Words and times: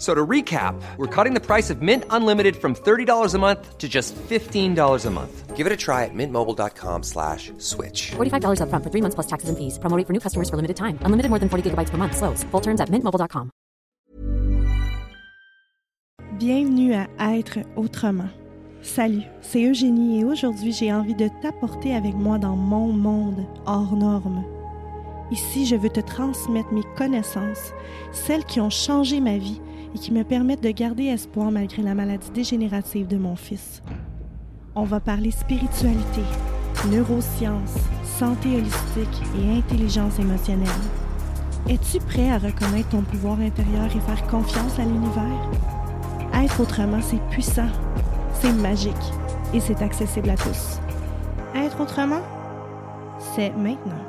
So 0.00 0.14
to 0.14 0.26
recap, 0.26 0.80
we're 0.96 1.14
cutting 1.14 1.34
the 1.34 1.44
price 1.44 1.68
of 1.68 1.82
Mint 1.82 2.04
Unlimited 2.08 2.56
from 2.56 2.74
$30 2.74 3.34
a 3.34 3.38
month 3.38 3.76
to 3.76 3.86
just 3.86 4.16
$15 4.16 5.06
a 5.06 5.10
month. 5.10 5.54
Give 5.54 5.66
it 5.66 5.72
a 5.74 5.76
try 5.76 6.06
at 6.06 6.14
mintmobile.com 6.14 7.02
slash 7.02 7.52
switch. 7.58 8.12
$45 8.16 8.60
upfront 8.62 8.82
for 8.82 8.90
three 8.90 9.02
months 9.02 9.14
plus 9.14 9.26
taxes 9.26 9.50
and 9.50 9.58
fees. 9.58 9.78
Promoting 9.78 10.06
for 10.06 10.14
new 10.14 10.20
customers 10.20 10.48
for 10.48 10.56
limited 10.56 10.78
time. 10.78 10.96
Unlimited 11.04 11.28
more 11.28 11.38
than 11.38 11.50
40 11.50 11.68
gigabytes 11.68 11.90
per 11.90 11.98
month. 11.98 12.16
Slows. 12.16 12.44
Full 12.50 12.62
terms 12.62 12.80
at 12.80 12.88
mintmobile.com. 12.88 13.50
Bienvenue 16.38 16.94
à 16.94 17.36
Être 17.36 17.58
autrement. 17.76 18.30
Salut, 18.80 19.24
c'est 19.42 19.62
Eugénie 19.62 20.20
et 20.20 20.24
aujourd'hui 20.24 20.72
j'ai 20.72 20.90
envie 20.90 21.14
de 21.14 21.28
t'apporter 21.42 21.94
avec 21.94 22.14
moi 22.14 22.38
dans 22.38 22.56
mon 22.56 22.86
monde 22.86 23.44
hors 23.66 23.94
norme. 23.94 24.42
Ici, 25.30 25.66
je 25.66 25.76
veux 25.76 25.90
te 25.90 26.00
transmettre 26.00 26.72
mes 26.72 26.82
connaissances, 26.96 27.74
celles 28.10 28.44
qui 28.44 28.58
ont 28.58 28.70
changé 28.70 29.20
ma 29.20 29.36
vie 29.36 29.60
et 29.94 29.98
qui 29.98 30.12
me 30.12 30.24
permettent 30.24 30.62
de 30.62 30.70
garder 30.70 31.04
espoir 31.04 31.50
malgré 31.50 31.82
la 31.82 31.94
maladie 31.94 32.30
dégénérative 32.30 33.06
de 33.06 33.16
mon 33.16 33.36
fils. 33.36 33.82
On 34.74 34.84
va 34.84 35.00
parler 35.00 35.30
spiritualité, 35.30 36.22
neurosciences, 36.90 37.76
santé 38.04 38.56
holistique 38.56 39.22
et 39.38 39.58
intelligence 39.58 40.18
émotionnelle. 40.18 40.68
Es-tu 41.68 41.98
prêt 41.98 42.30
à 42.30 42.38
reconnaître 42.38 42.88
ton 42.90 43.02
pouvoir 43.02 43.40
intérieur 43.40 43.86
et 43.86 44.00
faire 44.00 44.26
confiance 44.28 44.78
à 44.78 44.84
l'univers? 44.84 45.50
Être 46.34 46.60
autrement, 46.60 47.02
c'est 47.02 47.20
puissant, 47.30 47.68
c'est 48.34 48.52
magique 48.52 48.94
et 49.52 49.60
c'est 49.60 49.82
accessible 49.82 50.30
à 50.30 50.36
tous. 50.36 50.78
Être 51.54 51.80
autrement, 51.80 52.22
c'est 53.18 53.50
maintenant. 53.50 54.04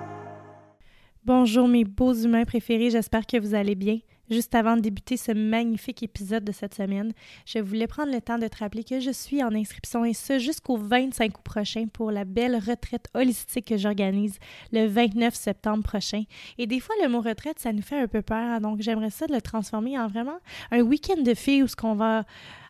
Bonjour 1.25 1.67
mes 1.67 1.83
beaux 1.83 2.13
humains 2.13 2.45
préférés, 2.45 2.91
j'espère 2.91 3.25
que 3.25 3.39
vous 3.39 3.53
allez 3.53 3.75
bien. 3.75 3.97
Juste 4.31 4.55
avant 4.55 4.77
de 4.77 4.81
débuter 4.81 5.17
ce 5.17 5.33
magnifique 5.33 6.03
épisode 6.03 6.45
de 6.45 6.53
cette 6.53 6.73
semaine, 6.73 7.11
je 7.45 7.59
voulais 7.59 7.85
prendre 7.85 8.13
le 8.13 8.21
temps 8.21 8.37
de 8.37 8.47
te 8.47 8.59
rappeler 8.59 8.85
que 8.85 9.01
je 9.01 9.11
suis 9.11 9.43
en 9.43 9.53
inscription 9.53 10.05
et 10.05 10.13
ce 10.13 10.39
jusqu'au 10.39 10.77
25 10.77 11.37
août 11.37 11.43
prochain 11.43 11.87
pour 11.91 12.11
la 12.11 12.23
belle 12.23 12.55
retraite 12.55 13.09
holistique 13.13 13.67
que 13.67 13.75
j'organise 13.75 14.39
le 14.71 14.87
29 14.87 15.35
septembre 15.35 15.83
prochain. 15.83 16.23
Et 16.57 16.65
des 16.65 16.79
fois, 16.79 16.95
le 17.03 17.09
mot 17.09 17.19
retraite, 17.19 17.59
ça 17.59 17.73
nous 17.73 17.81
fait 17.81 17.99
un 17.99 18.07
peu 18.07 18.21
peur, 18.21 18.61
donc 18.61 18.79
j'aimerais 18.79 19.09
ça 19.09 19.27
de 19.27 19.33
le 19.33 19.41
transformer 19.41 19.99
en 19.99 20.07
vraiment 20.07 20.39
un 20.71 20.79
week-end 20.79 21.21
de 21.21 21.33
filles 21.33 21.63
où 21.63 21.67
ce 21.67 21.75
qu'on 21.75 21.95
va 21.95 22.23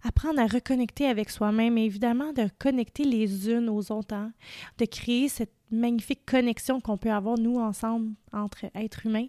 apprendre 0.04 0.40
à 0.40 0.48
reconnecter 0.48 1.06
avec 1.06 1.30
soi-même 1.30 1.78
et 1.78 1.86
évidemment 1.86 2.34
de 2.34 2.48
connecter 2.58 3.04
les 3.04 3.52
unes 3.52 3.70
aux 3.70 3.92
autres, 3.92 4.16
hein, 4.16 4.34
de 4.80 4.86
créer 4.86 5.30
cette 5.30 5.54
magnifique 5.72 6.26
connexion 6.26 6.80
qu'on 6.82 6.98
peut 6.98 7.12
avoir, 7.12 7.38
nous, 7.38 7.58
ensemble, 7.58 8.14
entre 8.34 8.66
êtres 8.76 9.06
humains. 9.06 9.28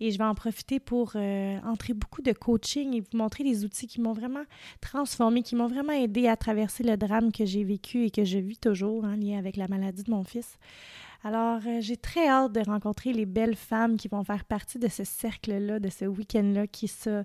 Et 0.00 0.10
je 0.10 0.18
vais 0.18 0.24
en 0.24 0.34
profiter 0.34 0.80
pour 0.80 1.12
euh, 1.16 1.58
entrer 1.64 1.94
beaucoup 1.94 2.22
de 2.22 2.32
coaching 2.32 2.94
et 2.94 3.00
vous 3.00 3.16
montrer 3.16 3.44
des 3.44 3.64
outils 3.64 3.86
qui 3.86 4.00
m'ont 4.00 4.12
vraiment 4.12 4.44
transformé, 4.80 5.42
qui 5.42 5.56
m'ont 5.56 5.68
vraiment 5.68 5.92
aidé 5.92 6.28
à 6.28 6.36
traverser 6.36 6.82
le 6.82 6.96
drame 6.96 7.32
que 7.32 7.44
j'ai 7.44 7.64
vécu 7.64 8.06
et 8.06 8.10
que 8.10 8.24
je 8.24 8.38
vis 8.38 8.58
toujours 8.58 9.04
en 9.04 9.16
lien 9.16 9.38
avec 9.38 9.56
la 9.56 9.68
maladie 9.68 10.02
de 10.02 10.10
mon 10.10 10.24
fils. 10.24 10.58
Alors, 11.24 11.60
euh, 11.66 11.80
j'ai 11.80 11.96
très 11.96 12.26
hâte 12.26 12.52
de 12.52 12.60
rencontrer 12.60 13.12
les 13.12 13.26
belles 13.26 13.54
femmes 13.54 13.96
qui 13.96 14.08
vont 14.08 14.24
faire 14.24 14.44
partie 14.44 14.78
de 14.78 14.88
ce 14.88 15.04
cercle-là, 15.04 15.78
de 15.78 15.88
ce 15.88 16.04
week-end-là, 16.04 16.66
qui 16.66 16.88
se, 16.88 17.24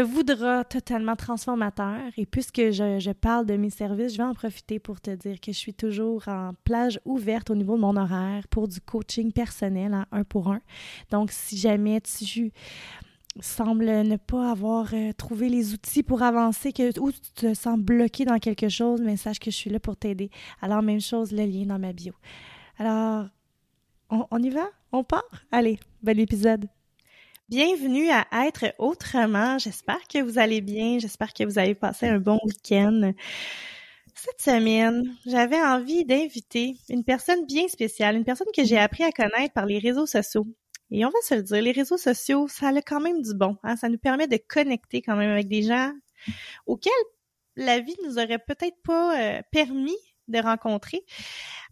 voudra 0.00 0.64
totalement 0.64 1.16
transformateur. 1.16 2.00
Et 2.18 2.26
puisque 2.26 2.70
je, 2.70 3.12
parle 3.12 3.46
de 3.46 3.56
mes 3.56 3.70
services, 3.70 4.12
je 4.12 4.18
vais 4.18 4.24
en 4.24 4.34
profiter 4.34 4.78
pour 4.78 5.00
te 5.00 5.10
dire 5.10 5.40
que 5.40 5.52
je 5.52 5.58
suis 5.58 5.72
toujours 5.72 6.28
en 6.28 6.52
plage 6.64 7.00
ouverte 7.06 7.48
au 7.50 7.54
niveau 7.54 7.76
de 7.76 7.80
mon 7.80 7.96
horaire 7.96 8.46
pour 8.48 8.68
du 8.68 8.80
coaching 8.80 9.32
personnel 9.32 9.94
en 9.94 10.04
un 10.12 10.24
pour 10.24 10.52
un. 10.52 10.60
Donc, 11.10 11.30
si 11.32 11.56
jamais 11.56 12.02
tu 12.02 12.52
sembles 13.40 13.86
ne 13.86 14.16
pas 14.16 14.50
avoir 14.50 14.92
euh, 14.92 15.12
trouvé 15.12 15.48
les 15.48 15.72
outils 15.72 16.02
pour 16.02 16.22
avancer, 16.22 16.72
que, 16.72 16.98
ou 17.00 17.12
tu 17.12 17.20
te 17.34 17.54
sens 17.54 17.78
bloqué 17.78 18.24
dans 18.24 18.38
quelque 18.38 18.68
chose, 18.68 19.00
mais 19.00 19.16
sache 19.16 19.38
que 19.38 19.50
je 19.50 19.56
suis 19.56 19.70
là 19.70 19.80
pour 19.80 19.96
t'aider. 19.96 20.30
Alors, 20.60 20.82
même 20.82 21.00
chose, 21.00 21.32
le 21.32 21.44
lien 21.44 21.64
dans 21.64 21.78
ma 21.78 21.92
bio. 21.92 22.12
Alors, 22.80 23.26
on, 24.08 24.42
y 24.42 24.48
va? 24.48 24.66
On 24.90 25.04
part? 25.04 25.44
Allez, 25.52 25.78
bel 26.02 26.18
épisode. 26.18 26.66
Bienvenue 27.50 28.08
à 28.08 28.26
Être 28.46 28.74
autrement. 28.78 29.58
J'espère 29.58 30.00
que 30.08 30.22
vous 30.22 30.38
allez 30.38 30.62
bien. 30.62 30.98
J'espère 30.98 31.34
que 31.34 31.44
vous 31.44 31.58
avez 31.58 31.74
passé 31.74 32.06
un 32.06 32.18
bon 32.18 32.40
week-end. 32.42 33.12
Cette 34.14 34.40
semaine, 34.40 35.14
j'avais 35.26 35.60
envie 35.60 36.06
d'inviter 36.06 36.78
une 36.88 37.04
personne 37.04 37.44
bien 37.44 37.68
spéciale, 37.68 38.16
une 38.16 38.24
personne 38.24 38.48
que 38.56 38.64
j'ai 38.64 38.78
appris 38.78 39.04
à 39.04 39.12
connaître 39.12 39.52
par 39.52 39.66
les 39.66 39.78
réseaux 39.78 40.06
sociaux. 40.06 40.46
Et 40.90 41.04
on 41.04 41.10
va 41.10 41.20
se 41.22 41.34
le 41.34 41.42
dire, 41.42 41.60
les 41.60 41.72
réseaux 41.72 41.98
sociaux, 41.98 42.48
ça 42.48 42.68
a 42.68 42.80
quand 42.80 43.00
même 43.00 43.20
du 43.20 43.34
bon. 43.34 43.58
Hein? 43.62 43.76
Ça 43.76 43.90
nous 43.90 43.98
permet 43.98 44.26
de 44.26 44.38
connecter 44.48 45.02
quand 45.02 45.16
même 45.16 45.32
avec 45.32 45.48
des 45.48 45.64
gens 45.64 45.92
auxquels 46.64 46.92
la 47.56 47.80
vie 47.80 47.96
nous 48.06 48.16
aurait 48.16 48.38
peut-être 48.38 48.80
pas 48.82 49.20
euh, 49.20 49.42
permis 49.52 49.98
de 50.30 50.38
rencontrer. 50.38 51.04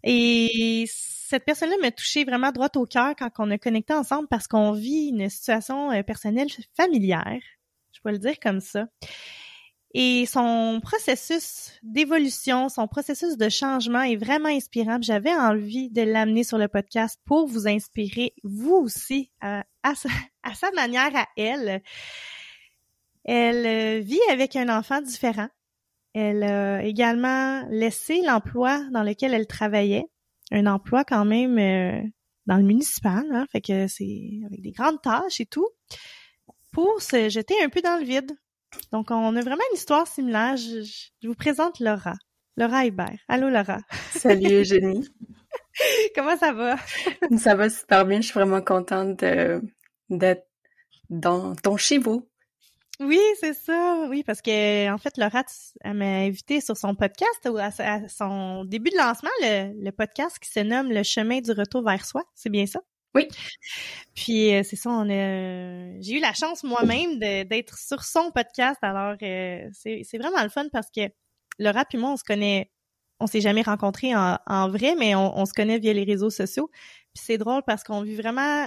Et 0.05 0.85
cette 0.89 1.45
personne-là 1.45 1.77
m'a 1.83 1.91
touché 1.91 2.25
vraiment 2.25 2.53
droit 2.53 2.71
au 2.77 2.87
cœur 2.87 3.15
quand 3.17 3.31
on 3.39 3.51
a 3.51 3.59
connecté 3.59 3.93
ensemble 3.93 4.29
parce 4.29 4.47
qu'on 4.47 4.73
vit 4.73 5.09
une 5.09 5.29
situation 5.29 5.91
euh, 5.93 6.03
personnelle 6.03 6.49
familière. 6.77 7.41
Je 7.93 8.01
peux 8.03 8.11
le 8.11 8.19
dire 8.19 8.39
comme 8.41 8.61
ça. 8.61 8.87
Et 9.95 10.27
son 10.27 10.81
processus 10.83 11.73
d'évolution, 11.83 12.69
son 12.69 12.87
processus 12.87 13.37
de 13.39 13.49
changement 13.49 14.03
est 14.03 14.17
vraiment 14.17 14.51
inspirant. 14.51 14.99
J'avais 15.01 15.33
envie 15.33 15.91
de 15.91 16.03
l'amener 16.03 16.45
sur 16.45 16.59
le 16.59 16.69
podcast 16.69 17.19
pour 17.25 17.47
vous 17.47 17.67
inspirer, 17.67 18.35
vous 18.45 18.75
aussi, 18.75 19.31
à, 19.41 19.65
à, 19.83 19.95
sa, 19.95 20.11
à 20.43 20.55
sa 20.55 20.71
manière 20.73 21.17
à 21.17 21.27
elle. 21.37 21.83
Elle 23.25 23.67
euh, 23.67 24.01
vit 24.01 24.21
avec 24.31 24.57
un 24.57 24.69
enfant 24.69 25.01
différent. 25.01 25.49
Elle 26.15 26.43
a 26.43 26.83
également 26.83 27.67
laissé 27.71 28.23
l'emploi 28.23 28.81
dans 28.93 29.03
lequel 29.03 29.35
elle 29.35 29.47
travaillait, 29.47 30.07
un 30.51 30.67
emploi 30.67 31.05
quand 31.05 31.25
même 31.25 31.59
euh, 31.59 32.03
dans 32.47 32.57
le 32.57 32.65
municipal, 32.65 33.25
hein, 33.31 33.47
fait 33.53 33.61
que 33.61 33.87
c'est 33.89 34.41
avec 34.47 34.63
des 34.63 34.73
grandes 34.73 35.01
tâches 35.03 35.41
et 35.41 35.47
tout, 35.47 35.69
pour 36.73 37.03
se 37.03 37.29
jeter 37.29 37.55
un 37.63 37.69
peu 37.69 37.81
dans 37.83 37.99
le 37.99 38.05
vide. 38.05 38.33
Donc, 38.93 39.11
on 39.11 39.37
a 39.37 39.41
vraiment 39.41 39.63
une 39.71 39.77
histoire 39.77 40.07
similaire. 40.07 40.57
Je, 40.57 41.27
vous 41.27 41.35
présente 41.35 41.81
Laura. 41.81 42.15
Laura 42.57 42.85
Hébert. 42.85 43.19
Allô, 43.29 43.49
Laura. 43.49 43.79
Salut, 44.11 44.53
Eugénie. 44.61 45.09
Comment 46.15 46.37
ça 46.37 46.53
va? 46.53 46.77
ça 47.39 47.55
va 47.55 47.71
super 47.71 48.05
bien. 48.05 48.21
Je 48.21 48.27
suis 48.27 48.35
vraiment 48.35 48.61
contente 48.61 49.25
d'être 50.11 50.47
dans 51.09 51.55
ton 51.55 51.77
chez 51.77 51.99
vous. 51.99 52.28
Oui, 53.01 53.21
c'est 53.39 53.55
ça. 53.55 54.07
Oui, 54.09 54.25
parce 54.25 54.43
que 54.43 54.91
en 54.93 54.99
fait, 54.99 55.17
Laura, 55.19 55.45
elle 55.83 55.95
m'a 55.95 56.05
invité 56.05 56.61
sur 56.61 56.77
son 56.77 56.97
podcast 56.97 57.49
ou 57.49 57.57
à, 57.57 57.71
son 58.09 58.65
début 58.65 58.91
de 58.91 58.97
lancement, 58.97 59.31
le, 59.41 59.91
podcast 59.91 60.39
qui 60.41 60.51
se 60.51 60.61
nomme 60.61 60.91
Le 60.91 61.05
chemin 61.05 61.41
du 61.41 61.53
retour 61.53 61.85
vers 61.85 62.05
soi. 62.05 62.25
C'est 62.35 62.51
bien 62.51 62.67
ça? 62.67 62.81
Oui. 63.15 63.29
Puis 64.15 64.53
euh, 64.53 64.63
c'est 64.65 64.77
ça, 64.77 64.91
on 64.91 65.09
a 65.09 66.01
j'ai 66.01 66.19
eu 66.19 66.21
la 66.21 66.35
chance 66.35 66.65
moi-même 66.65 67.19
d'être 67.19 67.79
sur 67.79 68.03
son 68.03 68.33
podcast. 68.33 68.79
Alors 68.83 69.17
euh, 69.23 69.69
c'est 69.73 70.19
vraiment 70.19 70.43
le 70.43 70.51
fun 70.51 70.67
parce 70.73 70.91
que 70.91 71.03
Laura 71.59 71.85
puis 71.85 71.99
moi, 71.99 72.11
on 72.11 72.17
se 72.17 72.25
connaît, 72.25 72.71
on 73.21 73.27
s'est 73.29 73.41
jamais 73.41 73.63
rencontrés 73.63 74.15
en, 74.15 74.39
en, 74.47 74.69
vrai, 74.71 74.97
mais 74.97 75.15
on, 75.15 75.39
on, 75.39 75.47
se 75.47 75.53
connaît 75.53 75.79
via 75.79 75.93
les 75.93 76.05
réseaux 76.05 76.31
sociaux. 76.31 76.69
Puis 77.15 77.25
c'est 77.25 77.39
drôle 77.39 77.63
parce 77.67 77.85
qu'on 77.85 78.03
vit 78.03 78.17
vraiment, 78.17 78.67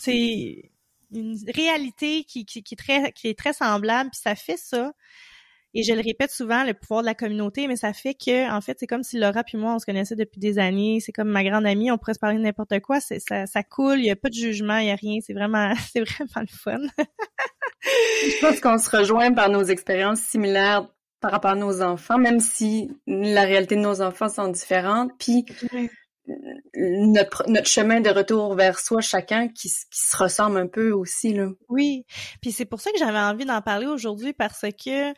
c'est 0.00 0.71
une 1.12 1.38
réalité 1.54 2.24
qui, 2.24 2.44
qui, 2.44 2.62
qui, 2.62 2.74
est 2.74 2.76
très, 2.76 3.12
qui 3.12 3.28
est 3.28 3.38
très 3.38 3.52
semblable, 3.52 4.10
puis 4.10 4.20
ça 4.22 4.34
fait 4.34 4.56
ça. 4.56 4.92
Et 5.74 5.82
je 5.82 5.94
le 5.94 6.02
répète 6.02 6.30
souvent, 6.30 6.64
le 6.64 6.74
pouvoir 6.74 7.00
de 7.00 7.06
la 7.06 7.14
communauté, 7.14 7.66
mais 7.66 7.76
ça 7.76 7.94
fait 7.94 8.14
que, 8.14 8.50
en 8.50 8.60
fait, 8.60 8.76
c'est 8.78 8.86
comme 8.86 9.02
si 9.02 9.18
Laura 9.18 9.42
puis 9.42 9.56
moi, 9.56 9.74
on 9.74 9.78
se 9.78 9.86
connaissait 9.86 10.16
depuis 10.16 10.38
des 10.38 10.58
années. 10.58 11.00
C'est 11.00 11.12
comme 11.12 11.28
ma 11.28 11.42
grande 11.42 11.66
amie, 11.66 11.90
on 11.90 11.96
pourrait 11.96 12.12
se 12.14 12.18
parler 12.18 12.36
de 12.36 12.42
n'importe 12.42 12.78
quoi. 12.80 13.00
C'est, 13.00 13.20
ça, 13.20 13.46
ça 13.46 13.62
coule, 13.62 13.98
il 13.98 14.04
y 14.04 14.10
a 14.10 14.16
pas 14.16 14.28
de 14.28 14.34
jugement, 14.34 14.76
il 14.76 14.88
y 14.88 14.90
a 14.90 14.96
rien. 14.96 15.20
C'est 15.24 15.32
vraiment, 15.32 15.72
c'est 15.92 16.00
vraiment 16.00 16.40
le 16.40 16.46
fun. 16.46 17.06
je 17.82 18.40
pense 18.40 18.60
qu'on 18.60 18.76
se 18.76 18.94
rejoint 18.94 19.32
par 19.32 19.48
nos 19.48 19.64
expériences 19.64 20.20
similaires 20.20 20.88
par 21.20 21.30
rapport 21.30 21.52
à 21.52 21.56
nos 21.56 21.80
enfants, 21.80 22.18
même 22.18 22.40
si 22.40 22.90
la 23.06 23.44
réalité 23.44 23.76
de 23.76 23.80
nos 23.80 24.02
enfants 24.02 24.28
sont 24.28 24.48
différentes. 24.48 25.12
Puis, 25.18 25.46
notre, 26.74 27.48
notre 27.48 27.66
chemin 27.66 28.00
de 28.00 28.10
retour 28.10 28.54
vers 28.54 28.78
soi 28.78 29.00
chacun 29.00 29.48
qui, 29.48 29.68
qui 29.68 30.00
se 30.00 30.16
ressemble 30.16 30.58
un 30.58 30.66
peu 30.66 30.92
aussi 30.92 31.32
là. 31.32 31.48
Oui, 31.68 32.04
puis 32.40 32.52
c'est 32.52 32.64
pour 32.64 32.80
ça 32.80 32.90
que 32.92 32.98
j'avais 32.98 33.18
envie 33.18 33.44
d'en 33.44 33.62
parler 33.62 33.86
aujourd'hui 33.86 34.32
parce 34.32 34.64
que 34.84 35.12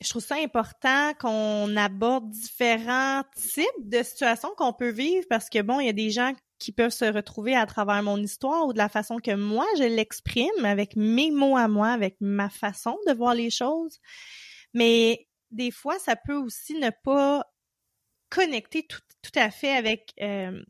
je 0.00 0.08
trouve 0.08 0.22
ça 0.22 0.36
important 0.36 1.12
qu'on 1.20 1.76
aborde 1.76 2.30
différents 2.30 3.22
types 3.36 3.88
de 3.88 4.02
situations 4.02 4.50
qu'on 4.56 4.72
peut 4.72 4.90
vivre 4.90 5.26
parce 5.28 5.50
que 5.50 5.60
bon, 5.60 5.78
il 5.80 5.86
y 5.86 5.90
a 5.90 5.94
des 5.94 6.10
gens 6.10 6.32
qui 6.58 6.72
peuvent 6.72 6.90
se 6.90 7.04
retrouver 7.04 7.54
à 7.54 7.66
travers 7.66 8.02
mon 8.02 8.18
histoire 8.18 8.66
ou 8.66 8.72
de 8.72 8.78
la 8.78 8.88
façon 8.88 9.18
que 9.18 9.34
moi 9.34 9.66
je 9.78 9.84
l'exprime 9.84 10.64
avec 10.64 10.96
mes 10.96 11.30
mots 11.30 11.56
à 11.56 11.68
moi, 11.68 11.88
avec 11.88 12.16
ma 12.20 12.48
façon 12.48 12.98
de 13.06 13.12
voir 13.12 13.34
les 13.34 13.50
choses. 13.50 13.98
Mais 14.74 15.26
des 15.50 15.70
fois, 15.70 15.98
ça 15.98 16.16
peut 16.16 16.36
aussi 16.36 16.74
ne 16.74 16.90
pas 17.02 17.44
connecter 18.28 18.86
tout, 18.86 19.00
tout 19.22 19.38
à 19.38 19.50
fait 19.50 19.72
avec 19.72 20.12
euh, 20.20 20.62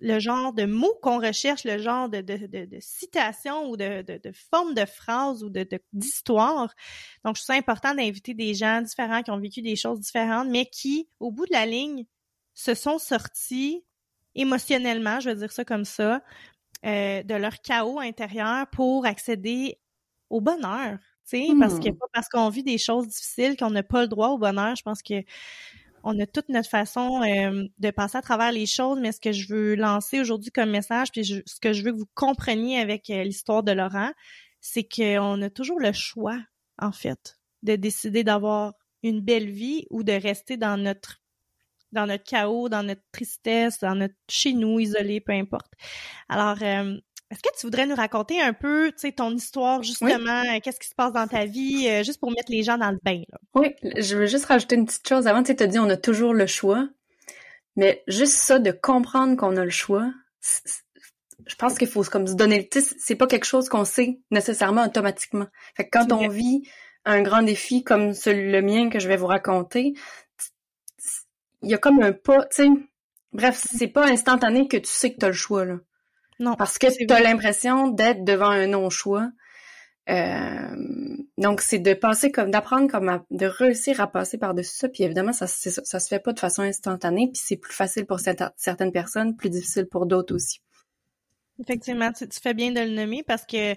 le 0.00 0.18
genre 0.18 0.52
de 0.52 0.64
mots 0.64 0.94
qu'on 1.02 1.20
recherche, 1.20 1.64
le 1.64 1.78
genre 1.78 2.08
de, 2.08 2.20
de, 2.20 2.36
de, 2.46 2.64
de 2.66 2.78
citation 2.80 3.68
ou 3.70 3.76
de, 3.76 4.02
de, 4.02 4.20
de, 4.22 4.32
forme 4.32 4.74
de 4.74 4.84
phrase 4.84 5.42
ou 5.42 5.50
de 5.50 5.66
d'histoire. 5.92 6.74
Donc, 7.24 7.36
je 7.36 7.42
trouve 7.42 7.46
ça 7.46 7.54
important 7.54 7.94
d'inviter 7.94 8.34
des 8.34 8.54
gens 8.54 8.82
différents 8.82 9.22
qui 9.22 9.30
ont 9.30 9.40
vécu 9.40 9.62
des 9.62 9.76
choses 9.76 10.00
différentes, 10.00 10.48
mais 10.48 10.66
qui, 10.66 11.08
au 11.20 11.30
bout 11.30 11.46
de 11.46 11.52
la 11.52 11.66
ligne, 11.66 12.04
se 12.54 12.74
sont 12.74 12.98
sortis 12.98 13.84
émotionnellement, 14.34 15.20
je 15.20 15.30
vais 15.30 15.36
dire 15.36 15.52
ça 15.52 15.64
comme 15.64 15.84
ça, 15.84 16.22
euh, 16.84 17.22
de 17.22 17.34
leur 17.34 17.60
chaos 17.62 18.00
intérieur 18.00 18.66
pour 18.70 19.06
accéder 19.06 19.78
au 20.28 20.40
bonheur. 20.40 20.98
Parce 21.58 21.78
que 21.78 21.90
pas 21.90 22.06
parce 22.12 22.28
qu'on 22.28 22.48
vit 22.50 22.62
des 22.62 22.78
choses 22.78 23.08
difficiles 23.08 23.56
qu'on 23.56 23.70
n'a 23.70 23.82
pas 23.82 24.02
le 24.02 24.08
droit 24.08 24.28
au 24.28 24.38
bonheur. 24.38 24.76
Je 24.76 24.82
pense 24.82 25.02
que 25.02 25.22
on 26.04 26.18
a 26.20 26.26
toute 26.26 26.50
notre 26.50 26.68
façon 26.68 27.22
euh, 27.22 27.66
de 27.78 27.90
passer 27.90 28.18
à 28.18 28.22
travers 28.22 28.52
les 28.52 28.66
choses, 28.66 28.98
mais 29.00 29.10
ce 29.10 29.20
que 29.20 29.32
je 29.32 29.52
veux 29.52 29.74
lancer 29.74 30.20
aujourd'hui 30.20 30.50
comme 30.50 30.70
message, 30.70 31.10
puis 31.10 31.24
ce 31.24 31.60
que 31.60 31.72
je 31.72 31.82
veux 31.82 31.92
que 31.92 31.98
vous 31.98 32.10
compreniez 32.14 32.78
avec 32.78 33.08
euh, 33.10 33.24
l'histoire 33.24 33.62
de 33.62 33.72
Laurent, 33.72 34.12
c'est 34.60 34.84
qu'on 34.84 35.40
a 35.42 35.50
toujours 35.50 35.80
le 35.80 35.92
choix, 35.92 36.38
en 36.78 36.92
fait, 36.92 37.38
de 37.62 37.76
décider 37.76 38.22
d'avoir 38.22 38.74
une 39.02 39.20
belle 39.20 39.50
vie 39.50 39.86
ou 39.90 40.02
de 40.02 40.12
rester 40.12 40.56
dans 40.56 40.76
notre 40.76 41.20
dans 41.92 42.06
notre 42.06 42.24
chaos, 42.24 42.68
dans 42.68 42.82
notre 42.82 43.02
tristesse, 43.12 43.78
dans 43.78 43.94
notre 43.94 44.16
chez 44.28 44.52
nous, 44.52 44.80
isolé, 44.80 45.20
peu 45.20 45.32
importe. 45.32 45.72
Alors, 46.28 46.60
euh, 46.60 46.98
est-ce 47.30 47.42
que 47.42 47.48
tu 47.58 47.66
voudrais 47.66 47.86
nous 47.86 47.94
raconter 47.94 48.40
un 48.40 48.52
peu, 48.52 48.88
tu 48.92 48.98
sais, 48.98 49.12
ton 49.12 49.34
histoire, 49.34 49.82
justement, 49.82 50.42
euh, 50.42 50.60
qu'est-ce 50.62 50.78
qui 50.78 50.88
se 50.88 50.94
passe 50.94 51.12
dans 51.12 51.26
ta 51.26 51.46
vie, 51.46 51.88
euh, 51.88 52.02
juste 52.02 52.20
pour 52.20 52.30
mettre 52.30 52.50
les 52.50 52.62
gens 52.62 52.78
dans 52.78 52.90
le 52.90 52.98
bain, 53.02 53.22
là? 53.28 53.38
Oui, 53.54 53.74
je 53.96 54.16
veux 54.16 54.26
juste 54.26 54.44
rajouter 54.44 54.76
une 54.76 54.84
petite 54.84 55.08
chose. 55.08 55.26
Avant, 55.26 55.42
tu 55.42 55.56
te 55.56 55.64
dit, 55.64 55.78
on 55.78 55.88
a 55.88 55.96
toujours 55.96 56.34
le 56.34 56.46
choix. 56.46 56.88
Mais 57.76 58.04
juste 58.06 58.34
ça, 58.34 58.58
de 58.58 58.70
comprendre 58.70 59.36
qu'on 59.36 59.56
a 59.56 59.64
le 59.64 59.70
choix, 59.70 60.12
je 61.46 61.54
pense 61.56 61.76
qu'il 61.76 61.88
faut 61.88 62.04
comme 62.04 62.26
se 62.26 62.34
donner 62.34 62.68
le 62.72 62.80
c'est 62.98 63.16
pas 63.16 63.26
quelque 63.26 63.46
chose 63.46 63.68
qu'on 63.68 63.84
sait 63.84 64.20
nécessairement 64.30 64.84
automatiquement. 64.84 65.46
Fait 65.76 65.84
que 65.84 65.98
quand 65.98 66.12
on 66.12 66.28
vit 66.28 66.68
un 67.04 67.22
grand 67.22 67.42
défi 67.42 67.82
comme 67.82 68.12
le 68.26 68.60
mien 68.60 68.90
que 68.90 68.98
je 68.98 69.08
vais 69.08 69.16
vous 69.16 69.26
raconter, 69.26 69.94
il 71.62 71.70
y 71.70 71.74
a 71.74 71.78
comme 71.78 72.00
un 72.00 72.12
pas, 72.12 72.44
tu 72.46 72.62
sais, 72.64 72.68
bref, 73.32 73.66
c'est 73.74 73.88
pas 73.88 74.06
instantané 74.06 74.68
que 74.68 74.76
tu 74.76 74.90
sais 74.90 75.12
que 75.12 75.18
tu 75.18 75.24
as 75.24 75.28
le 75.28 75.34
choix, 75.34 75.64
là. 75.64 75.78
Non. 76.40 76.54
Parce 76.54 76.78
que 76.78 76.86
tu 76.86 77.12
as 77.12 77.20
l'impression 77.20 77.88
d'être 77.88 78.24
devant 78.24 78.50
un 78.50 78.66
non-choix. 78.66 79.30
Euh, 80.10 81.16
donc, 81.38 81.60
c'est 81.60 81.78
de 81.78 81.94
passer 81.94 82.30
comme, 82.30 82.50
d'apprendre 82.50 82.90
comme 82.90 83.22
de 83.30 83.46
réussir 83.46 84.00
à 84.00 84.10
passer 84.10 84.38
par-dessus 84.38 84.76
ça. 84.76 84.88
Puis 84.88 85.02
évidemment, 85.04 85.32
ça, 85.32 85.46
ça, 85.46 86.00
se 86.00 86.08
fait 86.08 86.18
pas 86.18 86.32
de 86.32 86.38
façon 86.38 86.62
instantanée. 86.62 87.30
Puis 87.32 87.42
c'est 87.44 87.56
plus 87.56 87.72
facile 87.72 88.06
pour 88.06 88.20
certaines 88.20 88.92
personnes, 88.92 89.36
plus 89.36 89.50
difficile 89.50 89.86
pour 89.86 90.06
d'autres 90.06 90.34
aussi. 90.34 90.60
Effectivement, 91.60 92.10
tu, 92.12 92.26
fais 92.42 92.54
bien 92.54 92.72
de 92.72 92.80
le 92.80 92.90
nommer 92.90 93.22
parce 93.22 93.46
que 93.46 93.74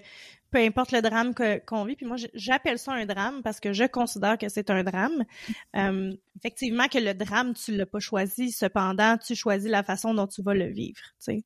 peu 0.50 0.58
importe 0.58 0.92
le 0.92 1.02
drame 1.02 1.34
qu'on 1.66 1.84
vit. 1.84 1.96
Puis 1.96 2.06
moi, 2.06 2.16
j'appelle 2.34 2.78
ça 2.78 2.92
un 2.92 3.06
drame 3.06 3.42
parce 3.42 3.60
que 3.60 3.72
je 3.72 3.84
considère 3.84 4.38
que 4.38 4.48
c'est 4.48 4.70
un 4.70 4.82
drame. 4.82 5.24
Euh, 5.76 6.12
effectivement, 6.36 6.88
que 6.88 6.98
le 6.98 7.14
drame, 7.14 7.54
tu 7.54 7.76
l'as 7.76 7.86
pas 7.86 8.00
choisi. 8.00 8.50
Cependant, 8.50 9.16
tu 9.18 9.34
choisis 9.34 9.70
la 9.70 9.82
façon 9.82 10.14
dont 10.14 10.26
tu 10.26 10.42
vas 10.42 10.54
le 10.54 10.66
vivre. 10.66 11.00
Tu 11.24 11.42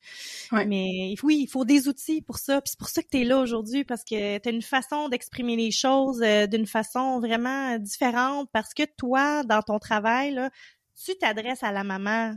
sais. 0.50 0.64
Mais 0.66 1.14
oui, 1.22 1.40
il 1.42 1.46
faut 1.48 1.64
des 1.64 1.88
outils 1.88 2.22
pour 2.22 2.38
ça. 2.38 2.60
Puis 2.60 2.70
c'est 2.70 2.78
pour 2.78 2.88
ça 2.88 3.02
que 3.02 3.08
tu 3.10 3.20
es 3.20 3.24
là 3.24 3.38
aujourd'hui 3.38 3.84
parce 3.84 4.04
que 4.04 4.38
tu 4.38 4.48
as 4.48 4.52
une 4.52 4.62
façon 4.62 5.08
d'exprimer 5.08 5.56
les 5.56 5.70
choses 5.70 6.22
euh, 6.22 6.46
d'une 6.46 6.66
façon 6.66 7.20
vraiment 7.20 7.78
différente 7.78 8.48
parce 8.52 8.72
que 8.74 8.84
toi, 8.96 9.42
dans 9.44 9.62
ton 9.62 9.78
travail, 9.78 10.32
là, 10.32 10.50
tu 11.04 11.16
t'adresses 11.18 11.62
à 11.62 11.72
la 11.72 11.84
maman 11.84 12.34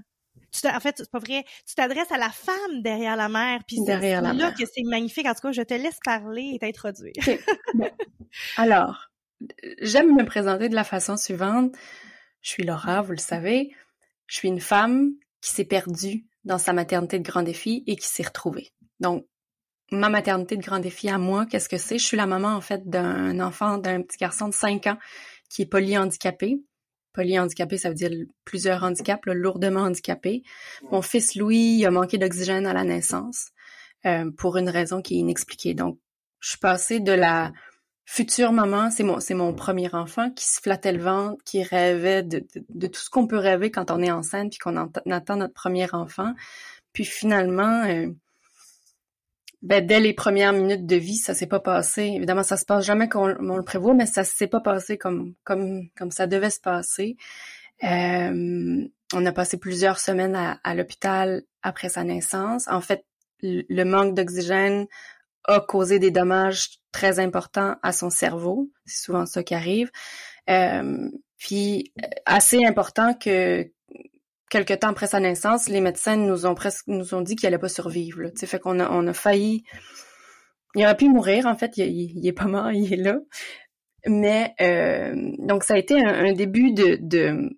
en 0.63 0.79
fait, 0.79 0.95
c'est 0.97 1.11
pas 1.11 1.19
vrai. 1.19 1.43
Tu 1.67 1.75
t'adresses 1.75 2.11
à 2.11 2.17
la 2.17 2.29
femme 2.29 2.81
derrière 2.81 3.15
la 3.15 3.29
mère, 3.29 3.61
puis 3.67 3.77
c'est 3.85 3.97
là 3.97 4.51
que 4.51 4.65
c'est 4.65 4.83
magnifique. 4.85 5.25
En 5.25 5.33
tout 5.33 5.41
cas, 5.41 5.51
je 5.51 5.61
te 5.61 5.73
laisse 5.73 5.99
parler 6.03 6.51
et 6.53 6.59
t'introduire. 6.59 7.13
Alors, 8.57 9.09
j'aime 9.81 10.15
me 10.15 10.25
présenter 10.25 10.69
de 10.69 10.75
la 10.75 10.83
façon 10.83 11.17
suivante. 11.17 11.73
Je 12.41 12.49
suis 12.49 12.63
Laura, 12.63 13.01
vous 13.01 13.11
le 13.11 13.17
savez. 13.17 13.75
Je 14.27 14.37
suis 14.37 14.47
une 14.47 14.61
femme 14.61 15.11
qui 15.41 15.51
s'est 15.51 15.65
perdue 15.65 16.25
dans 16.43 16.57
sa 16.57 16.73
maternité 16.73 17.19
de 17.19 17.23
grand 17.23 17.43
défi 17.43 17.83
et 17.87 17.95
qui 17.95 18.07
s'est 18.07 18.23
retrouvée. 18.23 18.71
Donc, 18.99 19.25
ma 19.91 20.09
maternité 20.09 20.57
de 20.57 20.63
grand 20.63 20.79
défi 20.79 21.09
à 21.09 21.17
moi, 21.17 21.45
qu'est-ce 21.45 21.69
que 21.69 21.77
c'est? 21.77 21.97
Je 21.97 22.05
suis 22.05 22.17
la 22.17 22.25
maman, 22.25 22.49
en 22.49 22.61
fait, 22.61 22.87
d'un 22.89 23.39
enfant, 23.39 23.77
d'un 23.77 24.01
petit 24.01 24.17
garçon 24.17 24.47
de 24.47 24.53
5 24.53 24.87
ans 24.87 24.97
qui 25.49 25.63
est 25.63 25.67
polyhandicapé 25.67 26.59
polyhandicapé, 27.15 27.77
ça 27.77 27.89
veut 27.89 27.95
dire 27.95 28.11
plusieurs 28.43 28.83
handicaps, 28.83 29.25
lourdement 29.25 29.81
handicapé. 29.81 30.43
Mon 30.91 31.01
fils 31.01 31.35
Louis 31.35 31.85
a 31.85 31.91
manqué 31.91 32.17
d'oxygène 32.17 32.67
à 32.67 32.73
la 32.73 32.83
naissance 32.83 33.49
euh, 34.05 34.29
pour 34.37 34.57
une 34.57 34.69
raison 34.69 35.01
qui 35.01 35.15
est 35.15 35.19
inexpliquée. 35.19 35.73
Donc, 35.73 35.97
je 36.39 36.49
suis 36.49 36.59
passée 36.59 36.99
de 36.99 37.11
la 37.11 37.51
future 38.05 38.51
maman, 38.51 38.91
c'est 38.91 39.03
mon, 39.03 39.19
c'est 39.19 39.33
mon 39.33 39.53
premier 39.53 39.93
enfant 39.95 40.29
qui 40.29 40.45
se 40.45 40.61
flattait 40.61 40.91
le 40.91 41.01
ventre, 41.01 41.43
qui 41.43 41.63
rêvait 41.63 42.21
de, 42.21 42.45
de, 42.69 42.87
tout 42.87 42.99
ce 42.99 43.09
qu'on 43.09 43.25
peut 43.25 43.37
rêver 43.37 43.71
quand 43.71 43.89
on 43.89 44.01
est 44.01 44.11
enceinte 44.11 44.51
puis 44.51 44.59
qu'on 44.59 44.77
attend 44.77 45.37
notre 45.37 45.53
premier 45.55 45.91
enfant. 45.93 46.33
Puis 46.93 47.05
finalement, 47.05 47.83
euh, 47.85 48.07
ben, 49.65 49.83
dès 49.85 49.99
les 49.99 50.13
premières 50.13 50.53
minutes 50.53 50.85
de 50.85 50.95
vie, 50.95 51.17
ça 51.17 51.33
s'est 51.33 51.47
pas 51.47 51.59
passé. 51.59 52.03
Évidemment, 52.03 52.43
ça 52.43 52.55
se 52.55 52.65
passe 52.65 52.85
jamais 52.85 53.09
comme 53.09 53.35
on, 53.49 53.57
le 53.57 53.63
prévoit, 53.63 53.95
mais 53.95 54.05
ça 54.05 54.23
s'est 54.23 54.47
pas 54.47 54.61
passé 54.61 54.97
comme 54.99 55.33
comme 55.43 55.89
comme 55.97 56.11
ça 56.11 56.27
devait 56.27 56.51
se 56.51 56.59
passer. 56.59 57.17
Euh, 57.83 58.87
on 59.13 59.25
a 59.25 59.31
passé 59.31 59.57
plusieurs 59.57 59.99
semaines 59.99 60.35
à, 60.35 60.75
l'hôpital 60.75 61.41
après 61.63 61.89
sa 61.89 62.03
naissance. 62.03 62.67
En 62.67 62.79
fait, 62.79 63.05
le, 63.41 63.83
manque 63.83 64.13
d'oxygène 64.13 64.85
a 65.45 65.59
causé 65.61 65.97
des 65.97 66.11
dommages 66.11 66.79
très 66.91 67.19
importants 67.19 67.75
à 67.81 67.91
son 67.91 68.11
cerveau. 68.11 68.69
C'est 68.85 69.03
souvent 69.05 69.25
ça 69.25 69.43
qui 69.43 69.55
arrive. 69.55 69.91
Euh, 70.47 71.09
puis 71.37 71.91
assez 72.25 72.63
important 72.65 73.15
que 73.15 73.67
quelque 74.49 74.73
temps 74.73 74.89
après 74.89 75.07
sa 75.07 75.19
naissance, 75.19 75.69
les 75.69 75.81
médecins 75.81 76.17
nous 76.17 76.45
ont 76.45 76.55
presque 76.55 76.87
nous 76.87 77.13
ont 77.13 77.21
dit 77.21 77.35
qu'il 77.35 77.47
allait 77.47 77.57
pas 77.57 77.69
survivre. 77.69 78.21
Là. 78.21 78.29
Fait 78.35 78.59
qu'on 78.59 78.79
a, 78.79 78.89
on 78.89 79.07
a 79.07 79.13
failli. 79.13 79.63
Il 80.75 80.83
aurait 80.83 80.97
pu 80.97 81.09
mourir, 81.09 81.45
en 81.45 81.55
fait, 81.55 81.77
il, 81.77 82.17
il, 82.17 82.27
est 82.27 82.33
pas 82.33 82.45
mort, 82.45 82.71
il 82.73 82.93
est 82.93 82.97
là. 82.97 83.17
Mais 84.07 84.53
euh, 84.61 85.13
donc 85.39 85.63
ça 85.63 85.73
a 85.73 85.77
été 85.77 85.99
un, 85.99 86.33
début 86.33 86.73
de, 86.73 86.97
de... 87.01 87.49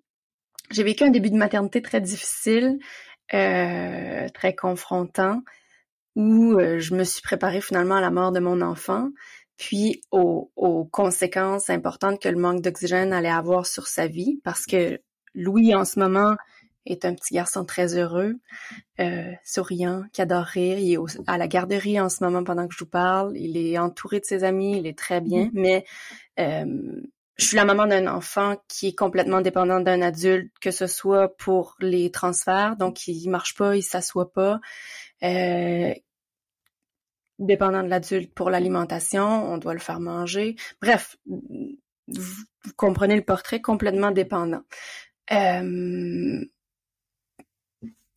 j'ai 0.70 0.82
vécu 0.82 1.04
un 1.04 1.10
début 1.10 1.30
de 1.30 1.36
maternité 1.36 1.82
très 1.82 2.00
difficile, 2.00 2.78
euh, 3.34 4.28
très 4.32 4.54
confrontant, 4.54 5.42
où 6.16 6.54
euh, 6.54 6.78
je 6.78 6.94
me 6.94 7.04
suis 7.04 7.20
préparée 7.20 7.60
finalement 7.60 7.96
à 7.96 8.00
la 8.00 8.10
mort 8.10 8.32
de 8.32 8.40
mon 8.40 8.62
enfant, 8.62 9.10
puis 9.58 10.00
aux, 10.10 10.50
aux 10.56 10.86
conséquences 10.86 11.68
importantes 11.68 12.22
que 12.22 12.30
le 12.30 12.38
manque 12.38 12.62
d'oxygène 12.62 13.12
allait 13.12 13.28
avoir 13.28 13.66
sur 13.66 13.86
sa 13.86 14.06
vie, 14.06 14.40
parce 14.42 14.64
que 14.64 15.00
Louis 15.34 15.74
en 15.74 15.84
ce 15.84 15.98
moment 15.98 16.34
est 16.92 17.04
un 17.04 17.14
petit 17.14 17.34
garçon 17.34 17.64
très 17.64 17.96
heureux, 17.96 18.36
euh, 19.00 19.32
souriant, 19.44 20.04
qui 20.12 20.22
adore 20.22 20.44
rire. 20.44 20.78
Il 20.78 20.92
est 20.92 21.20
à 21.26 21.38
la 21.38 21.48
garderie 21.48 22.00
en 22.00 22.08
ce 22.08 22.24
moment 22.24 22.44
pendant 22.44 22.66
que 22.66 22.74
je 22.74 22.80
vous 22.80 22.90
parle. 22.90 23.36
Il 23.36 23.56
est 23.56 23.78
entouré 23.78 24.20
de 24.20 24.24
ses 24.24 24.44
amis, 24.44 24.78
il 24.78 24.86
est 24.86 24.98
très 24.98 25.20
bien. 25.20 25.46
Mm-hmm. 25.46 25.50
Mais 25.54 25.84
euh, 26.40 27.00
je 27.38 27.46
suis 27.46 27.56
la 27.56 27.64
maman 27.64 27.86
d'un 27.86 28.06
enfant 28.08 28.56
qui 28.66 28.88
est 28.88 28.94
complètement 28.94 29.40
dépendant 29.40 29.80
d'un 29.80 30.02
adulte, 30.02 30.52
que 30.60 30.72
ce 30.72 30.88
soit 30.88 31.36
pour 31.36 31.76
les 31.78 32.10
transferts, 32.10 32.76
donc 32.76 33.06
il 33.06 33.28
marche 33.28 33.54
pas, 33.54 33.76
il 33.76 33.82
s'assoit 33.82 34.32
pas. 34.32 34.60
Euh, 35.22 35.94
dépendant 37.38 37.84
de 37.84 37.88
l'adulte 37.88 38.34
pour 38.34 38.50
l'alimentation, 38.50 39.52
on 39.52 39.58
doit 39.58 39.74
le 39.74 39.78
faire 39.78 40.00
manger. 40.00 40.56
Bref, 40.82 41.16
vous, 41.26 41.76
comprenez 42.76 43.14
le 43.14 43.22
portrait 43.22 43.60
complètement 43.60 44.10
dépendant. 44.10 44.62
Euh, 45.30 46.44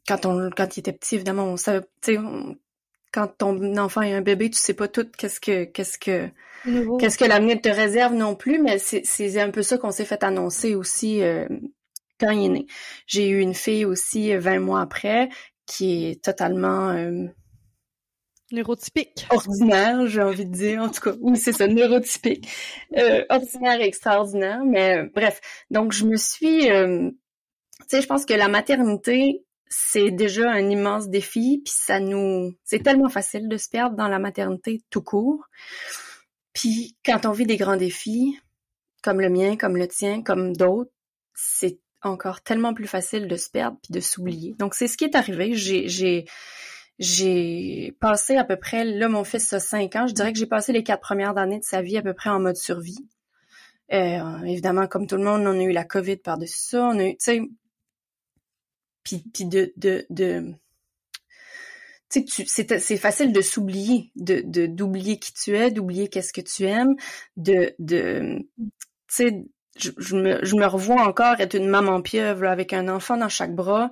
quand 0.07 0.25
on 0.25 0.49
quand 0.49 0.77
il 0.77 0.81
était 0.81 0.93
petit, 0.93 1.15
évidemment, 1.15 1.45
on 1.45 1.57
savait, 1.57 1.81
tu 2.01 2.15
sais, 2.15 2.19
quand 3.11 3.27
ton 3.37 3.77
enfant 3.77 4.01
est 4.01 4.13
un 4.13 4.21
bébé, 4.21 4.49
tu 4.49 4.57
sais 4.57 4.73
pas 4.73 4.87
tout 4.87 5.07
qu'est-ce 5.17 5.39
que 5.39 5.65
qu'est-ce 5.65 5.97
que 5.97 6.29
qu'est-ce 6.99 7.17
que 7.17 7.25
l'avenir 7.25 7.59
te 7.61 7.69
réserve 7.69 8.13
non 8.13 8.35
plus, 8.35 8.59
mais 8.59 8.77
c'est 8.79 9.39
un 9.39 9.51
peu 9.51 9.61
ça 9.61 9.77
qu'on 9.77 9.91
s'est 9.91 10.05
fait 10.05 10.23
annoncer 10.23 10.75
aussi 10.75 11.21
euh, 11.21 11.47
quand 12.19 12.31
il 12.31 12.45
est 12.45 12.49
né. 12.49 12.65
J'ai 13.07 13.29
eu 13.29 13.39
une 13.39 13.53
fille 13.55 13.85
aussi 13.85 14.35
20 14.35 14.59
mois 14.59 14.81
après 14.81 15.29
qui 15.65 16.07
est 16.07 16.23
totalement 16.23 16.89
euh, 16.89 17.27
Neurotypique. 18.51 19.27
Ordinaire, 19.29 20.07
j'ai 20.07 20.21
envie 20.21 20.45
de 20.45 20.51
dire. 20.51 20.81
En 20.81 20.89
tout 20.89 21.01
cas, 21.01 21.13
oui, 21.21 21.37
c'est 21.37 21.53
ça, 21.53 21.67
neurotypique. 21.67 22.49
Euh, 22.97 23.23
ordinaire 23.29 23.79
et 23.79 23.85
extraordinaire. 23.85 24.61
Mais 24.65 24.97
euh, 24.97 25.09
bref, 25.13 25.39
donc 25.69 25.93
je 25.93 26.05
me 26.05 26.17
suis... 26.17 26.69
Euh, 26.69 27.09
tu 27.81 27.85
sais, 27.87 28.01
je 28.01 28.07
pense 28.07 28.25
que 28.25 28.33
la 28.33 28.47
maternité, 28.47 29.43
c'est 29.71 30.11
déjà 30.11 30.51
un 30.51 30.69
immense 30.69 31.07
défi. 31.07 31.61
Puis 31.63 31.73
ça 31.75 31.99
nous... 31.99 32.53
C'est 32.63 32.83
tellement 32.83 33.09
facile 33.09 33.47
de 33.47 33.57
se 33.57 33.69
perdre 33.69 33.95
dans 33.95 34.07
la 34.07 34.19
maternité 34.19 34.81
tout 34.89 35.01
court. 35.01 35.47
Puis 36.53 36.97
quand 37.05 37.25
on 37.25 37.31
vit 37.31 37.45
des 37.45 37.57
grands 37.57 37.77
défis, 37.77 38.37
comme 39.01 39.21
le 39.21 39.29
mien, 39.29 39.55
comme 39.55 39.77
le 39.77 39.87
tien, 39.87 40.21
comme 40.21 40.55
d'autres, 40.55 40.91
c'est 41.33 41.79
encore 42.03 42.41
tellement 42.41 42.73
plus 42.73 42.87
facile 42.87 43.27
de 43.27 43.35
se 43.35 43.49
perdre 43.49 43.77
puis 43.81 43.93
de 43.93 43.99
s'oublier. 43.99 44.55
Donc 44.59 44.73
c'est 44.73 44.87
ce 44.87 44.97
qui 44.97 45.05
est 45.05 45.15
arrivé. 45.15 45.53
J'ai 45.55 46.25
j'ai 46.99 47.95
passé 47.99 48.35
à 48.35 48.43
peu 48.43 48.57
près, 48.57 48.83
là, 48.83 49.09
mon 49.09 49.23
fils 49.23 49.51
a 49.53 49.59
5 49.59 49.95
ans, 49.95 50.07
je 50.07 50.13
dirais 50.13 50.31
que 50.33 50.37
j'ai 50.37 50.45
passé 50.45 50.71
les 50.71 50.83
quatre 50.83 51.01
premières 51.01 51.35
années 51.37 51.57
de 51.57 51.63
sa 51.63 51.81
vie 51.81 51.97
à 51.97 52.03
peu 52.03 52.13
près 52.13 52.29
en 52.29 52.39
mode 52.39 52.57
survie. 52.57 53.07
Euh, 53.91 54.43
évidemment, 54.43 54.85
comme 54.85 55.07
tout 55.07 55.17
le 55.17 55.23
monde, 55.23 55.41
on 55.41 55.59
a 55.59 55.63
eu 55.63 55.71
la 55.71 55.83
COVID 55.83 56.17
par-dessus 56.17 56.59
ça, 56.59 56.83
on 56.83 56.99
a 56.99 57.07
eu, 57.07 57.51
puis, 59.03 59.23
puis 59.33 59.45
de, 59.45 59.73
de, 59.77 60.05
de 60.09 60.53
tu 62.09 62.25
sais, 62.27 62.79
c'est 62.79 62.97
facile 62.97 63.31
de 63.31 63.41
s'oublier, 63.41 64.11
de 64.15 64.65
d'oublier 64.65 65.17
qui 65.17 65.33
tu 65.33 65.55
es, 65.55 65.71
d'oublier 65.71 66.09
qu'est-ce 66.09 66.33
que 66.33 66.41
tu 66.41 66.65
aimes, 66.65 66.95
de, 67.37 67.73
de 67.79 68.39
tu 68.57 68.67
sais, 69.07 69.45
je, 69.77 70.15
me, 70.15 70.43
je 70.43 70.55
me 70.55 70.65
revois 70.65 71.01
encore 71.01 71.39
être 71.39 71.55
une 71.55 71.67
maman 71.67 72.01
pieuvre 72.01 72.47
avec 72.47 72.73
un 72.73 72.89
enfant 72.89 73.15
dans 73.15 73.29
chaque 73.29 73.55
bras. 73.55 73.89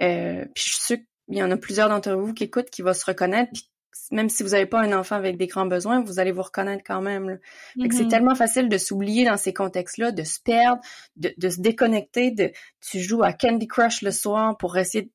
Euh, 0.00 0.44
puis 0.54 0.64
je 0.64 0.74
suis 0.74 0.82
sûre 0.82 0.98
il 1.28 1.36
y 1.36 1.42
en 1.42 1.50
a 1.50 1.56
plusieurs 1.56 1.88
d'entre 1.88 2.12
vous 2.12 2.32
qui 2.32 2.44
écoutent 2.44 2.70
qui 2.70 2.82
vont 2.82 2.94
se 2.94 3.04
reconnaître. 3.04 3.50
Puis 3.52 3.70
même 4.10 4.28
si 4.28 4.42
vous 4.42 4.50
n'avez 4.50 4.66
pas 4.66 4.80
un 4.80 4.92
enfant 4.92 5.16
avec 5.16 5.36
des 5.36 5.46
grands 5.46 5.66
besoins, 5.66 6.02
vous 6.02 6.18
allez 6.18 6.32
vous 6.32 6.42
reconnaître 6.42 6.82
quand 6.86 7.00
même. 7.00 7.38
c'est 7.76 7.86
mm-hmm. 7.86 8.08
tellement 8.08 8.34
facile 8.34 8.68
de 8.68 8.78
s'oublier 8.78 9.24
dans 9.24 9.36
ces 9.36 9.52
contextes-là, 9.52 10.12
de 10.12 10.22
se 10.22 10.40
perdre, 10.40 10.80
de, 11.16 11.32
de, 11.36 11.48
se 11.48 11.60
déconnecter. 11.60 12.30
De, 12.30 12.52
tu 12.80 13.00
joues 13.00 13.22
à 13.22 13.32
Candy 13.32 13.66
Crush 13.66 14.02
le 14.02 14.10
soir 14.10 14.56
pour 14.56 14.76
essayer 14.78 15.10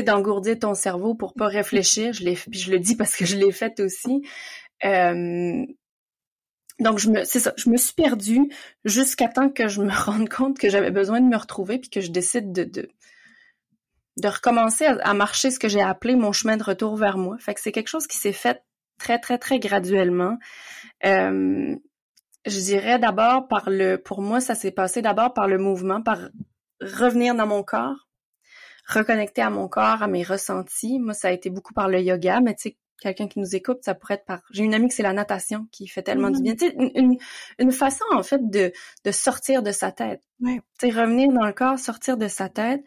d'engourdir 0.00 0.58
ton 0.58 0.74
cerveau 0.74 1.14
pour 1.14 1.34
pas 1.34 1.48
réfléchir. 1.48 2.14
Je 2.14 2.24
l'ai, 2.24 2.34
puis 2.34 2.58
je 2.58 2.70
le 2.70 2.78
dis 2.78 2.96
parce 2.96 3.14
que 3.14 3.26
je 3.26 3.36
l'ai 3.36 3.52
fait 3.52 3.78
aussi. 3.80 4.22
Euh, 4.84 5.64
donc 6.80 6.98
je 6.98 7.10
me, 7.10 7.24
c'est 7.24 7.40
ça, 7.40 7.52
je 7.56 7.68
me 7.68 7.76
suis 7.76 7.92
perdue 7.92 8.50
jusqu'à 8.84 9.28
temps 9.28 9.50
que 9.50 9.68
je 9.68 9.82
me 9.82 9.92
rende 10.04 10.28
compte 10.28 10.58
que 10.58 10.70
j'avais 10.70 10.90
besoin 10.90 11.20
de 11.20 11.26
me 11.26 11.36
retrouver 11.36 11.78
puis 11.78 11.90
que 11.90 12.00
je 12.00 12.10
décide 12.10 12.52
de, 12.52 12.64
de 12.64 12.88
de 14.18 14.28
recommencer 14.28 14.84
à, 14.84 15.14
marcher 15.14 15.50
ce 15.50 15.58
que 15.58 15.68
j'ai 15.68 15.80
appelé 15.80 16.16
mon 16.16 16.32
chemin 16.32 16.56
de 16.56 16.62
retour 16.62 16.96
vers 16.96 17.16
moi. 17.16 17.36
Fait 17.38 17.54
que 17.54 17.60
c'est 17.60 17.72
quelque 17.72 17.88
chose 17.88 18.06
qui 18.06 18.16
s'est 18.16 18.32
fait 18.32 18.62
très, 18.98 19.18
très, 19.18 19.38
très 19.38 19.58
graduellement. 19.58 20.38
Euh, 21.04 21.74
je 22.44 22.58
dirais 22.60 22.98
d'abord 22.98 23.48
par 23.48 23.70
le, 23.70 23.96
pour 23.96 24.20
moi, 24.20 24.40
ça 24.40 24.54
s'est 24.54 24.70
passé 24.70 25.00
d'abord 25.02 25.32
par 25.32 25.48
le 25.48 25.58
mouvement, 25.58 26.02
par 26.02 26.18
revenir 26.80 27.34
dans 27.34 27.46
mon 27.46 27.62
corps, 27.62 28.08
reconnecter 28.86 29.42
à 29.42 29.50
mon 29.50 29.68
corps, 29.68 30.02
à 30.02 30.08
mes 30.08 30.22
ressentis. 30.22 30.98
Moi, 30.98 31.14
ça 31.14 31.28
a 31.28 31.30
été 31.32 31.50
beaucoup 31.50 31.72
par 31.72 31.88
le 31.88 32.00
yoga, 32.00 32.40
mais 32.40 32.54
tu 32.54 32.70
sais, 32.70 32.76
quelqu'un 33.00 33.28
qui 33.28 33.38
nous 33.38 33.54
écoute, 33.56 33.78
ça 33.82 33.94
pourrait 33.94 34.14
être 34.14 34.24
par. 34.24 34.40
J'ai 34.50 34.64
une 34.64 34.74
amie 34.74 34.88
que 34.88 34.94
c'est 34.94 35.02
la 35.02 35.12
natation 35.12 35.66
qui 35.72 35.86
fait 35.86 36.02
tellement 36.02 36.30
du 36.30 36.42
bien. 36.42 36.54
Tu 36.54 36.68
sais, 36.68 36.74
une, 36.76 37.16
une, 37.58 37.72
façon 37.72 38.04
en 38.12 38.22
fait 38.22 38.48
de, 38.48 38.72
de 39.04 39.10
sortir 39.10 39.62
de 39.62 39.72
sa 39.72 39.92
tête. 39.92 40.22
Ouais. 40.40 40.60
Tu 40.78 40.90
sais, 40.90 41.00
revenir 41.00 41.32
dans 41.32 41.46
le 41.46 41.52
corps, 41.52 41.78
sortir 41.78 42.16
de 42.16 42.28
sa 42.28 42.48
tête. 42.48 42.82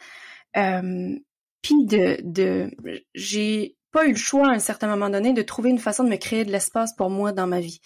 Euh, 0.57 1.15
puis 1.61 1.85
de, 1.85 2.17
de 2.23 2.71
j'ai 3.13 3.75
pas 3.91 4.05
eu 4.05 4.11
le 4.11 4.17
choix 4.17 4.49
à 4.49 4.51
un 4.51 4.59
certain 4.59 4.87
moment 4.87 5.09
donné 5.09 5.31
de 5.31 5.41
trouver 5.41 5.69
une 5.69 5.79
façon 5.79 6.03
de 6.03 6.09
me 6.09 6.17
créer 6.17 6.43
de 6.43 6.51
l'espace 6.51 6.93
pour 6.93 7.09
moi 7.09 7.31
dans 7.31 7.47
ma 7.47 7.61
vie. 7.61 7.79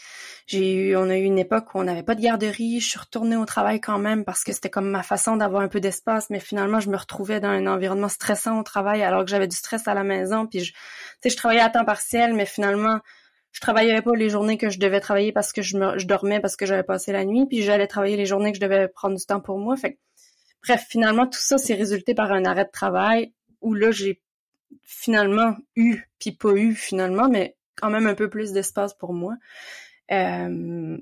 J'ai 0.47 0.73
eu, 0.73 0.95
on 0.95 1.07
a 1.09 1.17
eu 1.17 1.23
une 1.23 1.37
époque 1.37 1.73
où 1.73 1.79
on 1.79 1.83
n'avait 1.83 2.03
pas 2.03 2.15
de 2.15 2.21
garderie. 2.21 2.79
Je 2.79 2.89
suis 2.89 2.99
retournée 2.99 3.37
au 3.37 3.45
travail 3.45 3.79
quand 3.79 3.99
même 3.99 4.25
parce 4.25 4.43
que 4.43 4.51
c'était 4.51 4.71
comme 4.71 4.89
ma 4.89 5.03
façon 5.03 5.37
d'avoir 5.37 5.61
un 5.61 5.67
peu 5.67 5.79
d'espace, 5.79 6.31
mais 6.31 6.39
finalement 6.39 6.79
je 6.79 6.89
me 6.89 6.97
retrouvais 6.97 7.39
dans 7.39 7.49
un 7.49 7.67
environnement 7.67 8.09
stressant 8.09 8.59
au 8.59 8.63
travail 8.63 9.03
alors 9.03 9.23
que 9.23 9.29
j'avais 9.29 9.47
du 9.47 9.55
stress 9.55 9.87
à 9.87 9.93
la 9.93 10.03
maison. 10.03 10.47
Puis 10.47 10.61
je, 10.61 10.73
je 11.23 11.35
travaillais 11.35 11.61
à 11.61 11.69
temps 11.69 11.85
partiel, 11.85 12.33
mais 12.33 12.47
finalement 12.47 12.99
je 13.51 13.61
travaillais 13.61 14.01
pas 14.01 14.15
les 14.15 14.29
journées 14.29 14.57
que 14.57 14.69
je 14.69 14.79
devais 14.79 14.99
travailler 14.99 15.31
parce 15.31 15.53
que 15.53 15.61
je, 15.61 16.05
dormais 16.05 16.39
parce 16.39 16.55
que 16.55 16.65
j'avais 16.65 16.83
passé 16.83 17.11
la 17.11 17.25
nuit, 17.25 17.45
puis 17.47 17.61
j'allais 17.63 17.87
travailler 17.87 18.17
les 18.17 18.25
journées 18.25 18.51
que 18.51 18.57
je 18.57 18.61
devais 18.61 18.87
prendre 18.87 19.15
du 19.15 19.25
temps 19.25 19.41
pour 19.41 19.57
moi. 19.57 19.75
Bref, 20.63 20.85
finalement, 20.89 21.27
tout 21.27 21.39
ça 21.39 21.57
s'est 21.57 21.75
résulté 21.75 22.13
par 22.13 22.31
un 22.31 22.45
arrêt 22.45 22.65
de 22.65 22.71
travail 22.71 23.33
où 23.61 23.73
là, 23.73 23.91
j'ai 23.91 24.21
finalement 24.83 25.55
eu, 25.75 26.03
puis 26.19 26.31
pas 26.31 26.51
eu 26.51 26.75
finalement, 26.75 27.29
mais 27.29 27.55
quand 27.75 27.89
même 27.89 28.07
un 28.07 28.15
peu 28.15 28.29
plus 28.29 28.51
d'espace 28.51 28.93
pour 28.93 29.13
moi. 29.13 29.35
Euh, 30.11 30.97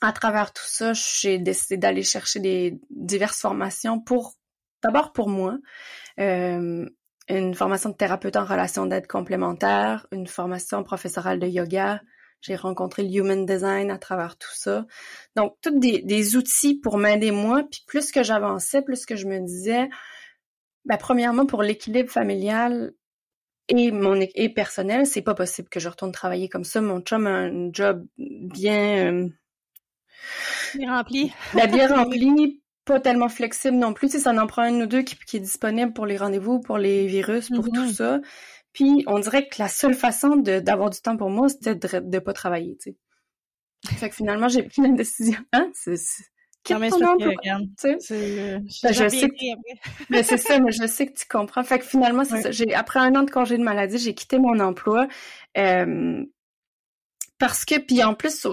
à 0.00 0.12
travers 0.12 0.52
tout 0.52 0.64
ça, 0.66 0.92
j'ai 0.94 1.38
décidé 1.38 1.76
d'aller 1.76 2.02
chercher 2.02 2.40
des 2.40 2.80
diverses 2.90 3.40
formations 3.40 4.00
pour, 4.00 4.34
d'abord 4.82 5.12
pour 5.12 5.28
moi, 5.28 5.58
euh, 6.18 6.88
une 7.28 7.54
formation 7.54 7.90
de 7.90 7.94
thérapeute 7.94 8.36
en 8.36 8.44
relation 8.44 8.86
d'aide 8.86 9.06
complémentaire, 9.06 10.06
une 10.10 10.26
formation 10.26 10.82
professorale 10.82 11.38
de 11.38 11.46
yoga, 11.46 12.00
j'ai 12.42 12.56
rencontré 12.56 13.04
le 13.04 13.10
Human 13.10 13.46
Design 13.46 13.90
à 13.90 13.98
travers 13.98 14.36
tout 14.36 14.52
ça. 14.52 14.84
Donc, 15.36 15.56
tous 15.62 15.78
des, 15.78 16.36
outils 16.36 16.74
pour 16.74 16.98
m'aider 16.98 17.30
moi. 17.30 17.62
Puis 17.70 17.82
plus 17.86 18.10
que 18.10 18.22
j'avançais, 18.22 18.82
plus 18.82 19.06
que 19.06 19.16
je 19.16 19.26
me 19.26 19.38
disais, 19.40 19.88
ben, 20.84 20.96
premièrement, 20.96 21.46
pour 21.46 21.62
l'équilibre 21.62 22.10
familial 22.10 22.92
et 23.68 23.92
mon 23.92 24.20
et 24.20 24.48
personnel, 24.48 25.06
c'est 25.06 25.22
pas 25.22 25.34
possible 25.34 25.68
que 25.68 25.80
je 25.80 25.88
retourne 25.88 26.12
travailler 26.12 26.48
comme 26.48 26.64
ça. 26.64 26.80
Mon 26.80 27.00
chum 27.00 27.26
a 27.26 27.30
un 27.30 27.72
job 27.72 28.04
bien... 28.18 29.12
Euh, 29.12 29.28
bien 30.74 30.96
rempli. 30.96 31.32
Ben, 31.54 31.70
bien 31.70 31.86
rempli, 31.86 32.60
pas 32.84 32.98
tellement 32.98 33.28
flexible 33.28 33.76
non 33.76 33.94
plus. 33.94 34.08
Tu 34.08 34.18
ça 34.18 34.32
en 34.32 34.46
prend 34.48 34.62
un 34.62 34.80
ou 34.80 34.86
deux 34.86 35.02
qui, 35.02 35.36
est 35.36 35.40
disponible 35.40 35.92
pour 35.92 36.06
les 36.06 36.16
rendez-vous, 36.16 36.58
pour 36.60 36.78
les 36.78 37.06
virus, 37.06 37.50
pour 37.50 37.66
tout 37.66 37.84
mm-hmm. 37.84 37.94
ça. 37.94 38.20
Puis 38.72 39.04
on 39.06 39.18
dirait 39.18 39.48
que 39.48 39.56
la 39.58 39.68
seule 39.68 39.94
façon 39.94 40.36
d'avoir 40.36 40.90
du 40.90 41.00
temps 41.00 41.16
pour 41.16 41.30
moi, 41.30 41.48
c'était 41.48 41.74
de, 41.74 41.98
de 42.00 42.18
pas 42.18 42.32
travailler, 42.32 42.76
tu 42.76 42.90
sais. 42.90 42.96
Fait 43.96 44.08
que 44.08 44.14
finalement, 44.14 44.48
j'ai 44.48 44.62
pris 44.62 44.82
une 44.82 44.94
décision. 44.94 45.40
Hein? 45.52 45.70
C'est, 45.74 45.96
non, 46.70 46.78
mais 46.78 46.90
ton 46.90 47.04
emploi, 47.04 47.32
tu 47.78 47.96
sais. 47.98 48.60
Ben, 48.82 48.92
je 48.92 49.08
sais 49.08 49.28
que, 49.28 50.10
mais 50.10 50.22
c'est 50.22 50.36
ça, 50.36 50.60
mais 50.60 50.70
je 50.70 50.86
sais 50.86 51.06
que 51.06 51.18
tu 51.18 51.26
comprends. 51.26 51.64
Fait 51.64 51.80
que 51.80 51.84
finalement, 51.84 52.24
c'est 52.24 52.40
ça. 52.40 52.50
J'ai, 52.52 52.72
après 52.74 53.00
un 53.00 53.14
an 53.16 53.24
de 53.24 53.30
congé 53.30 53.58
de 53.58 53.64
maladie, 53.64 53.98
j'ai 53.98 54.14
quitté 54.14 54.38
mon 54.38 54.60
emploi. 54.60 55.08
Euh, 55.58 56.24
parce 57.38 57.64
que, 57.64 57.78
puis 57.80 58.04
en 58.04 58.14
plus, 58.14 58.46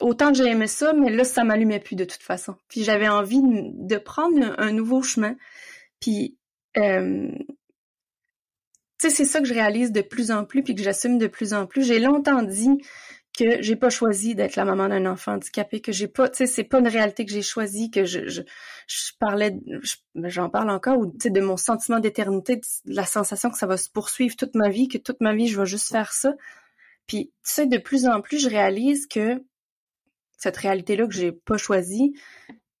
autant 0.00 0.32
que 0.32 0.38
j'ai 0.38 0.46
aimé 0.46 0.66
ça, 0.66 0.92
mais 0.92 1.10
là, 1.10 1.22
ça 1.22 1.44
m'allumait 1.44 1.78
plus 1.78 1.94
de 1.94 2.04
toute 2.04 2.22
façon. 2.22 2.56
Puis 2.68 2.82
j'avais 2.82 3.08
envie 3.08 3.40
de, 3.42 3.96
prendre 3.98 4.54
un, 4.58 4.72
nouveau 4.72 5.02
chemin. 5.02 5.36
Puis 6.00 6.36
euh, 6.76 7.30
c'est 9.10 9.24
ça 9.24 9.40
que 9.40 9.46
je 9.46 9.54
réalise 9.54 9.92
de 9.92 10.02
plus 10.02 10.30
en 10.30 10.44
plus 10.44 10.62
puis 10.62 10.74
que 10.74 10.82
j'assume 10.82 11.18
de 11.18 11.26
plus 11.26 11.54
en 11.54 11.66
plus. 11.66 11.84
J'ai 11.84 11.98
longtemps 11.98 12.42
dit 12.42 12.80
que 13.36 13.60
j'ai 13.62 13.76
pas 13.76 13.90
choisi 13.90 14.34
d'être 14.34 14.56
la 14.56 14.64
maman 14.64 14.88
d'un 14.88 15.06
enfant 15.06 15.32
handicapé, 15.32 15.80
que 15.80 15.92
j'ai 15.92 16.06
pas, 16.06 16.28
tu 16.28 16.38
sais, 16.38 16.46
c'est 16.46 16.64
pas 16.64 16.78
une 16.78 16.88
réalité 16.88 17.26
que 17.26 17.32
j'ai 17.32 17.42
choisi, 17.42 17.90
que 17.90 18.04
je, 18.04 18.28
je, 18.28 18.42
je 18.86 19.12
parlais, 19.18 19.56
ben, 20.14 20.28
j'en 20.28 20.48
parle 20.48 20.70
encore, 20.70 20.98
ou 20.98 21.06
tu 21.06 21.16
sais, 21.20 21.30
de 21.30 21.40
mon 21.40 21.56
sentiment 21.56 21.98
d'éternité, 21.98 22.56
de 22.56 22.62
la 22.86 23.04
sensation 23.04 23.50
que 23.50 23.58
ça 23.58 23.66
va 23.66 23.76
se 23.76 23.90
poursuivre 23.90 24.36
toute 24.36 24.54
ma 24.54 24.68
vie, 24.68 24.86
que 24.86 24.98
toute 24.98 25.20
ma 25.20 25.34
vie 25.34 25.48
je 25.48 25.58
vais 25.58 25.66
juste 25.66 25.90
faire 25.90 26.12
ça. 26.12 26.34
Puis, 27.06 27.32
tu 27.44 27.52
sais, 27.52 27.66
de 27.66 27.78
plus 27.78 28.06
en 28.06 28.20
plus, 28.20 28.38
je 28.38 28.48
réalise 28.48 29.06
que 29.06 29.42
cette 30.38 30.56
réalité-là 30.56 31.06
que 31.06 31.14
j'ai 31.14 31.32
pas 31.32 31.56
choisie 31.56 32.14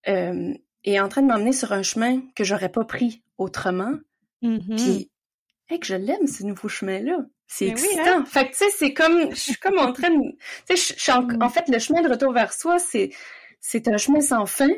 euh, 0.08 0.54
est 0.84 1.00
en 1.00 1.08
train 1.08 1.22
de 1.22 1.26
m'emmener 1.26 1.52
sur 1.52 1.72
un 1.72 1.82
chemin 1.82 2.22
que 2.36 2.44
j'aurais 2.44 2.70
pas 2.70 2.84
pris 2.84 3.22
autrement. 3.38 3.94
Mm-hmm. 4.42 4.76
Puis 4.76 5.10
hey, 5.68 5.80
que 5.80 5.86
je 5.86 5.94
l'aime, 5.94 6.26
ce 6.26 6.44
nouveau 6.44 6.68
chemin-là. 6.68 7.18
C'est 7.46 7.68
excitant. 7.68 8.20
hein? 8.20 8.24
Fait 8.24 8.46
que, 8.46 8.52
tu 8.52 8.58
sais, 8.58 8.70
c'est 8.70 8.94
comme, 8.94 9.30
je 9.30 9.40
suis 9.40 9.56
comme 9.56 9.78
en 9.78 9.92
train 9.92 10.10
de, 10.10 10.36
tu 10.68 10.76
sais, 10.76 11.12
en, 11.12 11.28
en, 11.40 11.48
fait, 11.48 11.68
le 11.68 11.78
chemin 11.78 12.02
de 12.02 12.08
retour 12.08 12.32
vers 12.32 12.52
soi, 12.52 12.78
c'est, 12.78 13.10
c'est 13.60 13.88
un 13.88 13.96
chemin 13.96 14.20
sans 14.20 14.46
fin, 14.46 14.70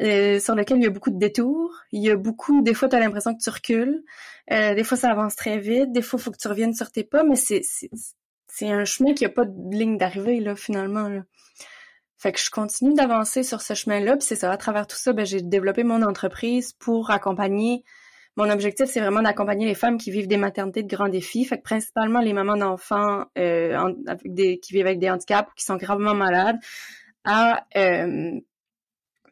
euh, 0.00 0.38
sur 0.38 0.54
lequel 0.54 0.78
il 0.78 0.84
y 0.84 0.86
a 0.86 0.90
beaucoup 0.90 1.10
de 1.10 1.18
détours. 1.18 1.74
Il 1.92 2.02
y 2.02 2.10
a 2.10 2.16
beaucoup, 2.16 2.62
des 2.62 2.74
fois, 2.74 2.88
tu 2.88 2.96
as 2.96 3.00
l'impression 3.00 3.34
que 3.34 3.42
tu 3.42 3.50
recules. 3.50 4.04
Euh, 4.52 4.74
des 4.74 4.84
fois, 4.84 4.96
ça 4.96 5.10
avance 5.10 5.34
très 5.36 5.58
vite. 5.58 5.92
Des 5.92 6.02
fois, 6.02 6.18
il 6.20 6.22
faut 6.22 6.30
que 6.30 6.38
tu 6.38 6.48
reviennes 6.48 6.74
sur 6.74 6.90
tes 6.90 7.04
pas, 7.04 7.24
mais 7.24 7.36
c'est, 7.36 7.60
c'est, 7.64 7.90
c'est 8.46 8.70
un 8.70 8.84
chemin 8.84 9.12
qui 9.12 9.24
a 9.24 9.28
pas 9.28 9.44
de 9.44 9.76
ligne 9.76 9.98
d'arrivée, 9.98 10.40
là, 10.40 10.54
finalement, 10.56 11.08
là. 11.08 11.22
Fait 12.16 12.32
que 12.32 12.40
je 12.40 12.50
continue 12.50 12.94
d'avancer 12.94 13.44
sur 13.44 13.62
ce 13.62 13.74
chemin-là, 13.74 14.16
puis 14.16 14.26
c'est 14.26 14.34
ça, 14.34 14.50
à 14.50 14.56
travers 14.56 14.88
tout 14.88 14.96
ça, 14.96 15.12
ben, 15.12 15.24
j'ai 15.24 15.40
développé 15.40 15.84
mon 15.84 16.02
entreprise 16.02 16.72
pour 16.72 17.12
accompagner 17.12 17.84
mon 18.38 18.50
objectif, 18.50 18.86
c'est 18.86 19.00
vraiment 19.00 19.20
d'accompagner 19.20 19.66
les 19.66 19.74
femmes 19.74 19.98
qui 19.98 20.12
vivent 20.12 20.28
des 20.28 20.36
maternités 20.36 20.84
de 20.84 20.88
grands 20.88 21.08
défis, 21.08 21.44
fait 21.44 21.58
que 21.58 21.62
principalement 21.64 22.20
les 22.20 22.32
mamans 22.32 22.56
d'enfants 22.56 23.24
euh, 23.36 23.92
qui 24.62 24.72
vivent 24.72 24.86
avec 24.86 25.00
des 25.00 25.10
handicaps 25.10 25.50
ou 25.50 25.54
qui 25.56 25.64
sont 25.64 25.74
gravement 25.74 26.14
malades, 26.14 26.56
à 27.24 27.66
euh, 27.76 28.40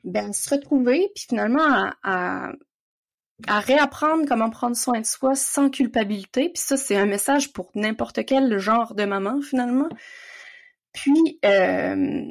ben, 0.03 0.33
se 0.33 0.53
retrouver, 0.53 1.09
puis 1.15 1.27
finalement 1.29 1.93
à, 2.03 2.53
réapprendre 3.49 4.25
comment 4.27 4.51
prendre 4.51 4.75
soin 4.75 5.01
de 5.01 5.07
soi 5.07 5.37
sans 5.37 5.71
culpabilité. 5.71 6.49
Puis 6.49 6.63
ça, 6.63 6.77
c'est 6.77 6.97
un 6.97 7.07
message 7.07 7.53
pour 7.53 7.71
n'importe 7.77 8.25
quel 8.25 8.59
genre 8.59 8.95
de 8.95 9.05
maman, 9.05 9.41
finalement. 9.41 9.89
Puis, 10.93 11.39
euh, 11.45 12.25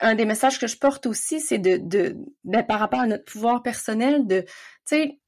un 0.00 0.14
des 0.16 0.24
messages 0.24 0.58
que 0.58 0.66
je 0.66 0.76
porte 0.76 1.06
aussi, 1.06 1.38
c'est 1.40 1.58
de, 1.58 1.76
de 1.76 2.16
ben, 2.42 2.64
par 2.64 2.80
rapport 2.80 3.00
à 3.00 3.06
notre 3.06 3.26
pouvoir 3.26 3.62
personnel, 3.62 4.26
de, 4.26 4.40
tu 4.40 4.48
sais, 4.86 5.20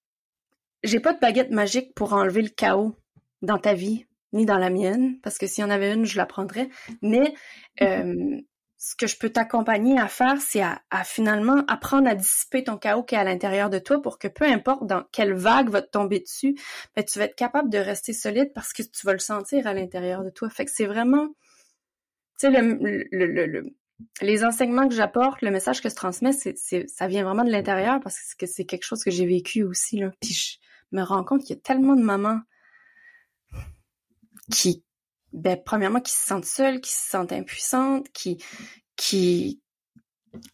j'ai 0.82 1.00
pas 1.00 1.12
de 1.12 1.20
baguette 1.20 1.50
magique 1.50 1.94
pour 1.94 2.12
enlever 2.12 2.42
le 2.42 2.48
chaos 2.48 2.94
dans 3.42 3.58
ta 3.58 3.74
vie, 3.74 4.06
ni 4.32 4.46
dans 4.46 4.58
la 4.58 4.70
mienne, 4.70 5.18
parce 5.22 5.38
que 5.38 5.46
s'il 5.46 5.62
y 5.62 5.64
en 5.66 5.70
avait 5.70 5.92
une, 5.92 6.04
je 6.04 6.16
la 6.16 6.26
prendrais. 6.26 6.68
Mais 7.02 7.34
mm-hmm. 7.80 8.36
euh, 8.36 8.40
ce 8.78 8.96
que 8.96 9.06
je 9.06 9.16
peux 9.16 9.30
t'accompagner 9.30 9.98
à 9.98 10.08
faire, 10.08 10.40
c'est 10.40 10.60
à, 10.60 10.80
finalement 11.04 11.62
apprendre 11.68 12.08
à 12.08 12.16
dissiper 12.16 12.64
ton 12.64 12.76
chaos 12.76 13.04
qui 13.04 13.14
est 13.14 13.18
à 13.18 13.22
l'intérieur 13.22 13.70
de 13.70 13.78
toi 13.78 14.02
pour 14.02 14.18
que 14.18 14.26
peu 14.26 14.44
importe 14.44 14.86
dans 14.86 15.04
quelle 15.12 15.34
vague 15.34 15.68
va 15.68 15.82
te 15.82 15.90
tomber 15.90 16.18
dessus, 16.18 16.56
ben, 16.96 17.04
tu 17.04 17.20
vas 17.20 17.26
être 17.26 17.36
capable 17.36 17.70
de 17.70 17.78
rester 17.78 18.12
solide 18.12 18.52
parce 18.54 18.72
que 18.72 18.82
tu 18.82 19.06
vas 19.06 19.12
le 19.12 19.20
sentir 19.20 19.68
à 19.68 19.74
l'intérieur 19.74 20.24
de 20.24 20.30
toi. 20.30 20.50
Fait 20.50 20.64
que 20.64 20.72
c'est 20.74 20.86
vraiment, 20.86 21.28
tu 22.40 22.48
sais, 22.48 22.50
le, 22.50 23.06
le, 23.12 23.46
le, 23.46 23.70
les 24.20 24.44
enseignements 24.44 24.88
que 24.88 24.94
j'apporte, 24.96 25.42
le 25.42 25.52
message 25.52 25.80
que 25.80 25.88
je 25.88 25.94
transmets, 25.94 26.32
c'est, 26.32 26.88
ça 26.88 27.06
vient 27.06 27.22
vraiment 27.22 27.44
de 27.44 27.52
l'intérieur 27.52 28.00
parce 28.00 28.34
que 28.34 28.46
c'est 28.46 28.64
quelque 28.64 28.84
chose 28.84 29.04
que 29.04 29.12
j'ai 29.12 29.26
vécu 29.26 29.62
aussi. 29.62 29.98
Là. 29.98 30.10
Puis 30.20 30.58
me 30.92 31.02
rends 31.02 31.24
compte 31.24 31.42
qu'il 31.42 31.56
y 31.56 31.58
a 31.58 31.62
tellement 31.62 31.96
de 31.96 32.02
mamans 32.02 32.40
qui, 34.50 34.84
ben, 35.32 35.58
premièrement, 35.64 36.00
qui 36.00 36.12
se 36.12 36.26
sentent 36.26 36.44
seules, 36.44 36.80
qui 36.80 36.92
se 36.92 37.08
sentent 37.08 37.32
impuissantes, 37.32 38.08
qui, 38.12 38.42
qui, 38.96 39.62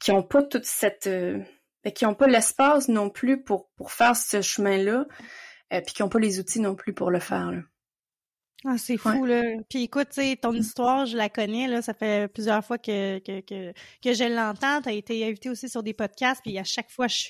qui 0.01 0.13
ont 0.13 0.23
pas 0.23 0.43
toute 0.43 0.65
cette, 0.65 1.07
euh, 1.07 1.39
ben, 1.85 1.93
qui 1.93 2.07
ont 2.07 2.15
pas 2.15 2.27
l'espace 2.27 2.89
non 2.89 3.11
plus 3.11 3.43
pour, 3.43 3.71
pour 3.77 3.93
faire 3.93 4.17
ce 4.17 4.43
chemin-là, 4.43 5.07
euh, 5.73 5.81
puis 5.81 5.95
qui 5.95 6.03
ont 6.03 6.09
pas 6.09 6.19
les 6.19 6.39
outils 6.39 6.61
non 6.61 6.75
plus 6.75 6.93
pour 6.93 7.11
le 7.11 7.21
faire, 7.21 7.53
là. 7.53 7.61
Ah, 8.65 8.77
c'est 8.77 8.97
fou, 8.97 9.25
là. 9.25 9.43
Puis 9.71 9.85
écoute, 9.85 10.09
tu 10.13 10.37
ton 10.37 10.53
histoire, 10.53 11.07
je 11.07 11.17
la 11.17 11.29
connais, 11.29 11.69
là. 11.69 11.81
Ça 11.81 11.95
fait 11.95 12.27
plusieurs 12.33 12.65
fois 12.65 12.77
que, 12.77 13.21
que, 13.21 13.41
que, 13.41 13.73
que 14.03 14.13
je 14.15 14.25
l'entends. 14.25 14.83
Tu 14.83 14.89
as 14.89 14.93
été 14.93 15.25
invité 15.25 15.49
aussi 15.49 15.69
sur 15.69 15.85
des 15.85 15.95
podcasts, 15.95 16.43
puis 16.43 16.59
à 16.59 16.65
chaque 16.65 16.91
fois, 16.91 17.07
je, 17.07 17.29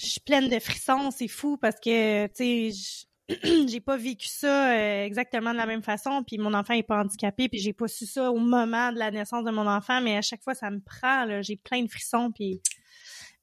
je 0.00 0.06
suis 0.06 0.20
pleine 0.20 0.48
de 0.48 0.58
frissons, 0.58 1.10
c'est 1.10 1.28
fou 1.28 1.58
parce 1.58 1.76
que, 1.76 2.26
tu 2.28 2.72
sais, 2.72 3.06
j'ai 3.68 3.80
pas 3.80 3.96
vécu 3.96 4.28
ça 4.28 4.72
euh, 4.72 5.04
exactement 5.04 5.52
de 5.52 5.58
la 5.58 5.66
même 5.66 5.82
façon, 5.82 6.24
puis 6.26 6.38
mon 6.38 6.54
enfant 6.54 6.72
est 6.72 6.82
pas 6.82 7.00
handicapé, 7.00 7.48
puis 7.48 7.58
j'ai 7.60 7.74
pas 7.74 7.86
su 7.86 8.06
ça 8.06 8.32
au 8.32 8.38
moment 8.38 8.92
de 8.92 8.98
la 8.98 9.10
naissance 9.10 9.44
de 9.44 9.50
mon 9.50 9.66
enfant, 9.66 10.00
mais 10.00 10.16
à 10.16 10.22
chaque 10.22 10.42
fois 10.42 10.54
ça 10.54 10.70
me 10.70 10.80
prend, 10.80 11.26
là, 11.26 11.42
j'ai 11.42 11.56
plein 11.56 11.82
de 11.82 11.90
frissons, 11.90 12.32
puis 12.32 12.62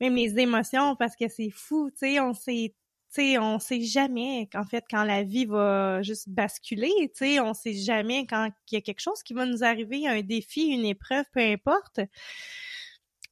même 0.02 0.16
les 0.16 0.40
émotions 0.40 0.96
parce 0.96 1.16
que 1.16 1.28
c'est 1.28 1.52
fou, 1.52 1.92
tu 1.92 2.00
sais, 2.00 2.20
on 2.20 2.34
sait 2.34 2.74
tu 3.14 3.22
sais, 3.22 3.38
on 3.38 3.58
sait 3.58 3.82
jamais 3.82 4.50
en 4.54 4.66
fait 4.66 4.84
quand 4.90 5.04
la 5.04 5.24
vie 5.24 5.46
va 5.46 6.02
juste 6.02 6.28
basculer, 6.28 6.92
tu 7.16 7.26
sais, 7.26 7.40
on 7.40 7.54
sait 7.54 7.74
jamais 7.74 8.26
quand 8.26 8.50
il 8.72 8.76
y 8.76 8.78
a 8.78 8.82
quelque 8.82 9.00
chose 9.00 9.24
qui 9.24 9.34
va 9.34 9.46
nous 9.46 9.64
arriver, 9.64 10.08
un 10.08 10.22
défi, 10.22 10.68
une 10.68 10.86
épreuve, 10.86 11.26
peu 11.32 11.40
importe. 11.40 12.02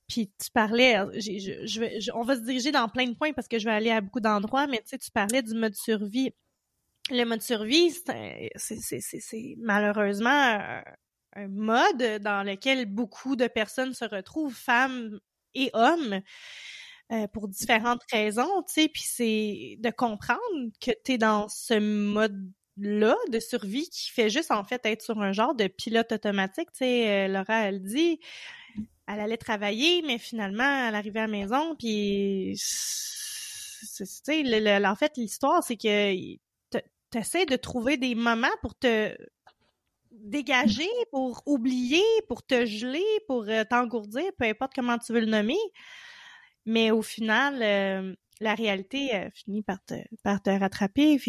Puis 0.08 0.32
tu 0.42 0.52
parlais, 0.52 0.98
je, 1.16 2.12
on 2.14 2.24
va 2.24 2.36
se 2.36 2.42
diriger 2.42 2.72
dans 2.72 2.88
plein 2.90 3.08
de 3.08 3.16
points 3.16 3.34
parce 3.34 3.48
que 3.48 3.58
je 3.58 3.66
vais 3.66 3.74
aller 3.74 3.90
à 3.90 4.02
beaucoup 4.02 4.20
d'endroits, 4.20 4.68
mais 4.68 4.78
tu 4.78 4.90
sais, 4.90 4.98
tu 4.98 5.10
parlais 5.12 5.42
du 5.42 5.56
mode 5.56 5.76
survie. 5.76 6.32
Le 7.10 7.24
mode 7.24 7.42
survie, 7.42 7.92
c'est 8.56 9.56
malheureusement 9.58 10.30
un, 11.36 11.48
mode 11.48 12.22
dans 12.22 12.46
lequel 12.46 12.86
beaucoup 12.86 13.36
de 13.36 13.48
personnes 13.48 13.94
se 13.94 14.06
retrouvent, 14.06 14.56
femmes 14.56 15.20
et 15.54 15.70
hommes, 15.74 16.22
euh, 17.12 17.28
pour 17.28 17.48
différentes 17.48 18.02
raisons, 18.12 18.64
tu 18.68 18.74
sais, 18.74 18.88
puis 18.88 19.04
c'est 19.06 19.76
de 19.80 19.90
comprendre 19.92 20.40
que 20.82 20.92
tu 21.04 21.14
es 21.14 21.18
dans 21.18 21.48
ce 21.50 21.78
mode 21.78 22.52
là 22.78 23.16
de 23.32 23.40
survie 23.40 23.90
qui 23.90 24.10
fait 24.10 24.30
juste 24.30 24.52
en 24.52 24.64
fait 24.64 24.86
être 24.86 25.02
sur 25.02 25.22
un 25.22 25.32
genre 25.32 25.56
de 25.56 25.68
pilote 25.68 26.12
automatique, 26.12 26.72
tu 26.74 26.84
euh, 26.84 27.28
Laura 27.28 27.68
elle 27.68 27.82
dit 27.82 28.20
elle 29.08 29.20
allait 29.20 29.38
travailler, 29.38 30.02
mais 30.02 30.18
finalement, 30.18 30.88
elle 30.88 30.96
arrivait 30.96 31.20
à 31.20 31.28
la 31.28 31.32
maison, 31.32 31.76
puis 31.76 32.60
tu 33.96 34.86
en 34.86 34.96
fait, 34.96 35.18
l'histoire, 35.18 35.64
c'est 35.64 35.78
que 35.78 36.14
tu 36.72 37.18
essaies 37.18 37.46
de 37.46 37.56
trouver 37.56 37.98
des 37.98 38.16
moments 38.16 38.48
pour 38.62 38.76
te 38.76 39.16
dégager, 40.12 40.90
pour 41.12 41.44
oublier, 41.46 42.04
pour 42.28 42.44
te 42.44 42.66
geler, 42.66 43.06
pour 43.28 43.48
euh, 43.48 43.64
t'engourdir, 43.70 44.32
peu 44.38 44.46
importe 44.46 44.74
comment 44.74 44.98
tu 44.98 45.14
veux 45.14 45.20
le 45.20 45.28
nommer. 45.28 45.58
Mais 46.66 46.90
au 46.92 47.02
final, 47.02 47.62
euh, 47.62 48.16
la 48.42 48.56
réalité 48.56 49.30
finit 49.34 49.62
par 49.62 49.84
te, 49.86 49.94
par 50.24 50.42
te 50.42 50.50
rattraper. 50.50 51.20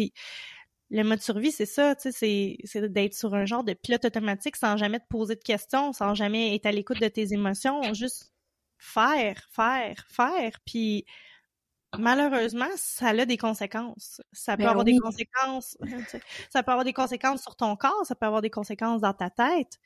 Le 0.89 1.03
mode 1.03 1.21
survie, 1.21 1.51
c'est 1.51 1.65
ça, 1.65 1.95
tu 1.95 2.11
sais, 2.11 2.57
c'est 2.63 2.89
d'être 2.89 3.13
sur 3.13 3.33
un 3.35 3.45
genre 3.45 3.63
de 3.63 3.73
pilote 3.73 4.05
automatique 4.05 4.55
sans 4.55 4.77
jamais 4.77 4.99
te 4.99 5.07
poser 5.09 5.35
de 5.35 5.43
questions, 5.43 5.91
sans 5.91 6.13
jamais 6.13 6.55
être 6.55 6.65
à 6.65 6.71
l'écoute 6.71 7.01
de 7.01 7.07
tes 7.07 7.33
émotions, 7.33 7.93
juste 7.93 8.31
faire, 8.77 9.47
faire, 9.51 10.05
faire, 10.09 10.59
puis 10.65 11.05
malheureusement, 11.97 12.69
ça 12.75 13.07
a 13.09 13.25
des 13.25 13.37
conséquences. 13.37 14.21
Ça 14.31 14.55
peut 14.55 14.63
ben 14.63 14.69
avoir 14.69 14.85
des 14.85 14.97
conséquences, 14.97 15.77
ça 16.49 16.63
peut 16.63 16.71
avoir 16.71 16.85
des 16.85 16.93
conséquences 16.93 17.41
sur 17.41 17.55
ton 17.55 17.75
corps, 17.75 18.05
ça 18.05 18.15
peut 18.15 18.25
avoir 18.25 18.41
des 18.41 18.49
conséquences 18.49 19.01
dans 19.01 19.13
ta 19.13 19.29
tête. 19.29 19.79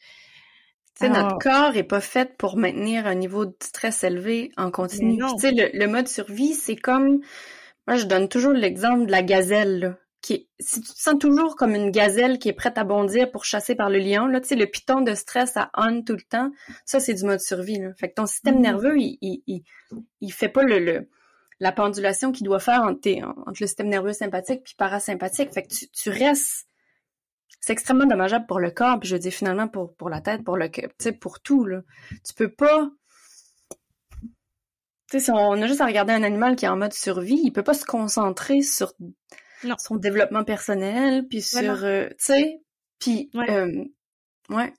Tu 0.97 1.05
sais, 1.05 1.09
notre 1.09 1.39
corps 1.39 1.75
est 1.77 1.83
pas 1.83 2.01
fait 2.01 2.37
pour 2.37 2.57
maintenir 2.57 3.07
un 3.07 3.15
niveau 3.15 3.45
de 3.45 3.55
stress 3.61 4.03
élevé 4.03 4.51
en 4.57 4.71
continu. 4.71 5.17
Tu 5.17 5.39
sais, 5.39 5.51
le, 5.51 5.69
le, 5.73 5.87
mode 5.87 6.09
survie, 6.09 6.53
c'est 6.53 6.75
comme, 6.75 7.21
moi, 7.87 7.95
je 7.95 8.05
donne 8.05 8.27
toujours 8.27 8.51
l'exemple 8.51 9.05
de 9.05 9.11
la 9.11 9.23
gazelle, 9.23 9.79
là 9.79 9.97
qui 10.21 10.49
si 10.59 10.81
tu 10.81 10.93
te 10.93 10.99
sens 10.99 11.17
toujours 11.19 11.55
comme 11.55 11.73
une 11.75 11.91
gazelle 11.91 12.37
qui 12.39 12.49
est 12.49 12.53
prête 12.53 12.77
à 12.77 12.83
bondir 12.83 13.31
pour 13.31 13.43
chasser 13.43 13.75
par 13.75 13.89
le 13.89 13.99
lion, 13.99 14.27
là, 14.27 14.39
tu 14.39 14.49
sais, 14.49 14.55
le 14.55 14.67
piton 14.67 15.01
de 15.01 15.15
stress 15.15 15.57
à 15.57 15.71
on 15.75 16.03
tout 16.03 16.13
le 16.13 16.21
temps, 16.21 16.51
ça, 16.85 16.99
c'est 16.99 17.13
du 17.13 17.23
mode 17.23 17.39
survie, 17.39 17.79
là. 17.79 17.93
Fait 17.95 18.09
que 18.09 18.15
ton 18.15 18.27
système 18.27 18.57
mm-hmm. 18.57 18.61
nerveux, 18.61 18.97
il, 18.97 19.17
il, 19.47 19.63
il, 20.21 20.31
fait 20.31 20.49
pas 20.49 20.63
le, 20.63 20.79
le 20.79 21.09
la 21.59 21.71
pendulation 21.71 22.31
qu'il 22.31 22.45
doit 22.45 22.59
faire 22.59 22.81
entre, 22.83 23.09
entre 23.45 23.61
le 23.61 23.67
système 23.67 23.89
nerveux 23.89 24.13
sympathique 24.13 24.63
puis 24.63 24.75
parasympathique. 24.77 25.53
Fait 25.53 25.63
que 25.63 25.73
tu, 25.73 25.89
tu 25.89 26.09
restes 26.09 26.67
c'est 27.61 27.73
extrêmement 27.73 28.07
dommageable 28.07 28.47
pour 28.47 28.59
le 28.59 28.71
corps, 28.71 28.99
puis 28.99 29.07
je 29.07 29.15
dis 29.15 29.29
finalement 29.29 29.67
pour, 29.67 29.93
pour 29.95 30.09
la 30.09 30.19
tête, 30.19 30.43
pour 30.43 30.57
le 30.57 30.69
tu 30.69 30.81
sais, 30.97 31.11
pour 31.11 31.39
tout, 31.39 31.65
là. 31.65 31.81
Tu 32.25 32.33
peux 32.33 32.51
pas. 32.51 32.89
Tu 35.07 35.19
sais, 35.19 35.19
si 35.19 35.31
on 35.31 35.53
a 35.53 35.67
juste 35.67 35.81
à 35.81 35.85
regarder 35.85 36.13
un 36.13 36.23
animal 36.23 36.55
qui 36.55 36.65
est 36.65 36.69
en 36.69 36.77
mode 36.77 36.93
survie, 36.93 37.39
il 37.43 37.51
peut 37.51 37.63
pas 37.63 37.75
se 37.75 37.85
concentrer 37.85 38.63
sur 38.63 38.93
son 39.77 39.95
développement 39.95 40.43
personnel, 40.43 41.27
puis 41.27 41.41
sur, 41.41 41.83
euh, 41.83 42.07
tu 42.09 42.15
sais, 42.19 42.61
puis, 42.99 43.29
ouais. 43.33 43.49
Euh, 43.49 43.85
ouais. 44.49 44.73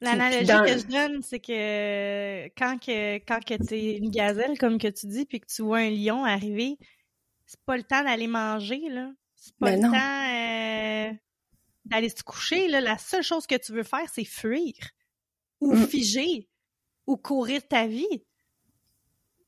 L'analogie 0.00 0.46
que 0.46 0.78
je 0.78 0.86
donne, 0.86 1.22
c'est 1.22 1.40
que 1.40 2.46
quand 2.58 2.78
que 2.78 3.16
quand 3.16 3.42
que 3.42 3.54
t'es 3.54 3.96
une 3.96 4.10
gazelle, 4.10 4.58
comme 4.58 4.78
que 4.78 4.88
tu 4.88 5.06
dis, 5.06 5.24
puis 5.24 5.40
que 5.40 5.46
tu 5.46 5.62
vois 5.62 5.78
un 5.78 5.90
lion 5.90 6.24
arriver, 6.24 6.76
c'est 7.46 7.60
pas 7.64 7.78
le 7.78 7.82
temps 7.82 8.04
d'aller 8.04 8.26
manger, 8.26 8.88
là. 8.90 9.10
C'est 9.36 9.56
pas 9.56 9.70
ben 9.70 9.82
le 9.82 9.88
temps 9.90 11.14
euh, 11.14 11.18
d'aller 11.86 12.10
se 12.10 12.22
coucher, 12.22 12.68
là. 12.68 12.82
La 12.82 12.98
seule 12.98 13.22
chose 13.22 13.46
que 13.46 13.54
tu 13.54 13.72
veux 13.72 13.84
faire, 13.84 14.06
c'est 14.12 14.24
fuir. 14.24 14.74
Ou 15.60 15.72
mm. 15.72 15.86
figer. 15.86 16.48
Ou 17.06 17.16
courir 17.16 17.66
ta 17.66 17.86
vie. 17.86 18.24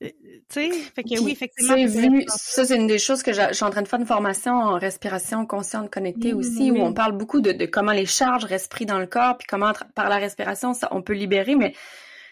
Euh, 0.02 0.08
tu 0.48 0.70
sais, 0.70 0.70
fait 0.70 1.02
que 1.02 1.20
oui, 1.20 1.32
effectivement. 1.32 1.74
Vu, 1.74 2.24
ça, 2.28 2.64
c'est 2.64 2.76
une 2.76 2.86
des 2.86 2.98
choses 2.98 3.22
que 3.22 3.32
je 3.32 3.52
suis 3.52 3.64
en 3.64 3.70
train 3.70 3.82
de 3.82 3.88
faire 3.88 3.98
une 3.98 4.06
formation 4.06 4.52
en 4.52 4.78
respiration 4.78 5.44
consciente 5.44 5.90
connectée 5.90 6.32
mmh, 6.32 6.38
aussi, 6.38 6.70
où 6.70 6.78
on 6.78 6.92
parle 6.92 7.12
beaucoup 7.12 7.40
de, 7.40 7.66
comment 7.66 7.92
les 7.92 8.06
charges 8.06 8.44
restent 8.44 8.70
prises 8.70 8.86
dans 8.86 9.00
le 9.00 9.06
corps, 9.06 9.36
puis 9.36 9.46
comment 9.48 9.72
par 9.94 10.08
la 10.08 10.16
respiration, 10.16 10.72
ça, 10.72 10.88
on 10.92 11.02
peut 11.02 11.14
libérer, 11.14 11.56
mais 11.56 11.74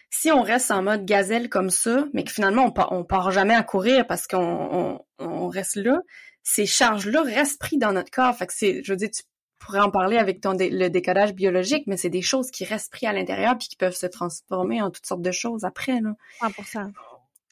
si 0.09 0.31
on 0.31 0.41
reste 0.41 0.71
en 0.71 0.81
mode 0.81 1.05
gazelle 1.05 1.49
comme 1.49 1.69
ça, 1.69 2.05
mais 2.13 2.23
que 2.23 2.31
finalement 2.31 2.63
on 2.63 2.71
part, 2.71 2.91
on 2.91 3.03
part 3.03 3.31
jamais 3.31 3.55
à 3.55 3.63
courir 3.63 4.07
parce 4.07 4.27
qu'on 4.27 5.01
on, 5.19 5.47
reste 5.49 5.75
là, 5.75 5.99
ces 6.43 6.65
charges-là 6.65 7.23
restent 7.23 7.59
prises 7.59 7.79
dans 7.79 7.91
notre 7.91 8.11
corps. 8.11 8.35
Fait 8.35 8.47
que 8.47 8.53
c'est, 8.55 8.81
je 8.83 8.93
veux 8.93 8.97
dire, 8.97 9.09
tu 9.13 9.23
pourrais 9.59 9.81
en 9.81 9.91
parler 9.91 10.17
avec 10.17 10.39
ton 10.39 10.53
le 10.57 10.87
décodage 10.87 11.33
biologique, 11.33 11.83
mais 11.87 11.97
c'est 11.97 12.09
des 12.09 12.21
choses 12.21 12.51
qui 12.51 12.63
restent 12.63 12.91
prises 12.91 13.09
à 13.09 13.13
l'intérieur 13.13 13.57
puis 13.57 13.67
qui 13.67 13.75
peuvent 13.75 13.95
se 13.95 14.05
transformer 14.05 14.81
en 14.81 14.91
toutes 14.91 15.05
sortes 15.05 15.21
de 15.21 15.31
choses 15.31 15.65
après. 15.65 15.99
Là. 15.99 16.13
100%. 16.41 16.93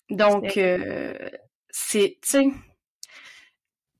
Donc, 0.09 0.57
euh, 0.57 1.29
c'est, 1.69 2.17
tu 2.21 2.29
sais, 2.29 2.45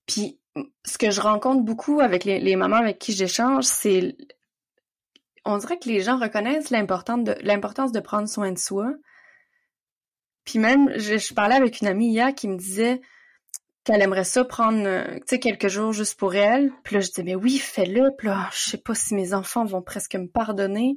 puis 0.05 0.39
ce 0.85 0.97
que 0.97 1.11
je 1.11 1.21
rencontre 1.21 1.63
beaucoup 1.63 1.99
avec 1.99 2.23
les, 2.23 2.55
mamans 2.55 2.77
avec 2.77 2.99
qui 2.99 3.13
j'échange, 3.13 3.65
c'est 3.65 4.15
on 5.43 5.57
dirait 5.57 5.77
que 5.77 5.89
les 5.89 6.01
gens 6.01 6.17
reconnaissent 6.17 6.69
l'importance 6.69 7.23
de, 7.23 7.35
l'importance 7.41 7.91
de 7.91 7.99
prendre 7.99 8.27
soin 8.27 8.51
de 8.51 8.57
soi. 8.57 8.91
Puis 10.43 10.59
même, 10.59 10.91
je, 10.97 11.17
je, 11.17 11.33
parlais 11.33 11.55
avec 11.55 11.81
une 11.81 11.87
amie 11.87 12.09
hier 12.09 12.33
qui 12.33 12.47
me 12.47 12.57
disait 12.57 13.01
qu'elle 13.83 14.01
aimerait 14.01 14.23
ça 14.23 14.43
prendre, 14.43 14.85
euh, 14.85 15.15
tu 15.19 15.23
sais, 15.27 15.39
quelques 15.39 15.67
jours 15.67 15.93
juste 15.93 16.17
pour 16.17 16.35
elle. 16.35 16.71
Puis 16.83 16.95
là, 16.95 17.01
je 17.01 17.07
disais, 17.07 17.23
mais 17.23 17.35
oui, 17.35 17.59
fais-le. 17.59 18.11
Puis 18.17 18.27
là, 18.27 18.49
je 18.51 18.69
sais 18.71 18.77
pas 18.77 18.95
si 18.95 19.13
mes 19.13 19.33
enfants 19.33 19.65
vont 19.65 19.83
presque 19.83 20.15
me 20.15 20.27
pardonner. 20.27 20.95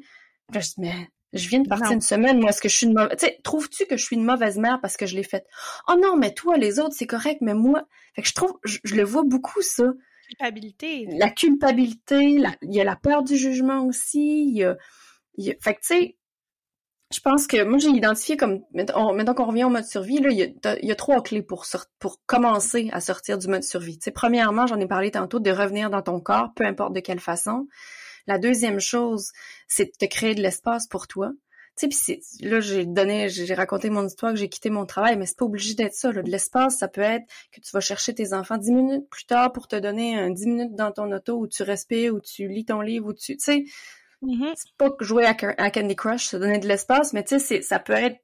Puis 0.48 0.54
là, 0.54 0.60
je 0.60 0.68
dis, 0.68 0.74
mais 0.78 1.08
je 1.32 1.48
viens 1.48 1.60
de 1.60 1.68
partir 1.68 1.92
une 1.92 2.00
semaine, 2.00 2.40
moi, 2.40 2.50
est-ce 2.50 2.60
que 2.60 2.68
je 2.68 2.76
suis 2.76 2.86
une 2.86 2.94
mauvaise... 2.94 3.16
Tu 3.18 3.26
sais, 3.26 3.38
trouves-tu 3.42 3.86
que 3.86 3.96
je 3.96 4.04
suis 4.04 4.16
une 4.16 4.24
mauvaise 4.24 4.58
mère 4.58 4.80
parce 4.80 4.96
que 4.96 5.06
je 5.06 5.14
l'ai 5.14 5.22
faite? 5.22 5.46
Oh 5.88 5.94
non, 6.00 6.16
mais 6.16 6.32
toi, 6.32 6.56
les 6.56 6.78
autres, 6.78 6.94
c'est 6.96 7.06
correct, 7.06 7.38
mais 7.42 7.54
moi... 7.54 7.86
Fait 8.14 8.22
que 8.22 8.28
je 8.28 8.34
trouve, 8.34 8.58
je, 8.64 8.78
le 8.94 9.04
vois 9.04 9.24
beaucoup, 9.24 9.60
ça. 9.60 9.84
Culpabilité. 10.28 11.06
La 11.18 11.30
culpabilité, 11.30 12.40
il 12.62 12.74
y 12.74 12.80
a 12.80 12.84
la 12.84 12.96
peur 12.96 13.22
du 13.22 13.36
jugement 13.36 13.84
aussi, 13.84 14.46
il 14.48 14.56
y 14.56 14.64
a... 14.64 14.76
Y 15.36 15.50
a... 15.50 15.54
Fait 15.60 15.74
que, 15.74 15.80
tu 15.80 15.86
sais, 15.86 16.16
je 17.12 17.20
pense 17.20 17.46
que 17.46 17.62
moi, 17.62 17.78
j'ai 17.78 17.90
identifié 17.90 18.38
comme... 18.38 18.62
Maintenant 18.72 19.34
qu'on 19.34 19.46
revient 19.46 19.64
au 19.64 19.70
mode 19.70 19.84
survie, 19.84 20.20
là, 20.20 20.30
il 20.30 20.38
y 20.38 20.42
a, 20.42 20.78
y 20.80 20.90
a 20.90 20.96
trois 20.96 21.22
clés 21.22 21.42
pour, 21.42 21.66
pour 21.98 22.22
commencer 22.24 22.88
à 22.92 23.00
sortir 23.00 23.36
du 23.36 23.48
mode 23.48 23.64
survie. 23.64 23.98
Tu 23.98 24.04
sais, 24.04 24.10
premièrement, 24.12 24.66
j'en 24.66 24.80
ai 24.80 24.86
parlé 24.86 25.10
tantôt, 25.10 25.40
de 25.40 25.50
revenir 25.50 25.90
dans 25.90 26.02
ton 26.02 26.20
corps, 26.20 26.52
peu 26.54 26.64
importe 26.64 26.94
de 26.94 27.00
quelle 27.00 27.20
façon. 27.20 27.66
La 28.28 28.38
deuxième 28.38 28.78
chose, 28.78 29.32
c'est 29.66 29.86
de 29.86 29.92
te 29.98 30.04
créer 30.04 30.34
de 30.34 30.42
l'espace 30.42 30.86
pour 30.86 31.08
toi. 31.08 31.32
Tu 31.78 31.90
sais, 31.92 32.20
là, 32.40 32.60
j'ai 32.60 32.84
donné, 32.84 33.30
j'ai 33.30 33.54
raconté 33.54 33.88
mon 33.88 34.06
histoire 34.06 34.32
que 34.32 34.38
j'ai 34.38 34.50
quitté 34.50 34.68
mon 34.68 34.84
travail, 34.84 35.16
mais 35.16 35.24
c'est 35.24 35.38
pas 35.38 35.46
obligé 35.46 35.74
d'être 35.74 35.94
ça. 35.94 36.12
Là. 36.12 36.22
De 36.22 36.30
l'espace, 36.30 36.76
ça 36.76 36.88
peut 36.88 37.00
être 37.00 37.24
que 37.52 37.60
tu 37.60 37.70
vas 37.72 37.80
chercher 37.80 38.14
tes 38.14 38.34
enfants 38.34 38.58
dix 38.58 38.72
minutes 38.72 39.08
plus 39.08 39.24
tard 39.24 39.52
pour 39.52 39.66
te 39.66 39.76
donner 39.76 40.18
un 40.18 40.28
dix 40.28 40.46
minutes 40.46 40.74
dans 40.74 40.92
ton 40.92 41.10
auto 41.10 41.38
où 41.38 41.46
tu 41.46 41.62
respires, 41.62 42.14
où 42.14 42.20
tu 42.20 42.48
lis 42.48 42.66
ton 42.66 42.82
livre, 42.82 43.06
où 43.06 43.14
tu, 43.14 43.36
tu 43.36 43.44
sais, 43.44 43.64
mm-hmm. 44.22 44.52
c'est 44.56 44.76
pas 44.76 44.90
jouer 45.00 45.24
à, 45.24 45.70
Candy 45.70 45.96
Crush, 45.96 46.26
se 46.26 46.36
donner 46.36 46.58
de 46.58 46.68
l'espace, 46.68 47.14
mais 47.14 47.24
tu 47.24 47.40
sais, 47.40 47.62
ça 47.62 47.78
peut 47.78 47.94
être 47.94 48.18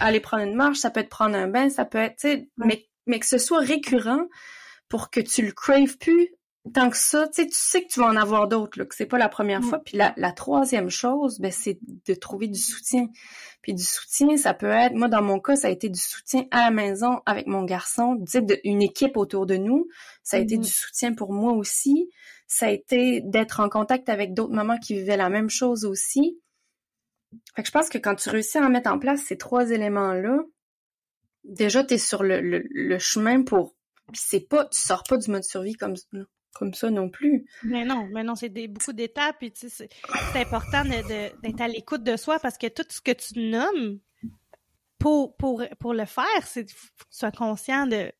aller 0.00 0.20
prendre 0.20 0.44
une 0.44 0.54
marche, 0.54 0.78
ça 0.78 0.90
peut 0.90 1.00
être 1.00 1.10
prendre 1.10 1.36
un 1.36 1.48
bain, 1.48 1.68
ça 1.68 1.84
peut 1.84 1.98
être, 1.98 2.16
tu 2.16 2.28
sais, 2.28 2.48
mais, 2.56 2.88
mais 3.06 3.18
que 3.18 3.26
ce 3.26 3.38
soit 3.38 3.60
récurrent 3.60 4.26
pour 4.88 5.10
que 5.10 5.20
tu 5.20 5.44
le 5.44 5.52
craves 5.52 5.98
plus 5.98 6.30
tant 6.72 6.88
que 6.88 6.96
ça, 6.96 7.28
tu 7.28 7.42
sais, 7.42 7.46
tu 7.46 7.56
sais 7.56 7.82
que 7.82 7.88
tu 7.88 8.00
vas 8.00 8.06
en 8.06 8.16
avoir 8.16 8.48
d'autres, 8.48 8.84
que 8.84 8.94
c'est 8.94 9.06
pas 9.06 9.18
la 9.18 9.28
première 9.28 9.62
fois. 9.62 9.80
Puis 9.80 9.98
la, 9.98 10.14
la, 10.16 10.32
troisième 10.32 10.88
chose, 10.88 11.38
ben, 11.38 11.52
c'est 11.52 11.78
de 11.82 12.14
trouver 12.14 12.48
du 12.48 12.58
soutien. 12.58 13.08
Puis 13.60 13.74
du 13.74 13.84
soutien, 13.84 14.36
ça 14.36 14.54
peut 14.54 14.70
être, 14.70 14.94
moi 14.94 15.08
dans 15.08 15.22
mon 15.22 15.40
cas, 15.40 15.56
ça 15.56 15.68
a 15.68 15.70
été 15.70 15.90
du 15.90 16.00
soutien 16.00 16.44
à 16.50 16.64
la 16.64 16.70
maison 16.70 17.20
avec 17.26 17.46
mon 17.46 17.64
garçon, 17.64 18.18
tu 18.24 18.38
sais, 18.38 18.60
une 18.64 18.80
équipe 18.80 19.16
autour 19.16 19.44
de 19.44 19.56
nous. 19.56 19.88
Ça 20.22 20.38
a 20.38 20.40
été 20.40 20.56
du 20.56 20.66
mm-hmm. 20.66 20.72
soutien 20.72 21.14
pour 21.14 21.32
moi 21.32 21.52
aussi. 21.52 22.08
Ça 22.46 22.66
a 22.66 22.70
été 22.70 23.20
d'être 23.22 23.60
en 23.60 23.68
contact 23.68 24.08
avec 24.08 24.32
d'autres 24.32 24.54
mamans 24.54 24.78
qui 24.78 24.94
vivaient 24.94 25.16
la 25.18 25.28
même 25.28 25.50
chose 25.50 25.84
aussi. 25.84 26.40
Fait 27.56 27.62
que 27.62 27.68
je 27.68 27.72
pense 27.72 27.88
que 27.90 27.98
quand 27.98 28.14
tu 28.14 28.30
réussis 28.30 28.58
à 28.58 28.68
mettre 28.68 28.90
en 28.90 28.98
place 28.98 29.20
ces 29.22 29.36
trois 29.36 29.70
éléments-là, 29.70 30.38
déjà, 31.42 31.84
tu 31.84 31.94
es 31.94 31.98
sur 31.98 32.22
le, 32.22 32.40
le, 32.40 32.62
le 32.70 32.98
chemin 32.98 33.42
pour 33.42 33.74
puis 34.12 34.20
c'est 34.22 34.40
pas, 34.40 34.66
tu 34.66 34.80
sors 34.80 35.02
pas 35.02 35.16
du 35.16 35.30
mode 35.30 35.44
survie 35.44 35.74
comme 35.74 35.96
ça 35.96 36.06
comme 36.54 36.74
ça 36.74 36.90
non 36.90 37.10
plus. 37.10 37.46
Mais 37.62 37.84
non, 37.84 38.08
mais 38.12 38.22
non, 38.22 38.34
c'est 38.34 38.48
beaucoup 38.68 38.92
d'étapes. 38.92 39.36
Puis 39.38 39.52
c'est 39.54 39.88
important 40.34 40.84
d'être 40.84 41.60
à 41.60 41.68
l'écoute 41.68 42.02
de 42.02 42.16
soi 42.16 42.38
parce 42.38 42.56
que 42.56 42.68
tout 42.68 42.84
ce 42.88 43.00
que 43.00 43.12
tu 43.12 43.38
nommes 43.40 43.98
pour, 44.98 45.34
le 45.92 46.04
faire, 46.06 46.46
c'est 46.46 46.64
que 46.64 46.70
tu 46.70 46.76
sois 47.10 47.32
conscient 47.32 47.86
de 47.86 48.10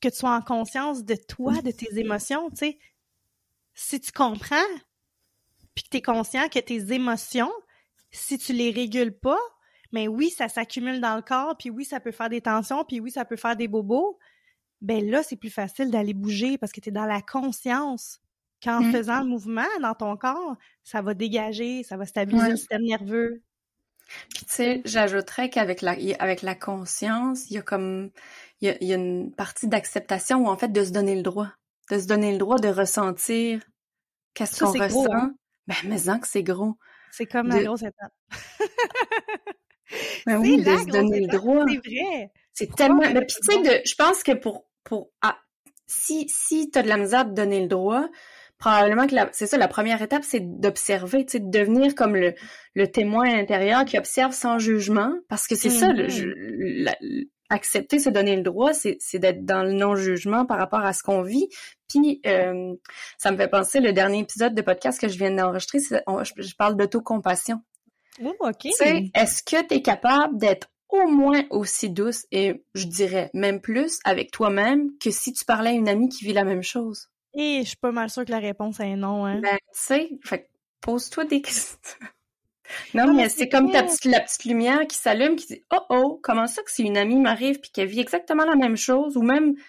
que 0.00 0.08
tu 0.08 0.16
sois 0.16 0.34
en 0.34 0.42
conscience 0.42 1.04
de 1.04 1.16
toi, 1.16 1.60
de 1.62 1.70
tes 1.70 1.98
émotions. 1.98 2.50
Tu 2.50 2.76
si 3.74 4.00
tu 4.00 4.10
comprends, 4.10 4.56
puis 5.74 5.84
que 5.84 5.90
tu 5.90 5.96
es 5.98 6.02
conscient 6.02 6.48
que 6.48 6.58
tes 6.58 6.92
émotions, 6.92 7.52
si 8.10 8.38
tu 8.38 8.52
les 8.52 8.70
régules 8.70 9.12
pas, 9.12 9.38
mais 9.92 10.08
oui, 10.08 10.30
ça 10.30 10.48
s'accumule 10.48 11.00
dans 11.00 11.16
le 11.16 11.22
corps, 11.22 11.56
puis 11.56 11.70
oui, 11.70 11.84
ça 11.84 12.00
peut 12.00 12.10
faire 12.10 12.30
des 12.30 12.40
tensions, 12.40 12.84
puis 12.84 13.00
oui, 13.00 13.10
ça 13.10 13.24
peut 13.24 13.36
faire 13.36 13.56
des 13.56 13.68
bobos, 13.68 14.18
ben 14.80 15.08
là, 15.08 15.22
c'est 15.22 15.36
plus 15.36 15.50
facile 15.50 15.90
d'aller 15.90 16.14
bouger 16.14 16.58
parce 16.58 16.72
que 16.72 16.80
tu 16.80 16.90
es 16.90 16.92
dans 16.92 17.06
la 17.06 17.22
conscience 17.22 18.20
qu'en 18.62 18.80
mmh. 18.80 18.92
faisant 18.92 19.20
le 19.20 19.26
mouvement 19.26 19.66
dans 19.80 19.94
ton 19.94 20.16
corps, 20.16 20.56
ça 20.82 21.02
va 21.02 21.14
dégager, 21.14 21.82
ça 21.82 21.96
va 21.96 22.06
stabiliser 22.06 22.50
le 22.50 22.56
système 22.56 22.82
nerveux. 22.82 23.42
Puis 24.34 24.44
tu 24.44 24.54
sais, 24.54 24.82
j'ajouterais 24.84 25.50
qu'avec 25.50 25.82
la 25.82 25.96
avec 26.18 26.42
la 26.42 26.54
conscience, 26.54 27.50
il 27.50 27.54
y 27.54 27.58
a 27.58 27.62
comme 27.62 28.10
il 28.60 28.76
y 28.80 28.92
a, 28.92 28.96
une 28.96 29.32
partie 29.34 29.66
d'acceptation 29.66 30.46
ou 30.46 30.48
en 30.48 30.56
fait 30.56 30.72
de 30.72 30.84
se 30.84 30.90
donner 30.90 31.16
le 31.16 31.22
droit, 31.22 31.50
de 31.90 31.98
se 31.98 32.06
donner 32.06 32.32
le 32.32 32.38
droit 32.38 32.58
de 32.58 32.68
ressentir 32.68 33.62
qu'est-ce 34.34 34.60
qu'on 34.60 34.72
ressent. 34.72 35.12
Hein? 35.12 35.34
Ben 35.66 35.74
mais 35.84 36.08
en 36.08 36.20
que 36.20 36.28
c'est 36.28 36.44
gros. 36.44 36.76
C'est 37.10 37.26
comme 37.26 37.48
la 37.48 37.62
grosse 37.62 37.82
étape. 37.82 38.12
ben 40.26 40.38
oui, 40.38 40.62
de 40.62 40.76
se 40.76 40.86
donner 40.86 41.20
le 41.20 41.28
droit. 41.28 41.64
C'est 41.68 41.78
vrai. 41.78 42.30
C'est 42.56 42.74
tellement. 42.74 43.02
Mais 43.12 43.20
puis 43.20 43.36
tu 43.48 43.64
sais, 43.64 43.82
je 43.84 43.94
pense 43.94 44.22
que 44.22 44.32
pour 44.32 44.66
pour 44.82 45.10
ah, 45.20 45.38
si 45.86 46.26
si 46.28 46.70
t'as 46.70 46.82
de 46.82 46.88
la 46.88 46.96
misère 46.96 47.26
de 47.26 47.34
donner 47.34 47.60
le 47.60 47.68
droit, 47.68 48.08
probablement 48.58 49.06
que 49.06 49.14
c'est 49.32 49.46
ça 49.46 49.58
la 49.58 49.68
première 49.68 50.00
étape, 50.00 50.24
c'est 50.24 50.40
d'observer, 50.40 51.26
tu 51.26 51.32
sais, 51.32 51.40
de 51.40 51.50
devenir 51.50 51.94
comme 51.94 52.16
le, 52.16 52.34
le 52.74 52.88
témoin 52.88 53.28
intérieur 53.38 53.84
qui 53.84 53.98
observe 53.98 54.32
sans 54.32 54.58
jugement, 54.58 55.12
parce 55.28 55.46
que 55.46 55.54
c'est 55.54 55.68
ça, 55.68 55.92
le, 55.92 56.06
mm-hmm. 56.06 57.28
accepter, 57.50 57.98
se 57.98 58.08
donner 58.08 58.36
le 58.36 58.42
droit, 58.42 58.72
c'est 58.72 59.18
d'être 59.18 59.44
dans 59.44 59.62
le 59.62 59.72
non-jugement 59.72 60.46
par 60.46 60.58
rapport 60.58 60.80
à 60.80 60.94
ce 60.94 61.02
qu'on 61.02 61.22
vit. 61.22 61.48
Puis, 61.88 62.20
euh, 62.26 62.74
ça 63.18 63.30
me 63.30 63.36
fait 63.36 63.48
penser, 63.48 63.80
le 63.80 63.92
dernier 63.92 64.20
épisode 64.20 64.54
de 64.54 64.62
podcast 64.62 64.98
que 64.98 65.08
je 65.08 65.18
viens 65.18 65.30
d'enregistrer, 65.30 65.78
je, 65.78 66.42
je, 66.42 66.54
parle 66.56 66.76
d'autocompassion. 66.76 67.60
Oh, 68.24 68.34
OK. 68.40 68.64
Est-ce 68.64 69.42
que 69.42 69.62
tu 69.66 69.74
es 69.74 69.82
capable 69.82 70.38
d'être 70.38 70.68
au 70.88 71.06
moins 71.08 71.44
aussi 71.50 71.90
douce 71.90 72.26
et 72.30 72.64
je 72.74 72.86
dirais 72.86 73.30
même 73.34 73.60
plus 73.60 73.98
avec 74.04 74.30
toi-même 74.30 74.96
que 74.98 75.10
si 75.10 75.32
tu 75.32 75.44
parlais 75.44 75.70
à 75.70 75.74
une 75.74 75.88
amie 75.88 76.08
qui 76.08 76.24
vit 76.24 76.32
la 76.32 76.44
même 76.44 76.62
chose? 76.62 77.08
Et 77.34 77.60
je 77.62 77.68
suis 77.68 77.76
pas 77.76 77.92
mal 77.92 78.08
sûre 78.08 78.24
que 78.24 78.30
la 78.30 78.38
réponse 78.38 78.80
est 78.80 78.96
non, 78.96 79.26
hein. 79.26 79.40
Ben, 79.40 79.58
tu 79.72 79.78
sais, 79.78 80.10
pose-toi 80.80 81.24
des 81.24 81.40
questions. 81.42 81.78
non, 82.94 83.12
mais, 83.12 83.28
c'est 83.28 83.48
comme 83.48 83.70
ta 83.70 83.82
petite, 83.82 84.06
la 84.06 84.20
petite 84.20 84.44
lumière 84.44 84.86
qui 84.86 84.96
s'allume, 84.96 85.36
qui 85.36 85.46
dit 85.46 85.64
Oh 85.72 85.80
oh, 85.90 86.20
comment 86.22 86.46
ça 86.46 86.62
que 86.62 86.70
si 86.70 86.82
une 86.82 86.96
amie 86.96 87.20
m'arrive 87.20 87.60
puis 87.60 87.70
qu'elle 87.70 87.88
vit 87.88 88.00
exactement 88.00 88.44
la 88.44 88.56
même 88.56 88.76
chose, 88.76 89.16
ou 89.16 89.22
même, 89.22 89.54
tu 89.56 89.62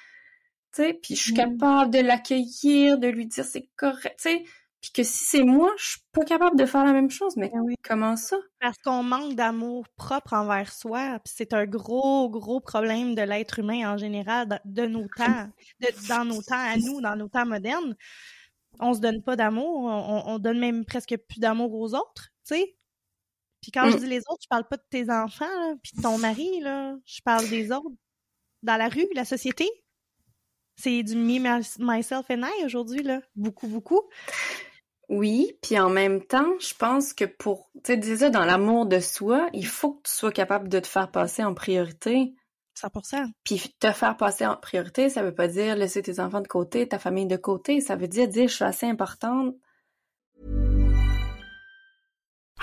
sais, 0.72 0.94
puis 0.94 1.16
je 1.16 1.22
suis 1.22 1.34
mm. 1.34 1.36
capable 1.36 1.92
de 1.92 2.00
l'accueillir, 2.00 2.98
de 2.98 3.08
lui 3.08 3.26
dire 3.26 3.44
c'est 3.44 3.68
correct, 3.76 4.16
tu 4.22 4.30
sais, 4.30 4.44
puis 4.88 5.04
que 5.04 5.10
si 5.10 5.26
c'est 5.26 5.44
moi, 5.44 5.70
je 5.78 5.86
suis 5.86 6.00
pas 6.14 6.24
capable 6.24 6.58
de 6.58 6.66
faire 6.66 6.86
la 6.86 6.94
même 6.94 7.10
chose. 7.10 7.36
Mais 7.36 7.50
ben 7.50 7.62
comment 7.84 8.16
ça? 8.16 8.38
Parce 8.62 8.78
qu'on 8.78 9.04
manque 9.04 9.36
d'amour 9.36 9.86
propre 9.98 10.34
envers 10.34 10.72
soi. 10.72 11.20
Puis 11.26 11.34
c'est 11.36 11.54
un 11.54 11.66
gros, 11.66 12.30
gros 12.30 12.62
problème 12.62 13.14
de 13.14 13.22
l'être 13.22 13.60
humain 13.60 13.94
en 13.94 13.98
général, 13.98 14.62
de, 14.64 14.86
nos 14.86 15.06
temps, 15.18 15.50
dans 16.08 16.24
nos 16.24 16.42
temps 16.42 16.56
à 16.56 16.78
nous, 16.78 17.02
dans 17.02 17.18
nos 17.18 17.28
temps 17.28 17.46
modernes. 17.46 17.96
On 18.80 18.94
se 18.94 19.00
donne 19.00 19.22
pas 19.24 19.36
d'amour, 19.36 19.86
on, 20.28 20.40
donne 20.40 20.60
même 20.60 20.86
presque 20.86 21.18
plus 21.28 21.40
d'amour 21.40 21.74
aux 21.74 21.94
autres, 21.96 22.30
tu 22.48 22.56
sais. 22.56 22.78
Puis 23.62 23.72
quand 23.72 23.90
je 23.90 23.98
mm. 23.98 24.00
dis 24.00 24.08
les 24.08 24.20
autres, 24.20 24.44
je 24.44 24.48
parle 24.48 24.68
pas 24.68 24.78
de 24.78 24.86
tes 24.90 25.10
enfants, 25.12 25.46
là, 25.46 25.74
puis 25.82 25.98
de 25.98 26.02
ton 26.02 26.18
mari, 26.20 26.60
là. 26.62 26.96
Je 27.06 27.22
parle 27.24 27.50
des 27.50 27.72
autres. 27.72 27.96
Dans 28.62 28.78
la 28.78 28.88
rue, 28.88 29.08
la 29.16 29.26
société. 29.26 29.68
C'est 30.76 31.02
du 31.02 31.16
me, 31.16 31.40
myself 31.80 32.30
and 32.30 32.44
I 32.44 32.66
aujourd'hui, 32.66 33.02
là. 33.02 33.20
Beaucoup, 33.36 33.68
beaucoup. 33.68 34.04
Oui, 35.10 35.54
puis 35.62 35.80
en 35.80 35.90
même 35.90 36.22
temps, 36.22 36.54
je 36.60 36.74
pense 36.74 37.14
que 37.14 37.24
pour, 37.24 37.70
tu 37.76 37.94
sais, 37.94 37.98
déjà 37.98 38.30
dans 38.30 38.44
l'amour 38.44 38.86
de 38.86 39.00
soi, 39.00 39.50
il 39.54 39.66
faut 39.66 39.94
que 39.94 40.10
tu 40.10 40.14
sois 40.14 40.32
capable 40.32 40.68
de 40.68 40.80
te 40.80 40.88
faire 40.88 41.10
passer 41.10 41.44
en 41.44 41.54
priorité. 41.54 42.34
100%. 42.78 43.32
Puis 43.44 43.74
te 43.80 43.92
faire 43.92 44.18
passer 44.18 44.46
en 44.46 44.56
priorité, 44.58 45.10
ça 45.10 45.24
veut 45.24 45.34
pas 45.34 45.48
dire 45.48 45.76
laisser 45.76 46.02
tes 46.02 46.20
enfants 46.20 46.42
de 46.42 46.48
côté, 46.48 46.88
ta 46.88 47.00
famille 47.00 47.26
de 47.26 47.38
côté, 47.38 47.82
ça 47.82 47.96
veut 47.96 48.08
dire 48.08 48.28
dire 48.28 48.48
je 48.50 48.54
suis 48.54 48.66
assez 48.66 48.86
importante. 48.86 49.56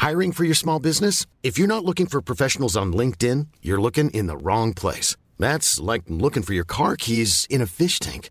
Hiring 0.01 0.33
for 0.33 0.45
your 0.45 0.55
small 0.55 0.79
business? 0.79 1.25
If 1.43 1.59
you're 1.59 1.67
not 1.67 1.85
looking 1.85 2.07
for 2.07 2.21
professionals 2.21 2.77
on 2.77 2.93
LinkedIn, 2.93 3.47
you're 3.63 3.81
looking 3.81 4.11
in 4.11 4.27
the 4.27 4.37
wrong 4.37 4.75
place. 4.75 5.17
That's 5.39 5.81
like 5.81 6.03
looking 6.09 6.43
for 6.43 6.53
your 6.53 6.67
car 6.67 6.95
keys 6.97 7.47
in 7.49 7.63
a 7.63 7.67
fish 7.67 7.99
tank. 7.99 8.31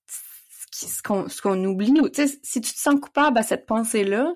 ce 0.87 1.03
qu'on 1.03 1.29
ce 1.29 1.41
qu'on 1.41 1.63
oublie, 1.63 1.93
sais, 2.13 2.27
si 2.27 2.61
tu 2.61 2.73
te 2.73 2.79
sens 2.79 2.99
coupable 2.99 3.37
à 3.37 3.43
cette 3.43 3.65
pensée-là, 3.65 4.33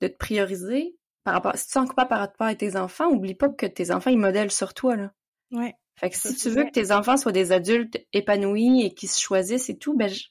de 0.00 0.08
te 0.08 0.16
prioriser 0.16 0.96
par 1.24 1.34
rapport, 1.34 1.56
si 1.56 1.64
tu 1.64 1.68
te 1.68 1.72
sens 1.72 1.88
coupable 1.88 2.08
par 2.08 2.18
rapport 2.20 2.46
à 2.46 2.54
tes 2.54 2.76
enfants, 2.76 3.08
oublie 3.08 3.34
pas 3.34 3.48
que 3.48 3.66
tes 3.66 3.90
enfants 3.90 4.10
ils 4.10 4.18
modèlent 4.18 4.50
sur 4.50 4.74
toi 4.74 4.96
là. 4.96 5.12
Ouais. 5.50 5.74
Fait 5.98 6.10
que 6.10 6.16
si 6.16 6.34
tu 6.36 6.50
veux 6.50 6.64
que 6.64 6.70
tes 6.70 6.92
enfants 6.92 7.16
soient 7.16 7.32
des 7.32 7.52
adultes 7.52 7.98
épanouis 8.12 8.84
et 8.84 8.92
qui 8.92 9.06
se 9.06 9.20
choisissent 9.20 9.70
et 9.70 9.78
tout, 9.78 9.96
ben 9.96 10.08
je... 10.08 10.24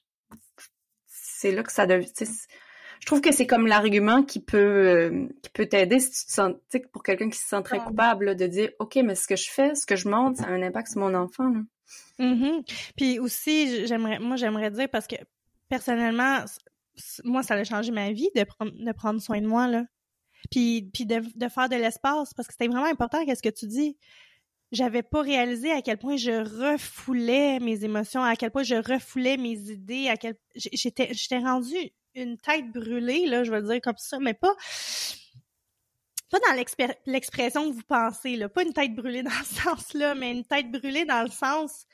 c'est 1.07 1.51
là 1.51 1.63
que 1.63 1.71
ça 1.71 1.87
devient. 1.87 2.07
Je 3.01 3.05
trouve 3.05 3.21
que 3.21 3.33
c'est 3.33 3.47
comme 3.47 3.67
l'argument 3.67 4.23
qui 4.23 4.39
peut 4.39 4.57
euh, 4.57 5.27
qui 5.41 5.49
peut 5.49 5.65
t'aider 5.65 5.99
si 5.99 6.11
tu 6.11 6.25
te 6.27 6.31
sens, 6.31 6.53
pour 6.93 7.03
quelqu'un 7.03 7.29
qui 7.29 7.37
se 7.37 7.47
sent 7.47 7.63
très 7.63 7.79
coupable 7.79 8.25
là, 8.25 8.35
de 8.35 8.45
dire, 8.45 8.69
ok, 8.79 8.95
mais 9.03 9.15
ce 9.15 9.27
que 9.27 9.35
je 9.35 9.49
fais, 9.49 9.73
ce 9.75 9.85
que 9.85 9.95
je 9.95 10.07
montre, 10.07 10.39
ça 10.39 10.47
a 10.47 10.51
un 10.51 10.61
impact 10.61 10.89
sur 10.91 11.01
mon 11.01 11.13
enfant. 11.15 11.49
Là. 11.49 11.59
Mm 12.19 12.61
Puis 12.95 13.19
aussi, 13.19 13.85
j'aimerais, 13.87 14.19
moi, 14.19 14.35
j'aimerais 14.35 14.71
dire 14.71 14.89
parce 14.89 15.07
que 15.07 15.15
personnellement, 15.69 16.43
moi, 17.23 17.43
ça 17.43 17.55
a 17.55 17.63
changé 17.63 17.91
ma 17.91 18.11
vie 18.11 18.29
de, 18.35 18.91
prendre 18.93 19.21
soin 19.21 19.41
de 19.41 19.47
moi, 19.47 19.67
là. 19.67 19.85
Puis, 20.51 20.89
puis 20.93 21.05
de, 21.05 21.21
faire 21.49 21.69
de 21.69 21.75
l'espace 21.75 22.33
parce 22.33 22.47
que 22.47 22.53
c'était 22.53 22.67
vraiment 22.67 22.85
important, 22.85 23.25
qu'est-ce 23.25 23.41
que 23.41 23.49
tu 23.49 23.67
dis? 23.67 23.97
J'avais 24.71 25.03
pas 25.03 25.21
réalisé 25.21 25.71
à 25.71 25.81
quel 25.81 25.97
point 25.97 26.17
je 26.17 26.31
refoulais 26.31 27.59
mes 27.59 27.83
émotions, 27.83 28.23
à 28.23 28.35
quel 28.35 28.51
point 28.51 28.63
je 28.63 28.75
refoulais 28.75 29.37
mes 29.37 29.57
idées, 29.71 30.07
à 30.09 30.17
quel 30.17 30.35
j'étais 30.55 31.13
j'étais 31.13 31.39
rendue 31.39 31.91
une 32.15 32.37
tête 32.37 32.71
brûlée 32.71 33.27
là, 33.27 33.43
je 33.43 33.51
le 33.51 33.61
dire 33.61 33.81
comme 33.81 33.97
ça, 33.97 34.19
mais 34.19 34.33
pas 34.33 34.55
pas 36.29 36.39
dans 36.39 36.55
l'expression 37.05 37.69
que 37.69 37.75
vous 37.75 37.83
pensez, 37.83 38.35
là, 38.35 38.49
pas 38.49 38.63
une 38.63 38.73
tête 38.73 38.95
brûlée 38.95 39.23
dans 39.23 39.31
ce 39.31 39.55
sens-là, 39.63 40.15
mais 40.15 40.31
une 40.31 40.45
tête 40.45 40.71
brûlée 40.71 41.05
dans 41.05 41.23
le 41.23 41.29
sens 41.29 41.85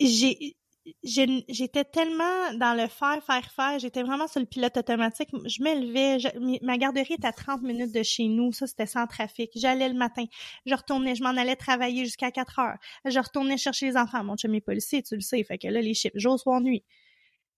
j'ai 0.00 0.56
j'étais 1.02 1.84
tellement 1.84 2.52
dans 2.54 2.74
le 2.74 2.88
faire, 2.88 3.22
faire, 3.24 3.50
faire. 3.50 3.78
J'étais 3.78 4.02
vraiment 4.02 4.28
sur 4.28 4.40
le 4.40 4.46
pilote 4.46 4.76
automatique. 4.76 5.30
Je 5.46 5.62
m'élevais. 5.62 6.18
Ma 6.60 6.76
garderie 6.76 7.14
était 7.14 7.26
à 7.26 7.32
30 7.32 7.62
minutes 7.62 7.94
de 7.94 8.02
chez 8.02 8.28
nous. 8.28 8.52
Ça, 8.52 8.66
c'était 8.66 8.84
sans 8.84 9.06
trafic. 9.06 9.50
J'allais 9.54 9.88
le 9.88 9.94
matin. 9.94 10.24
Je 10.66 10.74
retournais. 10.74 11.14
Je 11.14 11.22
m'en 11.22 11.30
allais 11.30 11.56
travailler 11.56 12.04
jusqu'à 12.04 12.30
4 12.30 12.58
heures. 12.58 12.76
Je 13.06 13.18
retournais 13.18 13.56
chercher 13.56 13.86
les 13.86 13.96
enfants. 13.96 14.22
Mon 14.24 14.36
chum 14.36 14.54
est 14.54 14.60
policier, 14.60 15.02
tu 15.02 15.14
le 15.14 15.22
sais. 15.22 15.42
Fait 15.42 15.56
que 15.56 15.68
là, 15.68 15.80
les 15.80 15.94
chips, 15.94 16.12
jour, 16.16 16.38
soir, 16.38 16.60
nuit. 16.60 16.84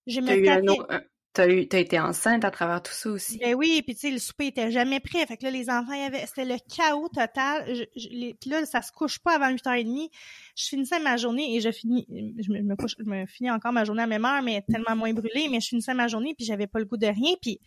Je 0.07 0.21
me 0.21 0.29
tapais... 0.45 1.07
T'as 1.37 1.49
eu, 1.49 1.69
t'as 1.69 1.81
été 1.81 2.01
enceinte 2.01 2.47
à 2.47 2.51
travers 2.51 2.83
tout 2.83 2.95
ça 2.95 3.11
aussi? 3.11 3.37
Ben 3.37 3.55
oui, 3.55 3.83
puis 3.85 3.95
tu 3.95 4.01
sais, 4.01 4.11
le 4.11 4.19
souper 4.19 4.47
était 4.47 4.71
jamais 4.71 5.01
prêt. 5.01 5.27
Fait 5.27 5.37
que 5.37 5.45
là, 5.45 5.51
les 5.51 5.69
enfants, 5.69 5.93
c'était 6.25 6.47
le 6.47 6.57
chaos 6.75 7.11
total. 7.11 7.75
Je, 7.95 8.49
là, 8.49 8.65
ça 8.65 8.81
se 8.81 8.91
couche 8.91 9.19
pas 9.19 9.35
avant 9.35 9.51
8h30. 9.51 10.09
Je 10.57 10.65
finissais 10.65 10.99
ma 10.99 11.19
journée 11.19 11.55
et 11.55 11.61
je 11.61 11.71
finis, 11.71 12.07
je 12.09 12.51
me, 12.51 12.75
couche, 12.75 12.95
je 12.99 13.05
me 13.05 13.27
finis 13.27 13.51
encore 13.51 13.73
ma 13.73 13.85
journée 13.85 14.05
à 14.05 14.07
même 14.07 14.25
heure, 14.25 14.41
mais 14.41 14.65
tellement 14.67 14.97
moins 14.97 15.13
brûlée, 15.13 15.49
mais 15.51 15.61
je 15.61 15.69
finissais 15.69 15.93
ma 15.93 16.09
journée 16.09 16.35
puis 16.35 16.47
j'avais 16.47 16.67
pas 16.67 16.79
le 16.79 16.87
goût 16.87 16.97
de 16.97 17.07
rien. 17.07 17.35
Puis, 17.43 17.61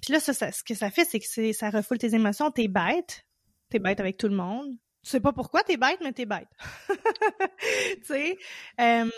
puis 0.00 0.12
là, 0.12 0.20
ça, 0.20 0.52
ce 0.52 0.62
que 0.62 0.74
ça 0.74 0.92
fait, 0.92 1.04
c'est 1.04 1.18
que 1.18 1.52
ça 1.52 1.70
refoule 1.70 1.98
tes 1.98 2.14
émotions. 2.14 2.52
T'es 2.52 2.68
bête. 2.68 3.26
T'es 3.68 3.80
bête 3.80 3.98
avec 3.98 4.16
tout 4.16 4.28
le 4.28 4.36
monde. 4.36 4.76
Tu 5.02 5.10
sais 5.10 5.20
pas 5.20 5.32
pourquoi 5.32 5.64
t'es 5.64 5.76
bête, 5.76 5.98
mais 6.02 6.12
t'es 6.12 6.24
bête. 6.24 6.46
tu 6.88 8.04
sais, 8.04 8.38
euh, 8.80 9.10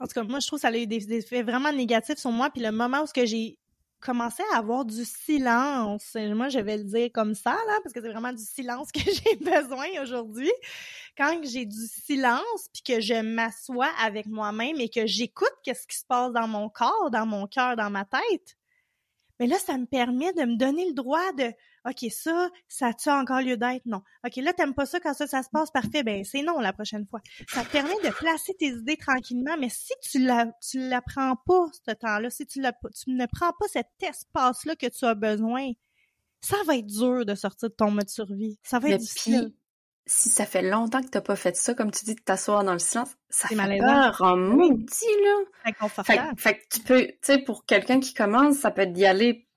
en 0.00 0.06
tout 0.06 0.14
cas, 0.14 0.22
moi, 0.22 0.40
je 0.40 0.46
trouve 0.46 0.58
que 0.58 0.62
ça 0.62 0.68
a 0.68 0.76
eu 0.76 0.86
des, 0.86 1.12
effets 1.12 1.42
vraiment 1.42 1.72
négatifs 1.72 2.18
sur 2.18 2.30
moi. 2.30 2.50
Puis 2.50 2.62
le 2.62 2.70
moment 2.70 3.02
où 3.02 3.06
ce 3.06 3.26
j'ai 3.26 3.58
commencé 4.00 4.42
à 4.52 4.58
avoir 4.58 4.84
du 4.84 5.04
silence, 5.04 6.14
moi, 6.14 6.48
je 6.48 6.60
vais 6.60 6.76
le 6.76 6.84
dire 6.84 7.08
comme 7.12 7.34
ça, 7.34 7.50
là, 7.50 7.78
parce 7.82 7.92
que 7.92 8.00
c'est 8.00 8.10
vraiment 8.10 8.32
du 8.32 8.44
silence 8.44 8.90
que 8.92 9.00
j'ai 9.00 9.36
besoin 9.36 9.86
aujourd'hui. 10.00 10.52
Quand 11.16 11.40
j'ai 11.42 11.66
du 11.66 11.86
silence, 11.86 12.68
puis 12.72 12.82
que 12.82 13.00
je 13.00 13.20
m'assois 13.20 13.90
avec 14.00 14.26
moi-même 14.26 14.80
et 14.80 14.88
que 14.88 15.06
j'écoute 15.06 15.52
qu'est-ce 15.64 15.86
qui 15.86 15.96
se 15.96 16.04
passe 16.06 16.32
dans 16.32 16.46
mon 16.46 16.68
corps, 16.68 17.10
dans 17.10 17.26
mon 17.26 17.46
cœur, 17.48 17.74
dans 17.74 17.90
ma 17.90 18.04
tête, 18.04 18.56
mais 19.40 19.46
là, 19.46 19.56
ça 19.58 19.78
me 19.78 19.86
permet 19.86 20.32
de 20.32 20.42
me 20.42 20.56
donner 20.56 20.86
le 20.86 20.94
droit 20.94 21.32
de 21.32 21.52
OK, 21.86 22.10
ça, 22.10 22.50
ça 22.68 22.90
a 23.06 23.20
encore 23.20 23.40
lieu 23.40 23.56
d'être? 23.56 23.84
Non. 23.86 24.02
OK, 24.26 24.36
là, 24.36 24.52
t'aimes 24.52 24.74
pas 24.74 24.86
ça 24.86 25.00
quand 25.00 25.14
ça, 25.14 25.26
ça 25.26 25.42
se 25.42 25.48
passe, 25.50 25.70
parfait, 25.70 26.02
ben 26.02 26.24
c'est 26.24 26.42
non 26.42 26.60
la 26.60 26.72
prochaine 26.72 27.06
fois. 27.06 27.20
Ça 27.48 27.64
te 27.64 27.70
permet 27.70 27.94
de 28.04 28.10
placer 28.10 28.54
tes 28.58 28.68
idées 28.68 28.96
tranquillement, 28.96 29.56
mais 29.58 29.68
si 29.68 29.92
tu 30.02 30.18
la, 30.18 30.46
tu 30.68 30.88
la 30.88 31.00
prends 31.02 31.36
pas, 31.36 31.66
ce 31.86 31.92
temps-là, 31.92 32.30
si 32.30 32.46
tu, 32.46 32.60
la, 32.60 32.72
tu 32.72 33.10
ne 33.10 33.26
prends 33.26 33.52
pas 33.58 33.66
cet 33.68 33.88
espace-là 34.00 34.76
que 34.76 34.86
tu 34.86 35.04
as 35.04 35.14
besoin, 35.14 35.70
ça 36.40 36.56
va 36.66 36.76
être 36.76 36.86
dur 36.86 37.24
de 37.24 37.34
sortir 37.34 37.68
de 37.70 37.74
ton 37.74 37.90
mode 37.90 38.08
survie. 38.08 38.58
Ça 38.62 38.78
va 38.78 38.90
être 38.90 39.00
difficile. 39.00 39.52
si 40.06 40.28
ça 40.28 40.46
fait 40.46 40.62
longtemps 40.62 41.02
que 41.02 41.08
t'as 41.08 41.20
pas 41.20 41.36
fait 41.36 41.56
ça, 41.56 41.74
comme 41.74 41.90
tu 41.90 42.04
dis, 42.04 42.14
de 42.14 42.20
t'asseoir 42.20 42.64
dans 42.64 42.72
le 42.72 42.78
silence, 42.78 43.16
ça 43.28 43.48
fait 43.48 43.56
peur 43.56 44.16
en 44.20 44.36
maudit, 44.36 45.04
là. 45.24 45.72
Fait, 46.04 46.20
fait, 46.36 46.54
que 46.58 46.64
tu 46.70 46.80
peux, 46.80 47.06
tu 47.06 47.18
sais, 47.22 47.38
pour 47.38 47.64
quelqu'un 47.66 48.00
qui 48.00 48.14
commence, 48.14 48.56
ça 48.58 48.70
peut 48.70 48.86
d'y 48.86 49.04
aller 49.04 49.47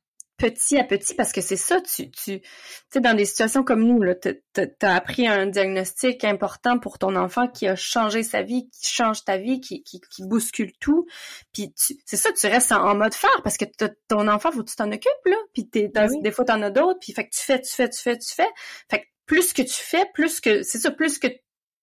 petit 0.41 0.77
à 0.77 0.83
petit 0.83 1.13
parce 1.13 1.31
que 1.31 1.41
c'est 1.41 1.55
ça, 1.55 1.79
tu, 1.81 2.09
tu, 2.09 2.41
tu 2.41 2.47
sais, 2.89 2.99
dans 2.99 3.13
des 3.13 3.25
situations 3.25 3.63
comme 3.63 3.83
nous, 3.83 4.01
là, 4.01 4.15
t'as 4.15 4.95
appris 4.95 5.27
un 5.27 5.45
diagnostic 5.45 6.23
important 6.23 6.79
pour 6.79 6.97
ton 6.97 7.15
enfant 7.15 7.47
qui 7.47 7.67
a 7.67 7.75
changé 7.75 8.23
sa 8.23 8.41
vie, 8.41 8.67
qui 8.71 8.89
change 8.89 9.23
ta 9.23 9.37
vie, 9.37 9.61
qui, 9.61 9.83
qui, 9.83 10.01
qui 10.01 10.23
bouscule 10.25 10.71
tout. 10.79 11.05
Puis 11.53 11.73
c'est 11.77 12.17
ça, 12.17 12.31
tu 12.33 12.47
restes 12.47 12.71
en, 12.71 12.95
mode 12.95 13.13
faire 13.13 13.41
parce 13.43 13.57
que 13.57 13.65
ton 14.07 14.27
enfant, 14.27 14.51
faut 14.51 14.63
que 14.63 14.69
tu 14.69 14.75
t'en 14.75 14.91
occupes, 14.91 15.25
là. 15.25 15.37
Puis 15.53 15.69
t'es, 15.69 15.91
des 16.23 16.31
fois, 16.31 16.45
t'en 16.45 16.61
as 16.63 16.71
d'autres, 16.71 16.99
puis 16.99 17.13
fait 17.13 17.25
que 17.25 17.35
tu 17.35 17.41
fais, 17.41 17.61
tu 17.61 17.71
fais, 17.71 17.89
tu 17.89 18.01
fais, 18.01 18.17
tu 18.17 18.33
fais. 18.33 18.49
Fait 18.89 18.99
que 18.99 19.05
plus 19.27 19.53
que 19.53 19.61
tu 19.61 19.73
fais, 19.73 20.05
plus 20.13 20.39
que, 20.39 20.63
c'est 20.63 20.79
ça, 20.79 20.89
plus 20.89 21.19
que 21.19 21.27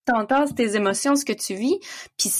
t'entends 0.04 0.46
tes 0.46 0.74
émotions, 0.74 1.14
ce 1.14 1.24
que 1.24 1.32
tu 1.32 1.54
vis, 1.54 1.78
puis 2.16 2.30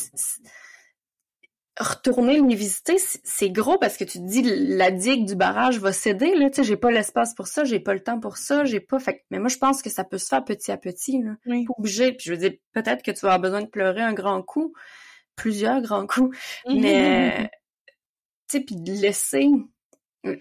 retourner 1.79 2.41
les 2.41 2.55
visiter, 2.55 2.97
c'est 2.99 3.51
gros 3.51 3.79
parce 3.79 3.97
que 3.97 4.05
tu 4.05 4.19
te 4.19 4.25
dis 4.25 4.43
la 4.43 4.91
digue 4.91 5.27
du 5.27 5.37
barrage 5.37 5.79
va 5.79 5.93
céder 5.93 6.35
là, 6.35 6.51
tu 6.51 6.57
sais, 6.57 6.65
j'ai 6.65 6.77
pas 6.77 6.91
l'espace 6.91 7.35
pour 7.35 7.47
ça, 7.47 7.65
j'ai 7.65 7.79
pas 7.81 7.95
le 7.95 8.03
temps 8.03 8.19
pour 8.19 8.37
ça, 8.37 8.65
j'ai 8.65 8.81
pas 8.81 8.99
fait 8.99 9.25
mais 9.31 9.39
moi 9.39 9.49
je 9.49 9.59
pense 9.59 9.83
que 9.83 9.91
ça 9.91 10.05
peut 10.05 10.19
se 10.19 10.27
faire 10.27 10.45
petit 10.45 10.73
à 10.73 10.77
petit 10.77 11.23
là. 11.23 11.37
Oui. 11.47 11.65
Pas 11.67 11.75
obligé, 11.79 12.13
puis 12.13 12.27
je 12.27 12.33
veux 12.33 12.39
dire 12.39 12.55
peut-être 12.73 13.03
que 13.03 13.11
tu 13.11 13.21
vas 13.21 13.35
avoir 13.35 13.41
besoin 13.41 13.63
de 13.63 13.69
pleurer 13.69 14.03
un 14.03 14.13
grand 14.13 14.43
coup, 14.43 14.73
plusieurs 15.37 15.81
grands 15.81 16.07
coups, 16.07 16.37
mm-hmm. 16.67 16.81
mais 16.81 17.51
tu 18.49 18.59
sais 18.59 18.65
puis 18.65 18.77
de 18.77 18.91
laisser 18.91 19.47
euh, 20.27 20.37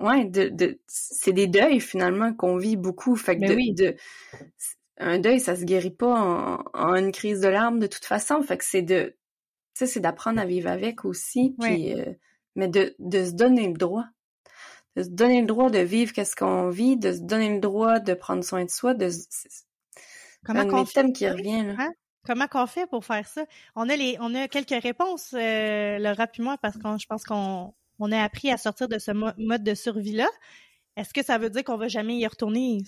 ouais, 0.00 0.24
de, 0.24 0.48
de 0.48 0.80
c'est 0.86 1.32
des 1.32 1.46
deuils 1.46 1.80
finalement 1.80 2.32
qu'on 2.32 2.56
vit 2.56 2.76
beaucoup, 2.76 3.16
fait 3.16 3.36
que 3.36 3.46
ben 3.46 3.74
de, 3.74 3.96
un 4.98 5.18
deuil 5.18 5.40
ça 5.40 5.56
se 5.56 5.64
guérit 5.64 5.90
pas 5.90 6.14
en, 6.14 6.64
en 6.72 6.94
une 6.94 7.12
crise 7.12 7.40
de 7.40 7.48
larmes 7.48 7.80
de 7.80 7.86
toute 7.86 8.06
façon, 8.06 8.42
fait 8.42 8.56
que 8.56 8.64
c'est 8.64 8.82
de 8.82 9.14
sais, 9.74 9.86
c'est 9.86 10.00
d'apprendre 10.00 10.40
à 10.40 10.46
vivre 10.46 10.68
avec 10.68 11.04
aussi, 11.04 11.54
puis, 11.60 11.92
euh, 11.92 12.12
mais 12.56 12.68
de, 12.68 12.94
de 12.98 13.24
se 13.24 13.32
donner 13.32 13.68
le 13.68 13.74
droit. 13.74 14.04
De 14.96 15.02
se 15.02 15.08
donner 15.08 15.40
le 15.40 15.46
droit 15.46 15.70
de 15.70 15.78
vivre 15.78 16.12
qu'est-ce 16.12 16.36
qu'on 16.36 16.68
vit, 16.68 16.96
de 16.96 17.12
se 17.12 17.20
donner 17.20 17.52
le 17.52 17.60
droit 17.60 17.98
de 17.98 18.14
prendre 18.14 18.44
soin 18.44 18.64
de 18.64 18.70
soi, 18.70 18.94
de... 18.94 19.10
Comment 20.44 20.66
qu'on 20.68 20.84
fait? 20.84 21.12
qui 21.12 21.28
revient, 21.28 21.64
là. 21.64 21.74
Hein? 21.78 21.92
Comment 22.24 22.46
qu'on 22.46 22.66
fait 22.66 22.86
pour 22.86 23.04
faire 23.04 23.26
ça? 23.26 23.44
On 23.74 23.88
a 23.88 23.96
les, 23.96 24.16
on 24.20 24.34
a 24.34 24.48
quelques 24.48 24.82
réponses, 24.82 25.34
euh, 25.34 25.98
Laura 25.98 26.26
puis 26.26 26.42
moi, 26.42 26.56
parce 26.58 26.76
que 26.76 26.82
je 26.98 27.06
pense 27.06 27.24
qu'on 27.24 27.74
on 27.98 28.12
a 28.12 28.22
appris 28.22 28.50
à 28.50 28.56
sortir 28.56 28.88
de 28.88 28.98
ce 28.98 29.10
mode 29.12 29.62
de 29.62 29.74
survie-là. 29.74 30.28
Est-ce 30.96 31.12
que 31.12 31.24
ça 31.24 31.38
veut 31.38 31.50
dire 31.50 31.64
qu'on 31.64 31.76
va 31.76 31.88
jamais 31.88 32.16
y 32.16 32.26
retourner? 32.26 32.78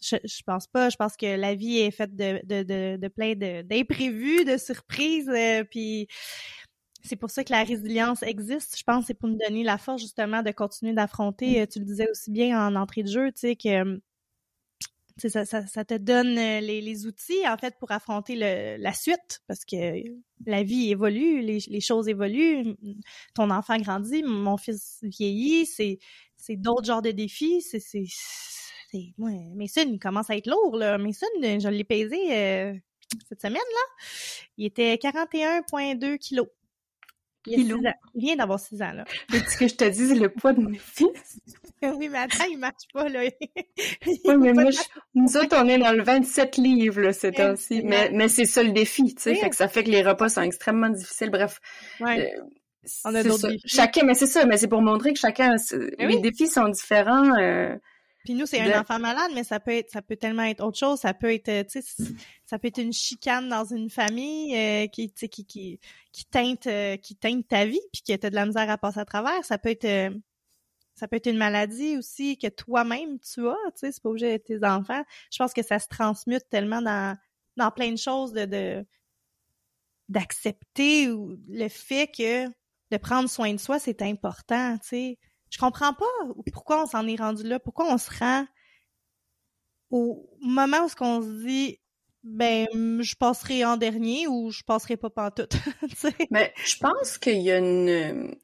Je, 0.00 0.42
pense 0.46 0.66
pas. 0.66 0.88
Je 0.88 0.96
pense 0.96 1.16
que 1.16 1.36
la 1.36 1.54
vie 1.54 1.78
est 1.78 1.90
faite 1.90 2.16
de, 2.16 2.40
de, 2.44 2.62
de, 2.62 2.96
de 2.96 3.08
plein 3.08 3.34
d'imprévus, 3.34 4.44
de, 4.44 4.56
surprises. 4.56 5.28
Euh, 5.28 5.64
puis 5.64 6.08
c'est 7.02 7.16
pour 7.16 7.30
ça 7.30 7.44
que 7.44 7.52
la 7.52 7.64
résilience 7.64 8.22
existe. 8.22 8.78
Je 8.78 8.82
pense 8.84 9.06
c'est 9.06 9.14
pour 9.14 9.28
nous 9.28 9.38
donner 9.38 9.62
la 9.62 9.78
force 9.78 10.00
justement 10.02 10.42
de 10.42 10.50
continuer 10.50 10.92
d'affronter. 10.92 11.60
Euh, 11.60 11.66
tu 11.66 11.80
le 11.80 11.84
disais 11.84 12.08
aussi 12.10 12.30
bien 12.30 12.66
en 12.66 12.76
entrée 12.76 13.02
de 13.02 13.08
jeu, 13.08 13.32
tu 13.32 13.40
sais 13.40 13.56
que 13.56 14.00
ça, 15.28 15.44
ça, 15.44 15.84
te 15.84 15.98
donne 15.98 16.38
euh, 16.38 16.60
les, 16.60 16.80
les, 16.80 17.06
outils 17.06 17.46
en 17.46 17.58
fait 17.58 17.76
pour 17.78 17.90
affronter 17.90 18.36
le, 18.36 18.82
la 18.82 18.94
suite 18.94 19.42
parce 19.46 19.66
que 19.66 20.02
la 20.46 20.62
vie 20.62 20.90
évolue, 20.90 21.42
les, 21.42 21.58
les 21.66 21.80
choses 21.80 22.08
évoluent, 22.08 22.74
ton 23.34 23.50
enfant 23.50 23.76
grandit, 23.76 24.22
mon 24.22 24.56
fils 24.56 25.00
vieillit, 25.02 25.66
c'est 25.66 25.98
c'est 26.38 26.56
d'autres 26.56 26.86
genres 26.86 27.02
de 27.02 27.10
défis, 27.10 27.60
c'est 27.60 27.80
moi 29.18 29.30
Mason 29.54 29.82
il 29.86 29.98
commence 29.98 30.30
à 30.30 30.36
être 30.36 30.46
lourd 30.46 30.76
là, 30.76 30.98
Mason 30.98 31.26
je 31.42 31.68
l'ai 31.68 31.84
pesé 31.84 32.18
euh, 32.30 32.74
cette 33.28 33.40
semaine 33.40 33.54
là, 33.54 34.04
il 34.56 34.66
était 34.66 34.94
41.2 34.96 36.18
kilos. 36.18 36.48
Il, 37.46 37.74
vient 38.14 38.36
d'avoir 38.36 38.60
6 38.60 38.82
ans, 38.82 38.92
là. 38.92 39.04
Veux-tu 39.30 39.58
que 39.58 39.68
je 39.68 39.74
te 39.74 39.84
dise 39.84 40.20
le 40.20 40.28
poids 40.28 40.52
de 40.52 40.60
mes 40.60 40.78
fils? 40.78 41.40
oui, 41.82 42.08
mais 42.10 42.18
attends, 42.18 42.44
il 42.50 42.58
marche 42.58 42.86
pas, 42.92 43.08
là. 43.08 43.22
oui, 44.06 44.20
mais 44.38 44.52
moi, 44.52 44.70
nous 45.14 45.36
autres, 45.38 45.56
on 45.58 45.66
est 45.66 45.78
dans 45.78 45.92
le 45.92 46.02
27 46.02 46.58
livres, 46.58 47.00
là, 47.00 47.12
ces 47.14 47.32
temps-ci. 47.32 47.82
Mais, 47.82 48.10
mais 48.12 48.28
c'est 48.28 48.44
ça 48.44 48.62
le 48.62 48.72
défi, 48.72 49.14
tu 49.14 49.22
sais. 49.22 49.34
Fait 49.36 49.48
que 49.48 49.56
ça 49.56 49.68
fait 49.68 49.84
que 49.84 49.90
les 49.90 50.02
repas 50.02 50.28
sont 50.28 50.42
extrêmement 50.42 50.90
difficiles. 50.90 51.30
Bref. 51.30 51.60
Ouais. 52.00 52.30
Euh, 52.36 52.42
on 53.06 53.14
a 53.14 53.22
d'autres 53.22 53.48
défis. 53.48 53.62
Chacun, 53.68 54.04
mais 54.04 54.14
c'est 54.14 54.26
ça, 54.26 54.44
mais 54.44 54.58
c'est 54.58 54.68
pour 54.68 54.82
montrer 54.82 55.14
que 55.14 55.18
chacun, 55.18 55.56
les 55.98 56.20
défis 56.20 56.46
sont 56.46 56.68
différents. 56.68 57.34
Euh, 57.38 57.74
puis 58.24 58.34
nous, 58.34 58.46
c'est 58.46 58.60
un 58.60 58.80
enfant 58.80 58.98
malade, 58.98 59.30
mais 59.34 59.44
ça 59.44 59.60
peut 59.60 59.72
être, 59.72 59.90
ça 59.90 60.02
peut 60.02 60.16
tellement 60.16 60.42
être 60.42 60.62
autre 60.62 60.78
chose. 60.78 61.00
Ça 61.00 61.14
peut 61.14 61.32
être, 61.32 61.48
euh, 61.48 61.64
tu 61.64 61.80
sais, 61.80 62.04
ça 62.44 62.58
peut 62.58 62.68
être 62.68 62.78
une 62.78 62.92
chicane 62.92 63.48
dans 63.48 63.64
une 63.64 63.88
famille 63.88 64.54
euh, 64.56 64.86
qui, 64.88 65.10
qui, 65.10 65.44
qui, 65.46 65.80
qui 66.12 66.24
teinte, 66.26 66.66
euh, 66.66 66.96
qui 66.96 67.16
teinte 67.16 67.48
ta 67.48 67.64
vie, 67.64 67.80
puis 67.92 68.02
qui 68.02 68.12
a 68.12 68.18
de 68.18 68.28
la 68.34 68.44
misère 68.44 68.68
à 68.68 68.76
passer 68.76 69.00
à 69.00 69.04
travers. 69.06 69.42
Ça 69.44 69.56
peut 69.56 69.70
être, 69.70 70.12
ça 70.94 71.08
peut 71.08 71.16
être 71.16 71.28
une 71.28 71.38
maladie 71.38 71.96
aussi 71.96 72.36
que 72.36 72.48
toi-même 72.48 73.18
tu 73.20 73.48
as. 73.48 73.56
Tu 73.72 73.78
sais, 73.78 73.92
c'est 73.92 74.02
pas 74.02 74.10
obligé 74.10 74.26
d'être 74.26 74.44
tes 74.44 74.64
enfants. 74.66 75.02
Je 75.32 75.38
pense 75.38 75.54
que 75.54 75.62
ça 75.62 75.78
se 75.78 75.88
transmute 75.88 76.44
tellement 76.50 76.82
dans, 76.82 77.16
dans 77.56 77.70
plein 77.70 77.90
de 77.90 77.98
choses 77.98 78.32
de, 78.32 78.44
de 78.44 78.86
d'accepter 80.10 81.06
le 81.06 81.68
fait 81.68 82.08
que 82.08 82.48
de 82.48 82.96
prendre 82.96 83.30
soin 83.30 83.54
de 83.54 83.60
soi, 83.60 83.78
c'est 83.78 84.02
important. 84.02 84.76
Tu 84.78 84.88
sais 84.88 85.18
je 85.50 85.58
comprends 85.58 85.92
pas 85.92 86.06
pourquoi 86.52 86.82
on 86.82 86.86
s'en 86.86 87.06
est 87.06 87.16
rendu 87.16 87.42
là, 87.42 87.58
pourquoi 87.58 87.92
on 87.92 87.98
se 87.98 88.10
rend 88.18 88.46
au 89.90 90.28
moment 90.40 90.84
où 90.84 90.88
ce 90.88 90.96
qu'on 90.96 91.20
se 91.20 91.44
dit 91.44 91.80
ben 92.22 92.66
je 93.00 93.14
passerai 93.16 93.64
en 93.64 93.76
dernier 93.76 94.26
ou 94.28 94.50
je 94.50 94.62
passerai 94.62 94.96
pas 94.96 95.10
pantoute. 95.10 95.54
Mais 96.30 96.52
je 96.64 96.76
pense 96.76 97.18
qu'il 97.18 97.40
y 97.40 97.50
a 97.50 97.58
une 97.58 98.34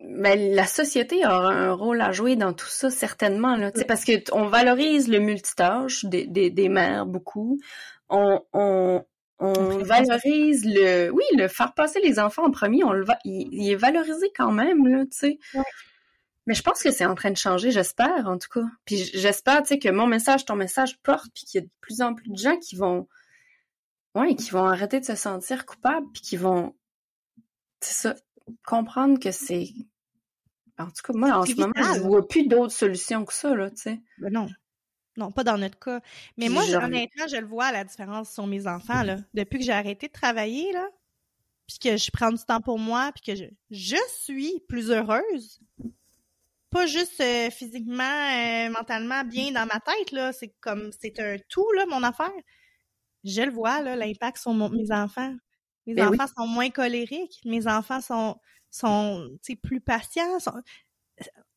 ben, 0.00 0.54
la 0.54 0.66
société 0.66 1.26
aura 1.26 1.52
un 1.52 1.72
rôle 1.72 2.00
à 2.00 2.10
jouer 2.10 2.34
dans 2.34 2.54
tout 2.54 2.68
ça 2.68 2.90
certainement 2.90 3.56
là, 3.56 3.70
parce 3.86 4.04
que 4.04 4.12
on 4.32 4.46
valorise 4.46 5.08
le 5.08 5.18
multitâche 5.18 6.06
des, 6.06 6.26
des, 6.26 6.48
des 6.48 6.68
mères 6.70 7.04
beaucoup. 7.04 7.60
On, 8.08 8.40
on, 8.54 9.04
on 9.38 9.78
valorise 9.78 10.64
le 10.64 11.10
oui 11.10 11.24
le 11.36 11.48
faire 11.48 11.74
passer 11.74 12.00
les 12.00 12.18
enfants 12.18 12.44
en 12.44 12.50
premier 12.50 12.84
on 12.84 12.92
le 12.92 13.04
va 13.04 13.18
il, 13.24 13.68
est 13.70 13.74
valorisé 13.74 14.30
quand 14.34 14.52
même 14.52 14.86
là 14.86 15.04
tu 15.04 15.18
sais 15.18 15.38
mais 16.46 16.54
je 16.54 16.62
pense 16.62 16.82
que 16.82 16.90
c'est 16.90 17.06
en 17.06 17.14
train 17.14 17.30
de 17.30 17.36
changer, 17.36 17.70
j'espère 17.70 18.26
en 18.28 18.38
tout 18.38 18.48
cas. 18.48 18.66
Puis 18.84 18.96
j'espère, 19.14 19.62
tu 19.62 19.68
sais, 19.68 19.78
que 19.78 19.88
mon 19.88 20.06
message, 20.06 20.44
ton 20.44 20.56
message 20.56 20.98
porte, 21.02 21.30
puis 21.34 21.44
qu'il 21.44 21.60
y 21.60 21.64
a 21.64 21.66
de 21.66 21.72
plus 21.80 22.00
en 22.02 22.14
plus 22.14 22.30
de 22.30 22.36
gens 22.36 22.56
qui 22.58 22.76
vont, 22.76 23.08
ouais, 24.14 24.34
qui 24.36 24.50
vont 24.50 24.64
arrêter 24.64 25.00
de 25.00 25.04
se 25.04 25.16
sentir 25.16 25.66
coupables, 25.66 26.06
puis 26.12 26.22
qui 26.22 26.36
vont, 26.36 26.74
c'est 27.80 27.94
ça, 27.94 28.14
comprendre 28.64 29.18
que 29.18 29.32
c'est, 29.32 29.70
en 30.78 30.86
tout 30.86 31.02
cas, 31.04 31.12
moi, 31.14 31.36
en 31.36 31.44
ce 31.44 31.54
moment, 31.54 31.94
je 31.94 32.00
vois 32.00 32.26
plus 32.26 32.46
d'autres 32.46 32.74
solutions 32.74 33.24
que 33.24 33.34
ça, 33.34 33.54
là, 33.54 33.70
tu 33.70 33.76
sais. 33.78 34.00
Ben 34.18 34.32
non. 34.32 34.48
Non, 35.16 35.32
pas 35.32 35.44
dans 35.44 35.56
notre 35.56 35.78
cas. 35.78 36.00
Mais 36.36 36.50
moi, 36.50 36.62
honnêtement, 36.62 37.26
je 37.26 37.38
le 37.38 37.46
vois, 37.46 37.72
la 37.72 37.84
différence 37.84 38.30
sur 38.30 38.46
mes 38.46 38.66
enfants, 38.66 39.02
là. 39.02 39.16
Depuis 39.34 39.58
que 39.58 39.64
j'ai 39.64 39.72
arrêté 39.72 40.08
de 40.08 40.12
travailler, 40.12 40.72
là, 40.72 40.86
puis 41.66 41.78
que 41.78 41.96
je 41.96 42.10
prends 42.12 42.30
du 42.30 42.44
temps 42.44 42.60
pour 42.60 42.78
moi, 42.78 43.10
puis 43.14 43.34
que 43.34 43.34
je, 43.34 43.46
je 43.70 43.96
suis 44.18 44.60
plus 44.68 44.90
heureuse, 44.90 45.58
pas 46.70 46.86
juste 46.86 47.20
euh, 47.20 47.50
physiquement, 47.50 48.02
euh, 48.02 48.70
mentalement 48.70 49.24
bien 49.24 49.52
dans 49.52 49.66
ma 49.66 49.80
tête, 49.80 50.12
là. 50.12 50.32
C'est 50.32 50.54
comme, 50.60 50.90
c'est 51.00 51.18
un 51.20 51.36
tout, 51.48 51.70
là, 51.72 51.86
mon 51.86 52.02
affaire. 52.02 52.32
Je 53.24 53.42
le 53.42 53.52
vois, 53.52 53.82
là, 53.82 53.96
l'impact 53.96 54.38
sur 54.38 54.54
mes 54.54 54.92
enfants. 54.92 55.34
Mes 55.86 55.94
ben 55.94 56.08
enfants 56.08 56.26
sont 56.36 56.46
moins 56.46 56.70
colériques. 56.70 57.40
Mes 57.44 57.66
enfants 57.66 58.00
sont, 58.00 58.36
sont, 58.70 59.28
plus 59.62 59.80
patients. 59.80 60.38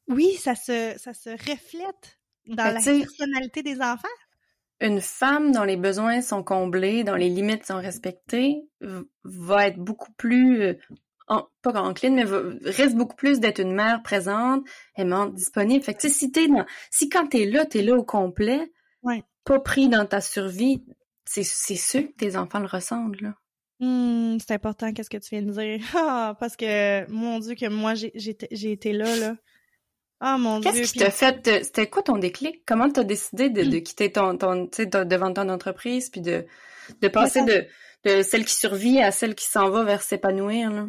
Oui, 0.08 0.34
ça 0.36 0.56
se, 0.56 0.96
ça 0.98 1.14
se 1.14 1.30
reflète 1.30 2.20
dans 2.48 2.56
ben, 2.56 2.74
la 2.74 2.82
personnalité 2.82 3.64
des 3.64 3.82
enfants. 3.82 4.08
Une 4.82 5.02
femme 5.02 5.52
dont 5.52 5.64
les 5.64 5.78
besoins 5.78 6.22
sont 6.22 6.44
comblés, 6.44 7.04
dont 7.04 7.16
les 7.16 7.30
limites 7.30 7.66
sont 7.66 7.80
respectées, 7.80 8.68
va 9.24 9.68
être 9.68 9.78
beaucoup 9.78 10.12
plus 10.14 10.78
euh, 11.32 11.42
pas 11.62 11.74
encline, 11.82 12.16
mais 12.16 12.70
risque 12.70 12.96
beaucoup 12.96 13.16
plus 13.16 13.40
d'être 13.40 13.60
une 13.60 13.74
mère 13.74 14.02
présente, 14.02 14.66
aimante, 14.96 15.34
disponible. 15.34 15.84
Fait 15.84 15.94
que, 15.94 16.10
si 16.10 16.32
t'es 16.32 16.48
dans, 16.48 16.66
si 16.92 17.10
quand 17.10 17.28
t'es 17.28 17.46
là, 17.46 17.66
t'es 17.66 17.82
là 17.82 17.96
au 17.96 18.04
complet, 18.04 18.72
pas 19.44 19.60
pris 19.60 19.90
dans 19.90 20.06
ta 20.06 20.22
survie, 20.22 20.84
c'est, 21.26 21.44
c'est 21.44 21.76
sûr 21.76 22.02
que 22.04 22.14
tes 22.14 22.36
enfants 22.36 22.60
le 22.60 22.68
ressentent, 22.68 23.20
là. 23.22 23.34
Mmh, 23.80 24.40
c'est 24.40 24.54
important, 24.54 24.92
qu'est-ce 24.92 25.10
que 25.10 25.18
tu 25.18 25.30
viens 25.36 25.42
de 25.42 25.52
dire? 25.52 25.80
Ah, 25.96 26.36
parce 26.40 26.56
que, 26.56 27.10
mon 27.10 27.40
Dieu, 27.40 27.56
que 27.56 27.70
moi, 27.70 27.94
j'ai, 27.96 28.12
été 28.72 28.94
là, 28.94 29.16
là. 29.16 29.36
Ah, 30.20 30.38
mon 30.38 30.60
Dieu. 30.60 30.72
Qu'est-ce 30.72 30.94
qui 30.94 31.00
t'a 31.00 31.12
fait, 31.12 31.64
c'était 31.64 31.88
quoi 31.88 32.04
ton 32.04 32.18
déclic? 32.18 32.64
Comment 32.66 32.90
t'as 32.90 33.04
décidé 33.04 33.50
de, 33.50 33.64
de 33.64 33.78
mmh. 33.78 33.82
quitter 33.82 34.12
ton, 34.12 34.38
ton, 34.38 34.68
tu 34.68 34.84
sais, 34.84 34.86
devant 34.86 35.34
ton 35.34 35.48
entreprise, 35.50 36.10
puis 36.10 36.22
de, 36.22 36.46
de 37.02 37.08
passer 37.08 37.44
de, 37.44 37.66
de 38.04 38.22
celle 38.22 38.46
qui 38.46 38.54
survit 38.54 39.00
à 39.02 39.12
celle 39.12 39.36
qui 39.36 39.46
s'en 39.46 39.70
va 39.70 39.84
vers 39.84 40.02
s'épanouir, 40.02 40.72
là? 40.72 40.88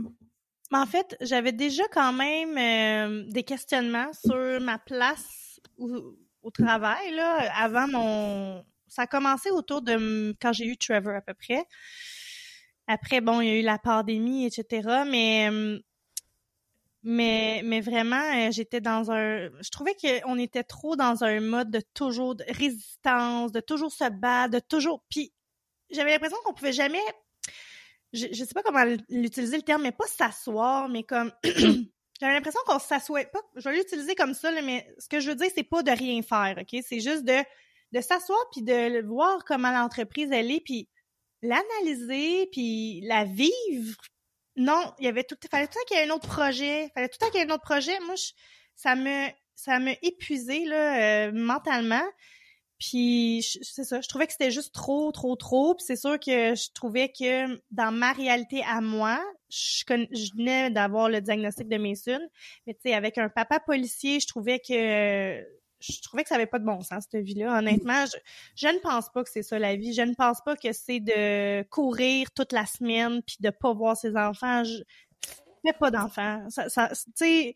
En 0.72 0.86
fait, 0.86 1.16
j'avais 1.20 1.52
déjà 1.52 1.82
quand 1.92 2.12
même 2.12 2.56
euh, 2.56 3.24
des 3.30 3.42
questionnements 3.42 4.12
sur 4.12 4.60
ma 4.60 4.78
place 4.78 5.60
au, 5.78 6.50
travail 6.52 7.14
là, 7.14 7.50
avant 7.56 7.88
mon. 7.88 8.64
Ça 8.88 9.02
a 9.02 9.06
commencé 9.06 9.50
autour 9.50 9.82
de 9.82 10.34
quand 10.40 10.52
j'ai 10.52 10.66
eu 10.66 10.76
Trevor 10.76 11.14
à 11.14 11.20
peu 11.20 11.34
près. 11.34 11.64
Après, 12.86 13.20
bon, 13.20 13.40
il 13.40 13.48
y 13.48 13.50
a 13.50 13.56
eu 13.56 13.62
la 13.62 13.78
pandémie, 13.78 14.46
etc. 14.46 15.04
Mais 15.06 15.50
mais 17.02 17.62
mais 17.64 17.80
vraiment, 17.80 18.20
euh, 18.36 18.50
j'étais 18.50 18.80
dans 18.80 19.10
un. 19.10 19.48
Je 19.62 19.70
trouvais 19.70 19.94
qu'on 19.94 20.38
était 20.38 20.64
trop 20.64 20.96
dans 20.96 21.24
un 21.24 21.40
mode 21.40 21.70
de 21.70 21.80
toujours 21.94 22.34
de 22.34 22.44
résistance, 22.48 23.52
de 23.52 23.60
toujours 23.60 23.92
se 23.92 24.08
battre, 24.10 24.52
de 24.54 24.60
toujours. 24.60 25.02
Puis 25.08 25.32
j'avais 25.90 26.12
l'impression 26.12 26.36
qu'on 26.44 26.52
pouvait 26.54 26.72
jamais 26.72 27.00
je, 28.12 28.26
je 28.32 28.44
sais 28.44 28.54
pas 28.54 28.62
comment 28.62 28.84
l'utiliser 29.08 29.56
le 29.56 29.62
terme, 29.62 29.82
mais 29.82 29.92
pas 29.92 30.06
s'asseoir, 30.06 30.88
mais 30.88 31.04
comme 31.04 31.32
j'avais 31.44 32.34
l'impression 32.34 32.60
qu'on 32.66 32.78
s'assoit 32.78 33.24
pas. 33.24 33.40
Je 33.56 33.68
vais 33.68 33.76
l'utiliser 33.76 34.14
comme 34.14 34.34
ça, 34.34 34.50
mais 34.62 34.86
ce 34.98 35.08
que 35.08 35.20
je 35.20 35.28
veux 35.28 35.36
dire, 35.36 35.50
c'est 35.54 35.62
pas 35.62 35.82
de 35.82 35.90
rien 35.90 36.22
faire, 36.22 36.56
ok? 36.60 36.82
C'est 36.86 37.00
juste 37.00 37.24
de 37.24 37.42
de 37.92 38.00
s'asseoir 38.00 38.38
puis 38.52 38.62
de 38.62 39.04
voir 39.06 39.44
comment 39.44 39.72
l'entreprise 39.72 40.30
elle 40.32 40.50
est, 40.50 40.60
puis 40.60 40.88
l'analyser, 41.42 42.48
puis 42.52 43.00
la 43.02 43.24
vivre. 43.24 43.96
Non, 44.56 44.92
il 44.98 45.06
y 45.06 45.08
avait 45.08 45.24
tout, 45.24 45.36
fallait 45.50 45.66
tout 45.66 45.72
le 45.76 45.80
temps 45.80 45.86
qu'il 45.88 45.96
y 45.96 46.00
ait 46.00 46.10
un 46.10 46.14
autre 46.14 46.28
projet, 46.28 46.90
fallait 46.94 47.08
tout 47.08 47.18
le 47.20 47.26
temps 47.26 47.30
qu'il 47.30 47.40
y 47.40 47.42
ait 47.42 47.50
un 47.50 47.54
autre 47.54 47.64
projet. 47.64 47.98
Moi, 48.00 48.14
ça 48.74 48.94
me 48.94 49.28
ça 49.54 49.78
me 49.78 49.92
épuisé 50.02 50.64
là 50.64 51.26
euh, 51.26 51.32
mentalement. 51.32 52.02
Puis 52.80 53.46
c'est 53.60 53.84
ça, 53.84 54.00
je 54.00 54.08
trouvais 54.08 54.26
que 54.26 54.32
c'était 54.32 54.50
juste 54.50 54.74
trop, 54.74 55.12
trop, 55.12 55.36
trop. 55.36 55.74
Puis 55.74 55.84
c'est 55.86 55.96
sûr 55.96 56.18
que 56.18 56.54
je 56.54 56.72
trouvais 56.72 57.10
que 57.10 57.60
dans 57.70 57.92
ma 57.92 58.12
réalité 58.12 58.62
à 58.66 58.80
moi, 58.80 59.22
je, 59.50 59.84
je 60.10 60.32
venais 60.34 60.70
d'avoir 60.70 61.10
le 61.10 61.20
diagnostic 61.20 61.68
de 61.68 61.76
Mason, 61.76 62.20
mais 62.66 62.72
tu 62.72 62.80
sais, 62.84 62.94
avec 62.94 63.18
un 63.18 63.28
papa 63.28 63.60
policier, 63.60 64.18
je 64.18 64.26
trouvais 64.26 64.60
que 64.60 65.44
je 65.80 66.02
trouvais 66.02 66.22
que 66.22 66.28
ça 66.28 66.34
avait 66.36 66.46
pas 66.46 66.58
de 66.58 66.64
bon 66.64 66.80
sens 66.82 67.04
cette 67.10 67.22
vie-là. 67.22 67.58
Honnêtement, 67.58 68.04
je, 68.06 68.16
je, 68.54 68.68
ne 68.68 68.78
pense 68.78 69.10
pas 69.10 69.24
que 69.24 69.30
c'est 69.30 69.42
ça 69.42 69.58
la 69.58 69.76
vie. 69.76 69.94
Je 69.94 70.02
ne 70.02 70.14
pense 70.14 70.40
pas 70.42 70.56
que 70.56 70.72
c'est 70.72 71.00
de 71.00 71.62
courir 71.68 72.30
toute 72.32 72.52
la 72.52 72.66
semaine 72.66 73.22
puis 73.22 73.36
de 73.40 73.50
pas 73.50 73.72
voir 73.72 73.96
ses 73.96 74.16
enfants. 74.16 74.62
Je 74.64 74.82
fais 75.64 75.72
pas 75.72 75.90
d'enfants. 75.90 76.44
Ça, 76.50 76.68
ça 76.68 76.88
tu 76.88 77.04
sais, 77.14 77.54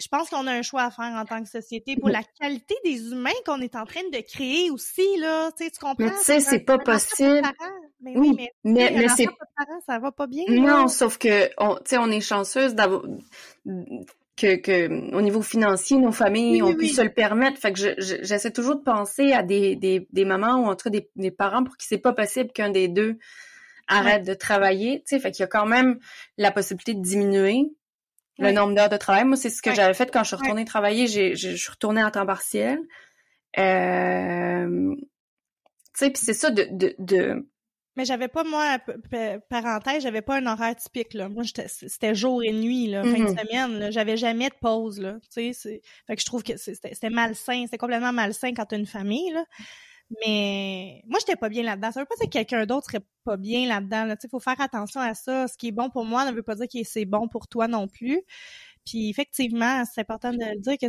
je 0.00 0.08
pense 0.08 0.30
qu'on 0.30 0.46
a 0.46 0.52
un 0.52 0.62
choix 0.62 0.82
à 0.82 0.90
faire 0.90 1.12
en 1.14 1.24
tant 1.24 1.42
que 1.42 1.48
société 1.48 1.96
pour 1.96 2.08
la 2.08 2.22
qualité 2.40 2.74
des 2.84 3.12
humains 3.12 3.30
qu'on 3.44 3.60
est 3.60 3.76
en 3.76 3.84
train 3.84 4.02
de 4.12 4.20
créer 4.20 4.70
aussi, 4.70 5.18
là. 5.18 5.50
Tu, 5.52 5.64
sais, 5.64 5.70
tu 5.70 5.78
comprends? 5.78 5.96
Mais 5.98 6.10
tu 6.10 6.24
sais, 6.24 6.40
c'est 6.40 6.60
pas 6.60 6.78
possible. 6.78 7.42
Mais 8.00 8.16
oui, 8.16 8.34
mais, 8.36 8.50
mais, 8.64 8.90
mais 8.96 9.08
c'est. 9.08 9.26
Ça 9.86 9.98
va 9.98 10.10
pas 10.10 10.26
bien. 10.26 10.44
Non, 10.48 10.88
sauf 10.88 11.18
que, 11.18 11.50
on, 11.58 11.76
tu 11.76 11.82
sais, 11.86 11.98
on 11.98 12.10
est 12.10 12.20
chanceuse 12.20 12.74
d'avoir. 12.74 13.02
Que, 14.36 14.56
que, 14.56 15.14
au 15.14 15.20
niveau 15.20 15.42
financier, 15.42 15.98
nos 15.98 16.12
familles 16.12 16.62
ont 16.62 16.74
pu 16.74 16.88
se 16.88 17.02
le 17.02 17.12
permettre. 17.12 17.60
Fait 17.60 17.74
que 17.74 17.78
j'essaie 17.98 18.50
toujours 18.50 18.76
de 18.76 18.82
penser 18.82 19.32
à 19.32 19.42
des, 19.42 19.76
des, 19.76 20.08
des 20.10 20.24
mamans 20.24 20.62
ou 20.62 20.66
en 20.66 20.76
tout 20.76 20.84
cas 20.84 20.90
des, 20.90 21.10
des 21.16 21.30
parents 21.30 21.62
pour 21.62 21.76
qui 21.76 21.86
c'est 21.86 21.98
pas 21.98 22.14
possible 22.14 22.50
qu'un 22.50 22.70
des 22.70 22.88
deux 22.88 23.18
arrête 23.86 24.24
de 24.24 24.32
travailler. 24.32 25.00
Tu 25.00 25.16
sais, 25.16 25.20
fait 25.20 25.30
qu'il 25.30 25.42
y 25.42 25.44
a 25.44 25.48
quand 25.48 25.66
même 25.66 25.98
la 26.38 26.50
possibilité 26.52 26.94
de 26.94 27.02
diminuer 27.02 27.70
le 28.40 28.52
nombre 28.52 28.74
d'heures 28.74 28.88
de 28.88 28.96
travail. 28.96 29.24
Moi, 29.24 29.36
c'est 29.36 29.50
ce 29.50 29.62
que 29.62 29.74
j'avais 29.74 29.94
fait 29.94 30.10
quand 30.10 30.22
je 30.22 30.28
suis 30.28 30.36
retournée 30.36 30.64
travailler. 30.64 31.06
J'ai, 31.06 31.36
je 31.36 31.54
suis 31.54 31.70
retournée 31.70 32.02
en 32.02 32.10
temps 32.10 32.26
partiel. 32.26 32.78
Euh, 33.58 34.94
tu 34.96 35.06
sais, 35.94 36.10
puis 36.10 36.22
c'est 36.24 36.34
ça 36.34 36.50
de, 36.50 36.66
de, 36.70 36.94
de... 36.98 37.48
Mais 37.96 38.04
j'avais 38.04 38.28
pas, 38.28 38.44
moi, 38.44 38.78
parenthèse, 39.48 40.04
j'avais 40.04 40.22
pas 40.22 40.36
un 40.36 40.46
horaire 40.46 40.76
typique, 40.76 41.12
là. 41.12 41.28
Moi, 41.28 41.42
c'était 41.44 42.14
jour 42.14 42.42
et 42.42 42.52
nuit, 42.52 42.86
là, 42.86 43.02
fin 43.02 43.10
de 43.10 43.16
mm-hmm. 43.16 43.40
semaine, 43.40 43.78
là. 43.78 43.90
J'avais 43.90 44.16
jamais 44.16 44.48
de 44.48 44.54
pause, 44.60 45.00
là. 45.00 45.18
Tu 45.34 45.52
sais, 45.52 45.82
fait 46.06 46.16
que 46.16 46.20
je 46.20 46.26
trouve 46.26 46.42
que 46.42 46.56
c'était 46.56 47.10
malsain. 47.10 47.64
C'était 47.64 47.78
complètement 47.78 48.12
malsain 48.12 48.52
quand 48.54 48.64
t'as 48.64 48.78
une 48.78 48.86
famille, 48.86 49.30
là. 49.32 49.44
Mais 50.20 51.02
moi, 51.06 51.18
j'étais 51.20 51.36
pas 51.36 51.48
bien 51.48 51.62
là-dedans. 51.62 51.92
Ça 51.92 52.00
veut 52.00 52.06
pas 52.06 52.16
dire 52.16 52.26
que 52.26 52.32
quelqu'un 52.32 52.66
d'autre 52.66 52.86
serait 52.86 53.04
pas 53.24 53.36
bien 53.36 53.68
là-dedans. 53.68 54.04
Là. 54.04 54.16
Il 54.22 54.28
faut 54.28 54.40
faire 54.40 54.60
attention 54.60 55.00
à 55.00 55.14
ça. 55.14 55.46
Ce 55.46 55.56
qui 55.56 55.68
est 55.68 55.72
bon 55.72 55.88
pour 55.88 56.04
moi 56.04 56.24
ne 56.28 56.34
veut 56.34 56.42
pas 56.42 56.56
dire 56.56 56.66
que 56.66 56.82
c'est 56.84 57.04
bon 57.04 57.28
pour 57.28 57.46
toi 57.46 57.68
non 57.68 57.86
plus. 57.86 58.20
Puis 58.84 59.10
effectivement, 59.10 59.84
c'est 59.84 60.00
important 60.00 60.32
de 60.32 60.38
le 60.38 60.58
dire 60.58 60.78
que 60.78 60.86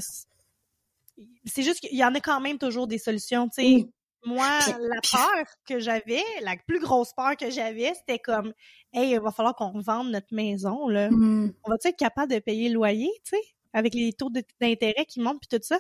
c'est 1.46 1.64
juste 1.64 1.82
qu'il 1.82 1.96
y 1.96 2.04
en 2.04 2.16
a 2.16 2.20
quand 2.20 2.40
même 2.40 2.58
toujours 2.58 2.88
des 2.88 2.98
solutions. 2.98 3.48
Tu 3.50 3.62
sais, 3.62 3.90
moi, 4.26 4.60
la 4.68 5.02
peur 5.12 5.46
que 5.68 5.80
j'avais, 5.80 6.24
la 6.42 6.56
plus 6.56 6.80
grosse 6.80 7.14
peur 7.14 7.36
que 7.38 7.50
j'avais, 7.50 7.94
c'était 7.94 8.20
comme, 8.20 8.54
hey, 8.94 9.12
il 9.12 9.20
va 9.20 9.32
falloir 9.32 9.56
qu'on 9.56 9.80
vende 9.80 10.10
notre 10.12 10.34
maison 10.34 10.88
là. 10.88 11.10
Mm. 11.12 11.54
On 11.64 11.70
va 11.70 11.78
être 11.84 11.98
capable 11.98 12.32
de 12.32 12.40
payer 12.40 12.70
le 12.70 12.76
loyer, 12.76 13.12
tu 13.24 13.36
sais, 13.36 13.42
avec 13.74 13.94
les 13.94 14.14
taux 14.14 14.30
d'intérêt 14.60 15.06
qui 15.06 15.20
montent 15.20 15.42
puis 15.42 15.60
tout 15.60 15.64
ça? 15.64 15.80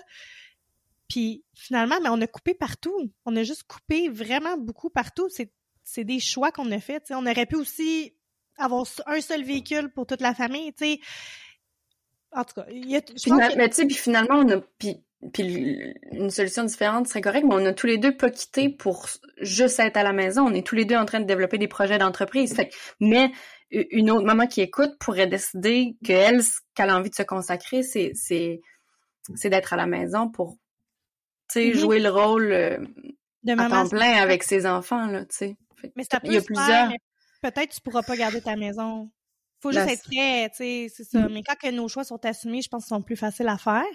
Puis 1.11 1.43
finalement, 1.53 1.99
mais 2.01 2.07
on 2.09 2.21
a 2.21 2.27
coupé 2.27 2.53
partout. 2.53 3.11
On 3.25 3.35
a 3.35 3.43
juste 3.43 3.63
coupé 3.63 4.07
vraiment 4.07 4.55
beaucoup 4.55 4.89
partout. 4.89 5.27
C'est 5.83 6.03
des 6.05 6.21
choix 6.21 6.53
qu'on 6.53 6.71
a 6.71 6.79
fait. 6.79 7.05
sais. 7.05 7.15
On 7.15 7.25
aurait 7.25 7.45
pu 7.45 7.57
aussi 7.57 8.15
avoir 8.57 8.85
un 9.07 9.19
seul 9.19 9.43
véhicule 9.43 9.91
pour 9.91 10.07
toute 10.07 10.21
la 10.21 10.33
famille. 10.33 10.73
En 12.31 12.45
tout 12.45 12.53
cas, 12.53 12.65
il 12.71 12.89
y 12.89 12.95
a. 12.95 13.01
Mais 13.57 13.67
tu 13.67 13.75
sais, 13.75 13.85
puis 13.85 13.95
finalement, 13.95 14.35
on 14.35 14.49
a 14.51 14.61
puis 14.79 15.03
puis 15.33 15.93
une 16.13 16.29
solution 16.29 16.63
différente 16.63 17.09
serait 17.09 17.19
correcte, 17.19 17.45
mais 17.45 17.55
on 17.55 17.65
a 17.65 17.73
tous 17.73 17.87
les 17.87 17.97
deux 17.97 18.15
pas 18.15 18.29
quitté 18.29 18.69
pour 18.69 19.07
juste 19.41 19.81
être 19.81 19.97
à 19.97 20.03
la 20.03 20.13
maison. 20.13 20.45
On 20.47 20.53
est 20.53 20.65
tous 20.65 20.75
les 20.75 20.85
deux 20.85 20.95
en 20.95 21.05
train 21.05 21.19
de 21.19 21.25
développer 21.25 21.57
des 21.57 21.67
projets 21.67 21.97
d'entreprise. 21.97 22.55
Mais 23.01 23.33
une 23.69 24.11
autre 24.11 24.25
maman 24.25 24.47
qui 24.47 24.61
écoute 24.61 24.97
pourrait 24.97 25.27
décider 25.27 25.97
que 26.05 26.13
elle, 26.13 26.41
qu'elle 26.73 26.89
a 26.89 26.97
envie 26.97 27.09
de 27.09 27.15
se 27.15 27.23
consacrer, 27.23 27.83
c'est 27.83 28.13
c'est 28.15 28.61
c'est 29.35 29.49
d'être 29.49 29.73
à 29.73 29.75
la 29.75 29.87
maison 29.87 30.29
pour 30.29 30.57
tu 31.51 31.59
sais 31.59 31.69
mm-hmm. 31.69 31.79
jouer 31.79 31.99
le 31.99 32.09
rôle 32.09 32.51
euh, 32.51 32.77
de 33.43 33.59
à 33.59 33.69
temps 33.69 33.89
plein 33.89 34.13
avec 34.21 34.43
ses 34.43 34.65
enfants 34.65 35.07
là, 35.07 35.25
tu 35.25 35.35
sais. 35.35 35.55
Mais 35.95 36.03
ça 36.09 36.19
peut 36.19 36.27
il 36.27 36.33
y 36.33 36.37
a 36.37 36.41
plusieurs. 36.41 36.91
Peut-être 37.41 37.73
tu 37.73 37.81
pourras 37.81 38.03
pas 38.03 38.15
garder 38.15 38.41
ta 38.41 38.55
maison. 38.55 39.09
Faut 39.59 39.71
juste 39.71 39.89
être 39.89 40.03
prêt, 40.03 40.49
tu 40.49 40.57
sais, 40.57 40.87
c'est 40.95 41.03
ça. 41.03 41.19
Mm. 41.27 41.33
Mais 41.33 41.43
quand 41.43 41.55
que 41.55 41.71
nos 41.71 41.87
choix 41.87 42.03
sont 42.03 42.23
assumés, 42.25 42.61
je 42.61 42.69
pense 42.69 42.85
qu'ils 42.85 42.95
sont 42.95 43.01
plus 43.01 43.15
faciles 43.15 43.47
à 43.47 43.57
faire. 43.57 43.85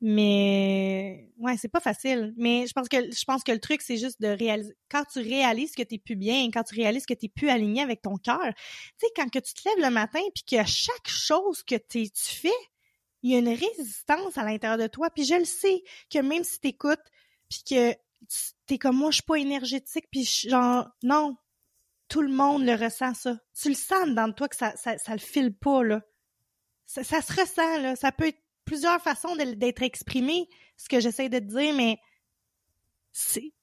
Mais 0.00 1.30
ouais, 1.38 1.56
c'est 1.56 1.68
pas 1.68 1.80
facile. 1.80 2.34
Mais 2.36 2.66
je 2.66 2.72
pense 2.72 2.88
que 2.88 3.10
je 3.10 3.24
pense 3.24 3.42
que 3.42 3.52
le 3.52 3.60
truc 3.60 3.80
c'est 3.80 3.96
juste 3.96 4.20
de 4.20 4.28
réaliser 4.28 4.74
quand 4.90 5.04
tu 5.10 5.20
réalises 5.20 5.74
que 5.74 5.82
t'es 5.82 5.98
plus 5.98 6.16
bien, 6.16 6.50
quand 6.52 6.62
tu 6.64 6.74
réalises 6.74 7.06
que 7.06 7.14
t'es 7.14 7.28
plus 7.28 7.48
aligné 7.48 7.80
avec 7.80 8.02
ton 8.02 8.16
cœur. 8.16 8.52
Tu 8.98 9.06
sais 9.06 9.12
quand 9.16 9.30
que 9.30 9.38
tu 9.38 9.54
te 9.54 9.66
lèves 9.68 9.88
le 9.88 9.90
matin 9.90 10.20
puis 10.34 10.44
que 10.44 10.62
chaque 10.66 11.08
chose 11.08 11.62
que 11.62 11.76
tu 11.76 12.10
fais, 12.14 12.48
il 13.24 13.30
y 13.30 13.36
a 13.36 13.38
une 13.38 13.48
résistance 13.48 14.36
à 14.36 14.44
l'intérieur 14.44 14.78
de 14.78 14.86
toi. 14.86 15.08
Puis 15.08 15.24
je 15.24 15.34
le 15.34 15.46
sais 15.46 15.82
que 16.10 16.18
même 16.18 16.44
si 16.44 16.60
t'écoutes 16.60 17.02
puis 17.48 17.62
que 17.68 17.94
t'es 18.66 18.76
comme 18.78 18.98
moi, 18.98 19.10
je 19.10 19.16
suis 19.16 19.22
pas 19.22 19.38
énergétique 19.38 20.06
puis 20.10 20.24
genre 20.24 20.86
non, 21.02 21.34
tout 22.08 22.20
le 22.20 22.30
monde 22.30 22.66
le 22.66 22.74
ressent 22.74 23.14
ça. 23.14 23.38
Tu 23.58 23.70
le 23.70 23.74
sens 23.74 24.10
dans 24.10 24.30
toi 24.30 24.46
que 24.46 24.56
ça 24.56 24.76
ça, 24.76 24.98
ça 24.98 25.12
le 25.12 25.20
file 25.20 25.56
pas 25.56 25.82
là. 25.82 26.02
Ça, 26.84 27.02
se 27.02 27.40
ressent 27.40 27.78
là. 27.78 27.96
Ça 27.96 28.12
peut 28.12 28.26
être 28.26 28.42
plusieurs 28.66 29.00
façons 29.00 29.34
d'être 29.36 29.82
exprimé, 29.82 30.46
ce 30.76 30.90
que 30.90 31.00
j'essaie 31.00 31.30
de 31.30 31.38
te 31.38 31.44
dire, 31.44 31.74
mais 31.74 31.98
c'est 33.10 33.54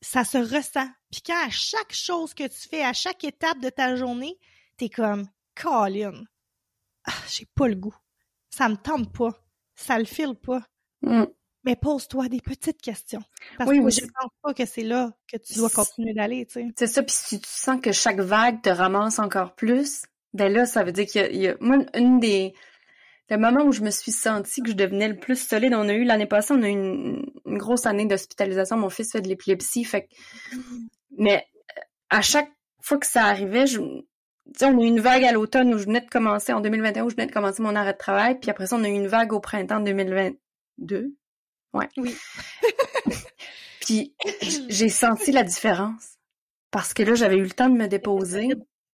ça 0.00 0.22
se 0.22 0.38
ressent. 0.38 0.88
Puis 1.10 1.22
quand 1.26 1.44
à 1.44 1.50
chaque 1.50 1.92
chose 1.92 2.34
que 2.34 2.46
tu 2.46 2.68
fais, 2.68 2.84
à 2.84 2.92
chaque 2.92 3.24
étape 3.24 3.58
de 3.58 3.68
ta 3.68 3.96
journée, 3.96 4.38
t'es 4.76 4.88
comme 4.88 5.28
Colin, 5.56 6.22
ah, 7.04 7.12
j'ai 7.28 7.46
pas 7.46 7.66
le 7.66 7.74
goût. 7.74 7.96
Ça 8.58 8.68
me 8.68 8.76
tente 8.76 9.12
pas. 9.12 9.30
Ça 9.76 9.98
le 10.00 10.04
file 10.04 10.34
pas. 10.34 10.62
Mm. 11.02 11.26
Mais 11.62 11.76
pose-toi 11.76 12.28
des 12.28 12.40
petites 12.40 12.82
questions. 12.82 13.22
Parce 13.56 13.70
que 13.70 13.76
je 13.76 14.00
pense 14.00 14.32
pas 14.42 14.52
que 14.52 14.66
c'est 14.66 14.82
là 14.82 15.12
que 15.30 15.36
tu 15.36 15.54
dois 15.54 15.70
continuer 15.70 16.12
d'aller, 16.12 16.44
tu 16.46 16.54
sais. 16.54 16.66
C'est 16.76 16.88
ça, 16.88 17.04
puis 17.04 17.14
si 17.16 17.40
tu 17.40 17.48
sens 17.48 17.80
que 17.80 17.92
chaque 17.92 18.18
vague 18.18 18.60
te 18.60 18.68
ramasse 18.68 19.20
encore 19.20 19.54
plus, 19.54 20.02
ben 20.32 20.52
là, 20.52 20.66
ça 20.66 20.82
veut 20.82 20.90
dire 20.90 21.06
qu'il 21.06 21.36
y, 21.36 21.42
y 21.42 21.48
a... 21.48 21.56
Moi, 21.60 21.84
une 21.94 22.18
des 22.18 22.52
le 23.30 23.36
moment 23.36 23.62
où 23.62 23.70
je 23.70 23.82
me 23.82 23.90
suis 23.90 24.10
sentie 24.10 24.60
que 24.60 24.70
je 24.70 24.74
devenais 24.74 25.06
le 25.06 25.18
plus 25.18 25.38
solide, 25.38 25.74
on 25.74 25.88
a 25.88 25.92
eu 25.92 26.02
l'année 26.02 26.26
passée, 26.26 26.54
on 26.54 26.62
a 26.62 26.68
eu 26.68 26.72
une, 26.72 27.30
grosse 27.46 27.86
année 27.86 28.06
d'hospitalisation. 28.06 28.76
Mon 28.76 28.90
fils 28.90 29.12
fait 29.12 29.20
de 29.20 29.28
l'épilepsie, 29.28 29.84
fait 29.84 30.08
mais 31.16 31.46
euh, 31.76 31.80
à 32.10 32.22
chaque 32.22 32.50
fois 32.80 32.98
que 32.98 33.06
ça 33.06 33.24
arrivait, 33.24 33.68
je, 33.68 33.80
on 34.62 34.78
a 34.78 34.82
eu 34.82 34.86
une 34.86 35.00
vague 35.00 35.24
à 35.24 35.32
l'automne 35.32 35.74
où 35.74 35.78
je 35.78 35.84
venais 35.84 36.00
de 36.00 36.08
commencer, 36.08 36.52
en 36.52 36.60
2021, 36.60 37.04
où 37.04 37.10
je 37.10 37.16
venais 37.16 37.26
de 37.26 37.32
commencer 37.32 37.62
mon 37.62 37.74
arrêt 37.74 37.92
de 37.92 37.98
travail, 37.98 38.38
puis 38.38 38.50
après 38.50 38.66
ça, 38.66 38.76
on 38.76 38.84
a 38.84 38.88
eu 38.88 38.92
une 38.92 39.06
vague 39.08 39.32
au 39.32 39.40
printemps 39.40 39.80
2022. 39.80 41.14
Ouais. 41.74 41.88
Oui. 41.96 42.16
puis 43.80 44.14
j'ai 44.68 44.88
senti 44.88 45.32
la 45.32 45.42
différence. 45.42 46.18
Parce 46.70 46.92
que 46.92 47.02
là, 47.02 47.14
j'avais 47.14 47.36
eu 47.36 47.44
le 47.44 47.50
temps 47.50 47.68
de 47.68 47.76
me 47.76 47.86
déposer. 47.86 48.48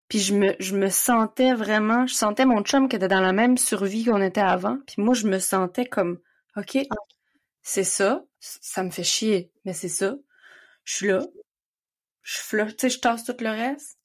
Puis 0.08 0.18
je 0.18 0.34
me, 0.34 0.56
je 0.58 0.76
me 0.76 0.88
sentais 0.88 1.54
vraiment, 1.54 2.06
je 2.06 2.14
sentais 2.14 2.44
mon 2.44 2.62
chum 2.62 2.88
qui 2.88 2.96
était 2.96 3.06
dans 3.06 3.20
la 3.20 3.32
même 3.32 3.56
survie 3.56 4.04
qu'on 4.04 4.20
était 4.20 4.40
avant. 4.40 4.78
Puis 4.86 4.96
moi, 4.98 5.14
je 5.14 5.28
me 5.28 5.38
sentais 5.38 5.86
comme, 5.86 6.18
OK, 6.56 6.78
c'est 7.62 7.84
ça, 7.84 8.24
ça 8.40 8.82
me 8.82 8.90
fait 8.90 9.04
chier, 9.04 9.52
mais 9.64 9.72
c'est 9.72 9.88
ça. 9.88 10.16
Je 10.82 10.94
suis 10.94 11.06
là, 11.08 11.24
je 12.22 12.38
flotte, 12.38 12.76
tu 12.76 12.88
sais, 12.88 12.90
je 12.90 12.98
tasse 12.98 13.24
tout 13.24 13.36
le 13.38 13.50
reste. 13.50 13.99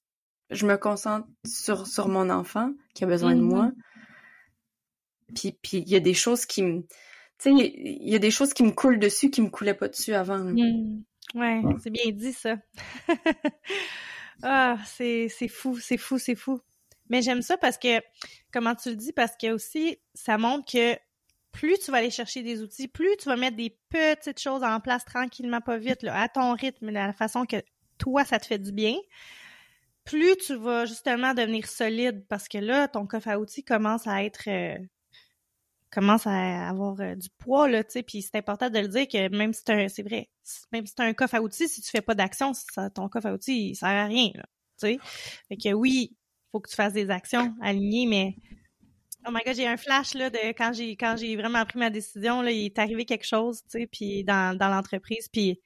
Je 0.50 0.66
me 0.66 0.76
concentre 0.76 1.26
sur, 1.44 1.86
sur 1.86 2.08
mon 2.08 2.30
enfant 2.30 2.72
qui 2.94 3.04
a 3.04 3.06
besoin 3.06 3.34
de 3.34 3.40
moi. 3.40 3.66
Mm-hmm. 3.66 5.34
Puis 5.34 5.58
puis 5.62 5.78
il 5.78 5.88
y 5.88 5.96
a 5.96 6.00
des 6.00 6.14
choses 6.14 6.46
qui 6.46 6.62
me, 6.62 6.82
tu 6.82 6.86
sais, 7.38 7.50
il 7.52 8.08
y 8.08 8.14
a 8.14 8.20
des 8.20 8.30
choses 8.30 8.54
qui 8.54 8.62
me 8.62 8.70
coulent 8.70 8.98
dessus 9.00 9.30
qui 9.30 9.42
me 9.42 9.50
coulaient 9.50 9.74
pas 9.74 9.88
dessus 9.88 10.14
avant. 10.14 10.38
Mm. 10.38 11.02
Ouais, 11.34 11.62
c'est 11.82 11.90
bien 11.90 12.10
dit 12.12 12.32
ça. 12.32 12.56
Ah, 14.42 14.76
c'est, 14.86 15.28
c'est 15.28 15.48
fou, 15.48 15.78
c'est 15.78 15.96
fou, 15.96 16.18
c'est 16.18 16.34
fou. 16.34 16.60
Mais 17.08 17.22
j'aime 17.22 17.42
ça 17.42 17.56
parce 17.56 17.78
que, 17.78 18.00
comment 18.52 18.74
tu 18.74 18.90
le 18.90 18.96
dis, 18.96 19.12
parce 19.12 19.36
que 19.36 19.52
aussi, 19.52 19.98
ça 20.14 20.38
montre 20.38 20.70
que 20.70 20.96
plus 21.52 21.78
tu 21.78 21.90
vas 21.90 21.98
aller 21.98 22.10
chercher 22.10 22.42
des 22.42 22.62
outils, 22.62 22.88
plus 22.88 23.16
tu 23.18 23.28
vas 23.28 23.36
mettre 23.36 23.56
des 23.56 23.78
petites 23.88 24.40
choses 24.40 24.62
en 24.62 24.80
place 24.80 25.04
tranquillement, 25.04 25.60
pas 25.60 25.78
vite, 25.78 26.02
là, 26.02 26.20
à 26.20 26.28
ton 26.28 26.52
rythme, 26.52 26.88
de 26.88 26.92
la 26.92 27.12
façon 27.12 27.46
que 27.46 27.56
toi, 27.98 28.24
ça 28.24 28.38
te 28.38 28.46
fait 28.46 28.58
du 28.58 28.72
bien, 28.72 28.94
plus 30.06 30.36
tu 30.36 30.54
vas 30.54 30.86
justement 30.86 31.34
devenir 31.34 31.66
solide 31.66 32.24
parce 32.28 32.48
que 32.48 32.58
là, 32.58 32.88
ton 32.88 33.06
coffre 33.06 33.28
à 33.28 33.38
outils 33.38 33.64
commence 33.64 34.06
à 34.06 34.24
être 34.24 34.48
euh, 34.48 34.78
commence 35.90 36.26
à 36.26 36.68
avoir 36.68 36.98
euh, 37.00 37.14
du 37.16 37.28
poids 37.38 37.68
là, 37.68 37.84
tu 37.84 37.92
sais, 37.92 38.02
puis 38.02 38.22
c'est 38.22 38.36
important 38.36 38.70
de 38.70 38.78
le 38.78 38.88
dire 38.88 39.08
que 39.08 39.28
même 39.36 39.52
si 39.52 39.62
c'est 39.66 39.88
c'est 39.88 40.02
vrai, 40.02 40.30
même 40.72 40.86
si 40.86 40.94
c'est 40.96 41.04
un 41.04 41.12
coffre 41.12 41.34
à 41.34 41.42
outils, 41.42 41.68
si 41.68 41.82
tu 41.82 41.90
fais 41.90 42.00
pas 42.00 42.14
d'action, 42.14 42.52
ton 42.94 43.08
coffre 43.08 43.26
à 43.26 43.34
outils, 43.34 43.70
il 43.70 43.74
sert 43.74 43.88
à 43.88 44.06
rien 44.06 44.30
là, 44.34 44.44
tu 44.80 44.88
sais. 44.88 44.98
Fait 45.48 45.56
que 45.56 45.74
oui, 45.74 46.16
faut 46.52 46.60
que 46.60 46.70
tu 46.70 46.76
fasses 46.76 46.92
des 46.92 47.10
actions 47.10 47.54
alignées, 47.60 48.06
mais 48.06 48.36
oh 49.26 49.30
my 49.32 49.40
god, 49.44 49.56
j'ai 49.56 49.66
un 49.66 49.76
flash 49.76 50.14
là 50.14 50.30
de 50.30 50.38
quand 50.56 50.72
j'ai 50.72 50.96
quand 50.96 51.16
j'ai 51.16 51.36
vraiment 51.36 51.64
pris 51.64 51.80
ma 51.80 51.90
décision 51.90 52.42
là, 52.42 52.52
il 52.52 52.66
est 52.66 52.78
arrivé 52.78 53.04
quelque 53.04 53.26
chose, 53.26 53.62
tu 53.62 53.80
sais, 53.80 53.86
puis 53.86 54.22
dans 54.22 54.56
dans 54.56 54.68
l'entreprise, 54.68 55.28
puis 55.28 55.60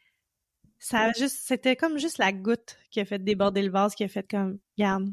ça 0.81 1.03
a 1.03 1.13
juste 1.13 1.37
c'était 1.45 1.77
comme 1.77 1.99
juste 1.99 2.19
la 2.19 2.33
goutte 2.33 2.79
qui 2.91 2.99
a 2.99 3.05
fait 3.05 3.23
déborder 3.23 3.63
le 3.63 3.71
vase, 3.71 3.95
qui 3.95 4.03
a 4.03 4.09
fait 4.09 4.29
comme, 4.29 4.59
garde, 4.77 5.13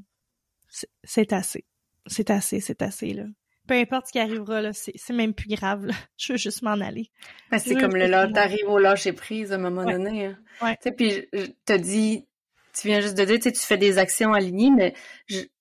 c'est 1.04 1.34
assez, 1.34 1.66
c'est 2.08 2.32
assez, 2.32 2.60
c'est 2.60 2.82
assez 2.82 3.14
là 3.14 3.26
peu 3.68 3.76
importe 3.76 4.08
ce 4.08 4.14
qui 4.14 4.20
arrivera, 4.20 4.62
là, 4.62 4.72
c'est, 4.74 5.10
même 5.12 5.34
plus 5.34 5.50
grave. 5.50 5.86
Là. 5.86 5.94
Je 6.18 6.34
veux 6.34 6.38
juste 6.38 6.62
m'en 6.62 6.72
aller. 6.72 7.12
Ben, 7.52 7.60
c'est 7.60 7.76
comme 7.76 7.96
le 7.96 8.08
là, 8.08 8.28
t'arrives 8.28 8.68
au 8.68 8.80
lâcher 8.80 9.14
prise 9.14 9.52
à 9.52 9.56
un 9.56 9.60
moment 9.60 9.84
donné. 9.84 10.28
Hein. 10.28 10.38
Ouais. 10.62 10.76
Tu 10.78 10.84
sais, 10.84 10.92
puis 10.92 11.28
je 11.34 11.48
te 11.66 11.74
dis, 11.74 12.26
tu 12.74 12.88
viens 12.88 13.02
juste 13.02 13.18
de 13.18 13.26
dire, 13.26 13.40
tu 13.40 13.52
tu 13.52 13.60
fais 13.60 13.78
des 13.78 13.98
actions 13.98 14.34
alignées, 14.34 14.72
mais 14.72 14.94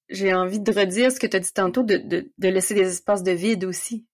j'ai 0.08 0.32
envie 0.32 0.60
de 0.60 0.72
redire 0.72 1.10
ce 1.10 1.18
que 1.18 1.26
tu 1.26 1.36
as 1.36 1.40
dit 1.40 1.52
tantôt, 1.52 1.82
de, 1.82 1.96
de, 1.96 2.30
de, 2.38 2.48
laisser 2.48 2.74
des 2.74 2.88
espaces 2.88 3.24
de 3.24 3.32
vide 3.32 3.64
aussi 3.64 4.06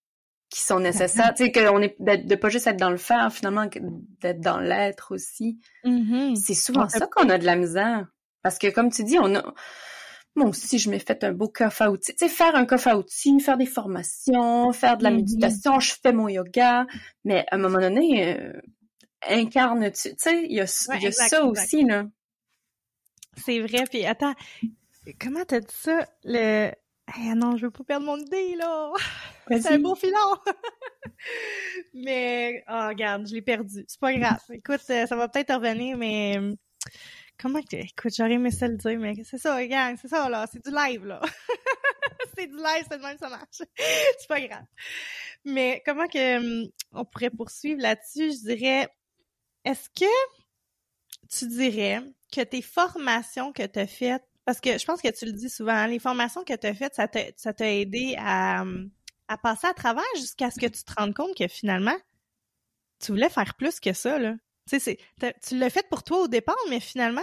qui 0.53 0.61
sont 0.61 0.81
nécessaires. 0.81 1.33
tu 1.35 1.47
sais, 1.47 1.53
qu'on 1.53 1.81
est 1.81 1.97
de 1.99 2.35
pas 2.35 2.51
juste 2.51 2.67
être 2.67 2.77
dans 2.77 2.91
le 2.91 2.99
faire, 2.99 3.33
finalement, 3.33 3.67
d'être 4.21 4.41
dans 4.41 4.61
l'être 4.61 5.15
aussi. 5.15 5.59
Mm-hmm. 5.85 6.37
C'est 6.37 6.55
souvent 6.55 6.89
ça 6.89 7.07
qu'on 7.07 7.31
a 7.31 7.39
de 7.39 7.47
la 7.47 7.57
misère. 7.57 8.07
Parce 8.43 8.59
que 8.59 8.69
comme 8.69 8.91
tu 8.91 9.03
dis, 9.03 9.19
on 9.19 9.35
a 9.35 9.55
moi 10.35 10.49
aussi, 10.49 10.79
je 10.79 10.89
m'ai 10.91 10.99
fait 10.99 11.25
un 11.25 11.33
beau 11.33 11.49
coffre 11.49 11.83
à 11.83 11.91
outils. 11.91 12.15
Tu 12.15 12.27
sais, 12.27 12.29
faire 12.29 12.55
un 12.55 12.65
coffre 12.65 12.89
à 12.89 12.97
outils, 12.97 13.39
faire 13.41 13.59
des 13.59 13.67
formations, 13.67 14.73
faire 14.73 14.97
de 14.97 15.05
la 15.05 15.11
mm-hmm. 15.11 15.17
méditation, 15.17 15.81
je 15.81 15.95
fais 16.03 16.13
mon 16.13 16.29
yoga, 16.29 16.87
mais 17.25 17.45
à 17.51 17.57
un 17.57 17.59
moment 17.59 17.81
donné, 17.81 18.37
euh, 18.37 18.53
incarne-tu, 19.29 20.11
tu 20.11 20.15
sais, 20.17 20.43
il 20.45 20.53
y 20.53 20.61
a, 20.61 20.67
ça 20.67 21.45
aussi, 21.45 21.85
là. 21.85 22.07
C'est 23.45 23.61
vrai, 23.61 23.85
puis 23.91 24.05
attends, 24.05 24.35
comment 25.21 25.45
t'as 25.47 25.61
dit 25.61 25.67
ça? 25.75 26.07
Le... 26.25 26.73
Eh 27.19 27.35
non, 27.35 27.57
je 27.57 27.67
veux 27.67 27.71
pas 27.71 27.85
perdre 27.85 28.07
mon 28.07 28.19
idée, 28.19 28.57
là! 28.57 28.93
C'est 29.49 29.73
un 29.73 29.79
beau 29.79 29.95
filon! 29.95 30.37
mais, 31.95 32.65
oh, 32.69 32.89
regarde, 32.89 33.27
je 33.27 33.35
l'ai 33.35 33.43
perdu. 33.43 33.85
C'est 33.87 34.01
pas 34.01 34.15
grave. 34.15 34.41
Écoute, 34.51 34.81
euh, 34.91 35.07
ça 35.07 35.17
va 35.17 35.29
peut-être 35.29 35.55
revenir, 35.55 35.97
mais 35.97 36.39
Comment 37.43 37.61
que, 37.63 37.77
écoute, 37.77 38.13
j'aurais 38.17 38.35
aimé 38.35 38.53
ça 38.53 38.69
le 38.69 38.77
dire, 38.77 38.99
mais 39.01 39.15
c'est 39.25 39.39
ça, 39.39 39.67
gang, 39.67 39.97
c'est 40.01 40.07
ça, 40.07 40.29
là, 40.29 40.47
c'est 40.53 40.65
du 40.65 40.71
live, 40.71 41.05
là. 41.05 41.21
c'est 42.37 42.47
du 42.47 42.57
live, 42.57 42.87
c'est 42.89 42.99
de 42.99 43.03
même, 43.03 43.19
ça 43.19 43.29
marche. 43.29 43.63
c'est 43.77 44.29
pas 44.29 44.41
grave. 44.41 44.65
Mais 45.45 45.83
comment 45.85 46.07
que, 46.07 46.37
hum, 46.39 46.69
on 46.93 47.05
pourrait 47.05 47.31
poursuivre 47.31 47.81
là-dessus, 47.81 48.33
je 48.33 48.55
dirais, 48.55 48.89
est-ce 49.65 49.89
que, 49.91 50.05
tu 51.37 51.49
dirais 51.49 52.03
que 52.33 52.43
tes 52.43 52.63
formations 52.63 53.53
que 53.53 53.67
tu 53.67 53.79
as 53.79 53.87
faites, 53.89 54.25
parce 54.45 54.61
que 54.61 54.79
je 54.79 54.85
pense 54.85 55.01
que 55.01 55.09
tu 55.09 55.25
le 55.27 55.33
dis 55.33 55.49
souvent, 55.49 55.73
hein, 55.73 55.87
les 55.87 55.99
formations 55.99 56.45
que 56.45 56.55
tu 56.55 56.67
as 56.67 56.75
faites, 56.75 56.95
ça 56.95 57.53
t'a 57.53 57.73
aidé 57.73 58.17
à, 58.19 58.65
à 59.29 59.39
passer 59.39 59.67
à 59.67 59.75
travers 59.75 60.05
jusqu'à 60.17 60.51
ce 60.51 60.59
que 60.59 60.67
tu 60.67 60.83
te 60.83 60.93
rendes 60.97 61.15
compte 61.15 61.37
que 61.37 61.49
finalement, 61.49 61.97
tu 63.01 63.13
voulais 63.13 63.29
faire 63.31 63.55
plus 63.55 63.81
que 63.81 63.93
ça, 63.93 64.19
là. 64.19 64.35
Tu 64.71 64.79
sais, 64.79 64.99
tu 65.47 65.59
l'as 65.59 65.71
fait 65.71 65.89
pour 65.89 66.05
toi 66.05 66.21
au 66.21 66.29
départ, 66.29 66.57
mais 66.71 66.81
finalement, 66.81 67.23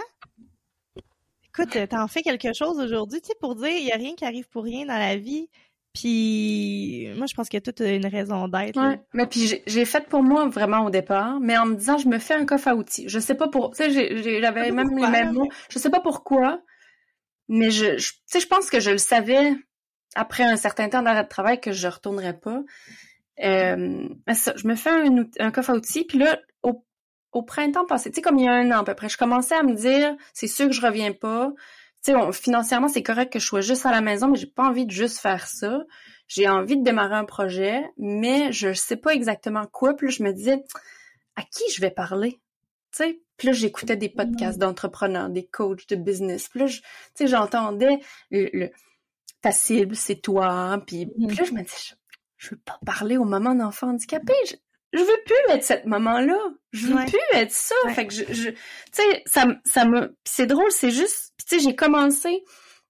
écoute, 1.48 1.88
t'en 1.88 2.06
fais 2.06 2.22
quelque 2.22 2.52
chose 2.52 2.78
aujourd'hui, 2.78 3.20
tu 3.20 3.28
sais, 3.28 3.34
pour 3.40 3.54
dire, 3.54 3.70
il 3.70 3.84
y 3.84 3.92
a 3.92 3.96
rien 3.96 4.14
qui 4.14 4.24
arrive 4.24 4.48
pour 4.48 4.64
rien 4.64 4.86
dans 4.86 4.98
la 4.98 5.16
vie. 5.16 5.48
Puis 5.92 7.08
moi, 7.16 7.26
je 7.26 7.34
pense 7.34 7.48
que 7.48 7.58
tout 7.58 7.82
a 7.82 7.88
une 7.88 8.06
raison 8.06 8.46
d'être. 8.46 8.80
Ouais, 8.80 9.00
mais 9.12 9.26
puis 9.26 9.60
j'ai 9.66 9.84
fait 9.84 10.06
pour 10.06 10.22
moi 10.22 10.46
vraiment 10.48 10.84
au 10.84 10.90
départ, 10.90 11.40
mais 11.40 11.58
en 11.58 11.66
me 11.66 11.74
disant, 11.74 11.98
je 11.98 12.06
me 12.06 12.18
fais 12.18 12.34
un 12.34 12.44
coffre 12.44 12.68
à 12.68 12.74
outils. 12.76 13.08
Je 13.08 13.18
sais 13.18 13.34
pas 13.34 13.48
pour, 13.48 13.70
tu 13.70 13.82
sais, 13.82 14.40
j'avais 14.40 14.70
même 14.70 14.96
les 14.96 15.08
mêmes 15.08 15.32
mots. 15.32 15.48
Je 15.68 15.78
sais 15.78 15.90
pas 15.90 16.00
pourquoi, 16.00 16.62
mais 17.50 17.72
je, 17.72 17.98
je 17.98 18.46
pense 18.46 18.70
que 18.70 18.78
je 18.78 18.90
le 18.90 18.98
savais 18.98 19.52
après 20.14 20.44
un 20.44 20.56
certain 20.56 20.88
temps 20.88 21.02
d'arrêt 21.02 21.24
de 21.24 21.28
travail 21.28 21.60
que 21.60 21.72
je 21.72 21.88
retournerais 21.88 22.38
pas. 22.38 22.62
Euh, 23.42 24.08
ça, 24.32 24.54
je 24.56 24.68
me 24.68 24.76
fais 24.76 24.90
un, 24.90 25.24
un 25.40 25.50
coffre 25.50 25.70
à 25.70 25.74
outils, 25.74 26.04
puis 26.04 26.18
là, 26.18 26.38
au, 26.62 26.84
au 27.32 27.42
printemps 27.42 27.86
passé, 27.86 28.10
tu 28.10 28.16
sais, 28.16 28.22
comme 28.22 28.38
il 28.38 28.44
y 28.44 28.48
a 28.48 28.52
un 28.52 28.70
an 28.70 28.80
à 28.80 28.84
peu 28.84 28.94
près, 28.94 29.08
je 29.08 29.18
commençais 29.18 29.56
à 29.56 29.64
me 29.64 29.74
dire, 29.74 30.14
c'est 30.32 30.46
sûr 30.46 30.66
que 30.66 30.72
je 30.72 30.80
reviens 30.80 31.12
pas. 31.12 31.52
Tu 32.04 32.12
sais, 32.12 32.32
financièrement, 32.32 32.88
c'est 32.88 33.02
correct 33.02 33.32
que 33.32 33.40
je 33.40 33.46
sois 33.46 33.62
juste 33.62 33.84
à 33.84 33.90
la 33.90 34.00
maison, 34.00 34.28
mais 34.28 34.38
j'ai 34.38 34.46
pas 34.46 34.68
envie 34.68 34.86
de 34.86 34.92
juste 34.92 35.18
faire 35.18 35.48
ça. 35.48 35.82
J'ai 36.28 36.48
envie 36.48 36.76
de 36.76 36.84
démarrer 36.84 37.16
un 37.16 37.24
projet, 37.24 37.82
mais 37.98 38.52
je 38.52 38.72
sais 38.74 38.96
pas 38.96 39.12
exactement 39.12 39.66
quoi. 39.66 39.94
Puis 39.96 40.06
là, 40.06 40.12
je 40.16 40.22
me 40.22 40.32
disais, 40.32 40.62
à 41.34 41.42
qui 41.42 41.64
je 41.74 41.80
vais 41.80 41.90
parler? 41.90 42.38
Tu 42.92 43.04
sais, 43.04 43.20
puis 43.36 43.48
là, 43.48 43.52
j'écoutais 43.52 43.96
des 43.96 44.08
podcasts 44.08 44.58
mm. 44.58 44.60
d'entrepreneurs, 44.60 45.30
des 45.30 45.46
coachs 45.46 45.88
de 45.88 45.96
business. 45.96 46.48
Puis 46.48 46.60
là, 46.60 46.66
tu 46.66 46.80
sais, 47.14 47.26
j'entendais 47.26 48.00
le, 48.30 48.70
ta 49.40 49.52
cible, 49.52 49.96
c'est 49.96 50.20
toi. 50.20 50.82
Puis, 50.86 51.06
puis 51.06 51.36
là, 51.36 51.44
je 51.44 51.52
me 51.52 51.62
disais, 51.62 51.94
je 52.36 52.50
veux 52.50 52.60
pas 52.64 52.78
parler 52.84 53.16
aux 53.16 53.24
mamans 53.24 53.54
d'enfants 53.54 53.88
handicapés. 53.90 54.32
Je, 54.46 54.54
je 54.92 55.00
veux 55.02 55.22
plus 55.24 55.54
être 55.54 55.62
cette 55.62 55.86
maman-là. 55.86 56.38
Je 56.72 56.88
veux 56.88 57.04
plus 57.06 57.18
être 57.38 57.52
ça. 57.52 57.74
Fait 57.94 58.06
que 58.06 58.14
je, 58.14 58.24
je 58.24 58.50
tu 58.50 58.56
sais, 58.92 59.22
ça, 59.26 59.46
ça 59.64 59.84
me, 59.84 60.16
c'est 60.24 60.46
drôle, 60.46 60.70
c'est 60.70 60.90
juste, 60.90 61.32
tu 61.46 61.58
sais, 61.58 61.64
j'ai 61.64 61.76
commencé 61.76 62.44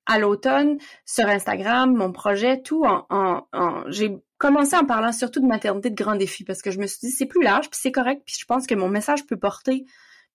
à 0.06 0.18
l'automne 0.18 0.78
sur 1.04 1.26
Instagram, 1.26 1.94
mon 1.94 2.12
projet, 2.12 2.62
tout 2.62 2.84
en, 2.84 3.06
en, 3.10 3.46
en 3.52 3.84
j'ai 3.90 4.16
commencé 4.40 4.74
en 4.74 4.86
parlant 4.86 5.12
surtout 5.12 5.40
de 5.40 5.46
maternité 5.46 5.90
de 5.90 5.94
grands 5.94 6.16
défis 6.16 6.44
parce 6.44 6.62
que 6.62 6.70
je 6.70 6.80
me 6.80 6.86
suis 6.86 6.98
dit 7.00 7.10
c'est 7.10 7.26
plus 7.26 7.42
large 7.42 7.68
puis 7.68 7.78
c'est 7.80 7.92
correct 7.92 8.22
puis 8.24 8.34
je 8.40 8.46
pense 8.46 8.66
que 8.66 8.74
mon 8.74 8.88
message 8.88 9.26
peut 9.26 9.36
porter 9.36 9.84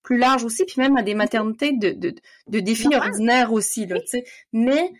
plus 0.03 0.19
large 0.19 0.43
aussi 0.43 0.63
puis 0.63 0.75
même 0.77 0.95
à 0.95 1.01
des 1.01 1.15
maternités 1.15 1.73
de, 1.73 1.89
de, 1.89 2.13
de 2.47 2.59
défis 2.59 2.95
ordinaires 2.95 3.51
aussi 3.51 3.87
là, 3.87 3.99
tu 3.99 4.07
sais. 4.07 4.25
Mais 4.53 4.89
tu 4.89 4.97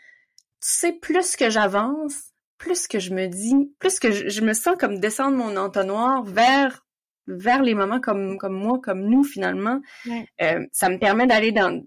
sais 0.60 0.91
plus 0.91 1.36
que 1.36 1.51
j'avance, 1.51 2.32
plus 2.58 2.88
que 2.88 2.97
je 2.97 3.14
me 3.14 3.28
dis, 3.28 3.72
plus 3.78 3.99
que 3.99 4.12
je, 4.12 4.41
me 4.41 4.53
sens 4.53 4.76
comme 4.80 4.99
descendre 4.99 5.38
mon 5.38 5.56
entonnoir 5.56 6.24
vers 6.24 6.84
vers 7.28 7.62
les 7.62 7.76
mamans 7.76 8.01
comme 8.01 8.39
comme 8.39 8.56
moi, 8.56 8.80
comme 8.84 9.01
nous 9.01 9.24
finalement, 9.24 9.82
euh, 10.41 10.66
ça 10.72 10.89
me 10.89 10.97
permet 10.97 11.28
d'aller 11.28 11.51
dans 11.51 11.84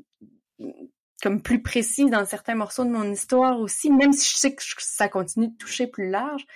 comme 1.20 1.42
plus 1.42 1.62
précis 1.62 2.08
dans 2.08 2.24
certains 2.24 2.54
morceaux 2.54 2.84
de 2.84 2.90
mon 2.90 3.10
histoire 3.10 3.58
aussi, 3.58 3.90
même 3.90 4.12
si 4.12 4.32
je 4.32 4.36
sais 4.36 4.54
que 4.54 4.62
ça 4.78 5.08
continue 5.08 5.48
de 5.48 5.56
toucher 5.56 5.88
plus 5.88 6.08
large. 6.10 6.46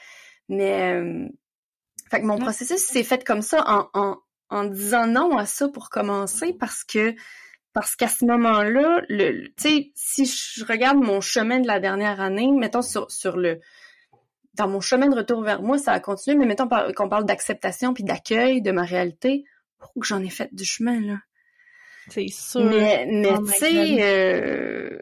Mais 0.48 0.94
euh, 0.94 1.28
fait 2.10 2.20
que 2.20 2.26
mon 2.26 2.38
processus 2.38 2.80
s'est 2.80 3.04
fait 3.04 3.24
comme 3.24 3.42
ça 3.42 3.64
en, 3.66 3.88
en, 3.94 4.18
en 4.50 4.64
disant 4.64 5.06
non 5.06 5.36
à 5.36 5.46
ça 5.46 5.68
pour 5.68 5.88
commencer 5.90 6.52
parce 6.58 6.84
que 6.84 7.14
parce 7.72 7.96
qu'à 7.96 8.08
ce 8.08 8.26
moment-là, 8.26 9.00
le, 9.08 9.46
tu 9.48 9.52
sais, 9.56 9.92
si 9.94 10.26
je 10.26 10.64
regarde 10.66 10.98
mon 10.98 11.22
chemin 11.22 11.58
de 11.58 11.66
la 11.66 11.80
dernière 11.80 12.20
année, 12.20 12.50
mettons 12.52 12.82
sur 12.82 13.10
sur 13.10 13.36
le 13.36 13.60
dans 14.54 14.68
mon 14.68 14.80
chemin 14.80 15.08
de 15.08 15.16
retour 15.16 15.42
vers 15.42 15.62
moi, 15.62 15.78
ça 15.78 15.92
a 15.92 16.00
continué, 16.00 16.36
mais 16.36 16.46
mettons 16.46 16.68
qu'on 16.94 17.08
parle 17.08 17.24
d'acceptation 17.24 17.94
puis 17.94 18.04
d'accueil 18.04 18.60
de 18.60 18.70
ma 18.70 18.82
réalité, 18.82 19.44
oh, 19.80 20.00
que 20.00 20.06
j'en 20.06 20.22
ai 20.22 20.28
fait 20.28 20.54
du 20.54 20.64
chemin, 20.64 21.00
là. 21.00 21.18
C'est 22.08 22.28
sûr. 22.28 22.64
Mais, 22.64 23.06
mais 23.06 23.32
oh 23.32 23.46
tu 23.46 23.52
sais, 23.52 24.02
euh, 24.02 24.98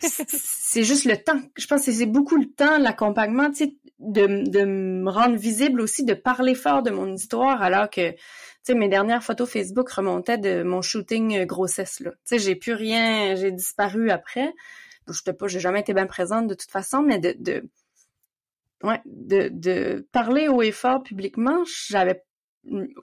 c'est 0.00 0.84
juste 0.84 1.04
le 1.04 1.16
temps. 1.16 1.40
Je 1.56 1.66
pense 1.66 1.84
que 1.84 1.92
c'est 1.92 2.06
beaucoup 2.06 2.36
le 2.36 2.46
temps, 2.46 2.78
l'accompagnement, 2.78 3.50
tu 3.50 3.56
sais, 3.56 3.76
de, 3.98 4.48
de 4.48 4.64
me 4.64 5.10
rendre 5.10 5.36
visible 5.36 5.80
aussi, 5.80 6.04
de 6.04 6.14
parler 6.14 6.54
fort 6.54 6.82
de 6.82 6.90
mon 6.90 7.12
histoire, 7.12 7.62
alors 7.62 7.90
que, 7.90 8.12
tu 8.12 8.18
sais, 8.62 8.74
mes 8.74 8.88
dernières 8.88 9.22
photos 9.22 9.50
Facebook 9.50 9.90
remontaient 9.90 10.38
de 10.38 10.62
mon 10.62 10.82
shooting 10.82 11.44
grossesse, 11.46 12.00
là. 12.00 12.10
Tu 12.10 12.18
sais, 12.24 12.38
j'ai 12.38 12.54
plus 12.54 12.74
rien, 12.74 13.34
j'ai 13.34 13.52
disparu 13.52 14.10
après. 14.10 14.52
Je 15.10 15.30
pas, 15.30 15.46
j'ai 15.46 15.60
jamais 15.60 15.80
été 15.80 15.94
bien 15.94 16.06
présente 16.06 16.48
de 16.48 16.54
toute 16.54 16.70
façon, 16.70 17.02
mais 17.02 17.18
de, 17.18 17.34
de 17.38 17.68
ouais, 18.82 19.00
de, 19.06 19.48
de 19.50 20.06
parler 20.12 20.48
haut 20.48 20.62
et 20.62 20.72
fort 20.72 21.02
publiquement, 21.02 21.64
j'avais 21.88 22.22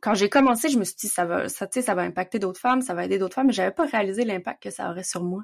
quand 0.01 0.13
j'ai 0.13 0.29
commencé, 0.29 0.69
je 0.69 0.77
me 0.77 0.83
suis 0.83 0.95
dit 0.95 1.07
ça 1.07 1.25
va 1.25 1.49
ça 1.49 1.67
ça 1.71 1.95
va 1.95 2.03
impacter 2.03 2.39
d'autres 2.39 2.59
femmes, 2.59 2.81
ça 2.81 2.93
va 2.93 3.05
aider 3.05 3.17
d'autres 3.17 3.35
femmes, 3.35 3.47
mais 3.47 3.53
j'avais 3.53 3.71
pas 3.73 3.85
réalisé 3.85 4.23
l'impact 4.23 4.63
que 4.63 4.69
ça 4.69 4.89
aurait 4.91 5.03
sur 5.03 5.23
moi. 5.23 5.43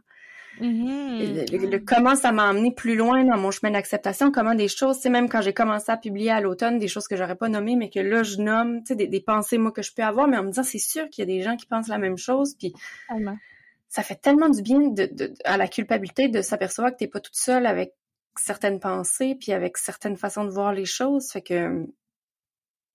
Mm-hmm. 0.60 1.70
le, 1.70 1.80
comment 1.80 2.16
ça 2.16 2.32
m'a 2.32 2.50
amené 2.50 2.72
plus 2.72 2.96
loin 2.96 3.24
dans 3.24 3.38
mon 3.38 3.52
chemin 3.52 3.72
d'acceptation, 3.72 4.32
comment 4.32 4.54
des 4.54 4.68
choses, 4.68 4.98
tu 4.98 5.04
sais 5.04 5.10
même 5.10 5.30
quand 5.30 5.42
j'ai 5.42 5.54
commencé 5.54 5.92
à 5.92 5.98
publier 5.98 6.30
à 6.30 6.42
l'automne 6.42 6.78
des 6.78 6.88
choses 6.88 7.08
que 7.08 7.16
j'aurais 7.16 7.38
pas 7.38 7.48
nommées 7.48 7.76
mais 7.76 7.90
que 7.90 8.00
là 8.00 8.22
je 8.24 8.38
nomme, 8.38 8.80
tu 8.80 8.88
sais 8.88 8.96
des, 8.96 9.08
des, 9.08 9.22
pensées 9.22 9.58
moi 9.58 9.72
que 9.72 9.82
je 9.82 9.94
peux 9.94 10.04
avoir 10.04 10.28
mais 10.28 10.38
en 10.38 10.44
me 10.44 10.50
disant 10.50 10.64
c'est 10.64 10.78
sûr 10.78 11.10
qu'il 11.10 11.22
y 11.22 11.32
a 11.32 11.34
des 11.34 11.42
gens 11.42 11.56
qui 11.56 11.66
pensent 11.66 11.88
la 11.88 11.98
même 11.98 12.18
chose 12.18 12.56
puis 12.60 12.74
ça 13.88 14.04
fait 14.04 14.16
tellement 14.16 14.50
du 14.50 14.62
bien 14.62 14.80
de, 14.80 15.06
de, 15.06 15.34
à 15.46 15.58
la 15.58 15.68
culpabilité 15.68 16.28
de 16.28 16.42
s'apercevoir 16.42 16.92
que 16.92 16.98
t'es 16.98 17.08
pas 17.08 17.20
toute 17.22 17.36
seule 17.36 17.66
avec 17.66 17.94
certaines 18.38 18.80
pensées, 18.80 19.36
puis 19.40 19.52
avec 19.52 19.78
certaines 19.78 20.18
façons 20.18 20.46
de 20.46 20.50
voir 20.50 20.74
les 20.74 20.86
choses. 20.86 21.30
Fait 21.32 21.42
que 21.42 21.86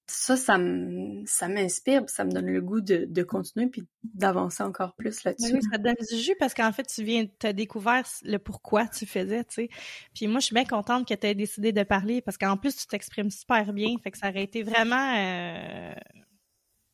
ça, 0.09 0.36
ça 0.36 0.59
m'inspire, 0.59 2.09
ça 2.09 2.24
me 2.24 2.30
donne 2.30 2.46
le 2.46 2.61
goût 2.61 2.80
de, 2.80 3.07
de 3.09 3.22
continuer 3.24 3.66
puis 3.66 3.86
d'avancer 4.04 4.62
encore 4.62 4.94
plus 4.94 5.24
là-dessus. 5.24 5.54
Oui, 5.54 5.61
ça 5.70 5.78
te 5.78 5.82
donne 5.82 5.96
du 6.09 6.16
jus 6.16 6.36
parce 6.38 6.54
qu'en 6.54 6.70
fait, 6.72 6.84
tu 6.84 7.02
viens, 7.02 7.26
as 7.42 7.52
découvert 7.52 8.04
le 8.22 8.38
pourquoi 8.38 8.86
tu 8.86 9.04
faisais, 9.04 9.42
tu 9.44 9.54
sais. 9.54 9.68
Puis 10.14 10.28
moi, 10.28 10.38
je 10.38 10.46
suis 10.46 10.54
bien 10.54 10.64
contente 10.64 11.09
que 11.09 11.14
tu 11.14 11.26
aies 11.26 11.34
décidé 11.34 11.72
de 11.72 11.82
parler 11.82 12.20
parce 12.20 12.38
qu'en 12.38 12.57
plus, 12.57 12.76
tu 12.76 12.86
t'exprimes 12.86 13.30
super 13.30 13.72
bien. 13.72 13.96
Fait 14.02 14.12
que 14.12 14.18
ça 14.18 14.28
aurait 14.28 14.44
été 14.44 14.62
vraiment 14.62 15.14
euh, 15.16 15.94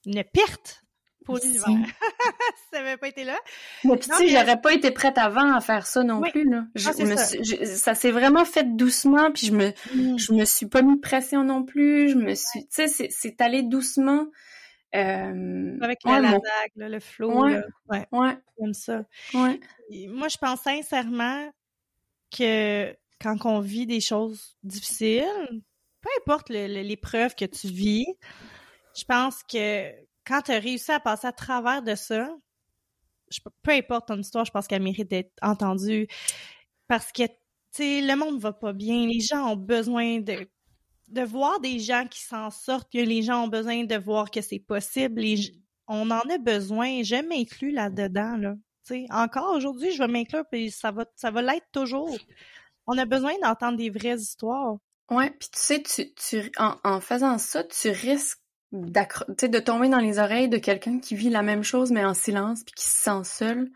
une 0.07 0.25
perte 0.25 0.82
pour 1.25 1.37
l'hiver. 1.37 1.65
ça 1.65 1.73
n'avait 2.83 2.97
pas 2.97 3.09
été 3.09 3.25
là. 3.25 3.39
Mais 3.85 3.99
tu 3.99 4.11
sais, 4.11 4.29
j'aurais 4.29 4.61
pas 4.61 4.73
été 4.73 4.91
prête 4.91 5.19
avant 5.19 5.55
à 5.55 5.61
faire 5.61 5.87
ça 5.87 6.03
non 6.03 6.21
plus. 6.21 6.49
Là. 6.49 6.65
Ah, 6.77 6.93
ça, 7.65 7.95
s'est 7.95 8.11
vraiment 8.11 8.45
fait 8.45 8.77
doucement, 8.77 9.31
puis 9.33 9.47
je 9.47 9.53
me, 9.53 9.69
mm. 9.95 10.19
je 10.19 10.33
me 10.33 10.45
suis 10.45 10.67
pas 10.67 10.83
mis 10.83 10.97
de 10.97 11.01
pression 11.01 11.45
non 11.45 11.65
plus. 11.65 12.11
Je 12.11 12.17
me 12.17 12.35
suis, 12.35 12.67
tu 12.69 12.89
sais, 12.89 13.09
c'est 13.11 13.41
allé 13.41 13.63
doucement. 13.63 14.27
Euh, 14.95 15.79
Avec 15.81 16.01
la, 16.05 16.21
la 16.77 16.89
le 16.89 17.01
flow. 17.01 17.45
Ouais, 17.45 17.63
ouais. 17.89 18.07
ouais. 18.13 18.37
Comme 18.59 18.75
ça. 18.75 19.05
Ouais. 19.33 19.59
moi, 20.09 20.29
je 20.29 20.37
pense 20.37 20.61
sincèrement 20.61 21.51
que 22.31 22.95
quand 23.21 23.37
on 23.45 23.61
vit 23.61 23.87
des 23.87 24.01
choses 24.01 24.57
difficiles, 24.63 25.63
peu 26.01 26.09
importe 26.21 26.51
l'épreuve 26.51 27.35
que 27.35 27.45
tu 27.45 27.69
vis, 27.69 28.07
je 28.97 29.05
pense 29.05 29.43
que 29.45 29.91
quand 30.27 30.43
tu 30.43 30.53
as 30.53 30.59
réussi 30.59 30.93
à 30.93 31.01
passer 31.01 31.27
à 31.27 31.33
travers 31.33 31.83
de 31.83 31.95
ça, 31.95 32.29
peu 33.63 33.73
importe 33.73 34.09
ton 34.09 34.19
histoire, 34.19 34.45
je 34.45 34.51
pense 34.51 34.67
qu'elle 34.67 34.83
mérite 34.83 35.11
d'être 35.11 35.33
entendue 35.43 36.07
parce 36.89 37.13
que, 37.13 37.27
tu 37.27 37.33
sais, 37.73 38.01
le 38.03 38.17
monde 38.17 38.41
va 38.41 38.53
pas 38.53 38.73
bien. 38.73 39.07
Les 39.07 39.21
gens 39.21 39.53
ont 39.53 39.57
besoin 39.57 40.21
de, 40.21 40.47
de 41.09 41.23
voir 41.23 41.61
des 41.61 41.79
gens 41.79 42.07
qui 42.07 42.21
s'en 42.21 42.51
sortent. 42.51 42.93
Les 42.93 43.23
gens 43.23 43.45
ont 43.45 43.49
besoin 43.49 43.85
de 43.85 43.97
voir 43.97 44.31
que 44.31 44.43
c'est 44.43 44.59
possible. 44.59 45.23
on 45.87 46.11
en 46.11 46.21
a 46.21 46.39
besoin. 46.39 47.03
Je 47.03 47.27
m'inclus 47.27 47.73
là-dedans, 47.73 48.57
encore 49.11 49.55
aujourd'hui, 49.55 49.93
je 49.93 49.99
vais 49.99 50.09
m'inclure, 50.09 50.45
puis 50.51 50.71
ça 50.71 50.91
va, 50.91 51.07
ça 51.15 51.31
va 51.31 51.41
l'être 51.41 51.69
toujours. 51.73 52.17
On 52.87 52.99
a 52.99 53.05
besoin 53.07 53.33
d'entendre 53.43 53.79
des 53.79 53.91
vraies 53.91 54.19
histoires. 54.19 54.77
Ouais, 55.11 55.31
puis 55.31 55.49
tu 55.53 55.61
sais, 55.61 55.83
tu, 55.83 56.13
tu 56.15 56.51
en, 56.59 56.77
en 56.85 57.01
faisant 57.01 57.39
ça, 57.39 57.65
tu 57.65 57.91
risques 57.91 58.42
de 58.73 59.59
tomber 59.59 59.89
dans 59.89 59.99
les 59.99 60.19
oreilles 60.19 60.49
de 60.49 60.59
quelqu'un 60.59 60.99
qui 60.99 61.15
vit 61.15 61.31
la 61.31 61.43
même 61.43 61.63
chose 61.63 61.93
mais 61.93 62.05
en 62.05 62.15
silence 62.15 62.65
puis 62.65 62.75
qui 62.75 62.87
se 62.87 63.03
sent 63.03 63.25
seul. 63.25 63.71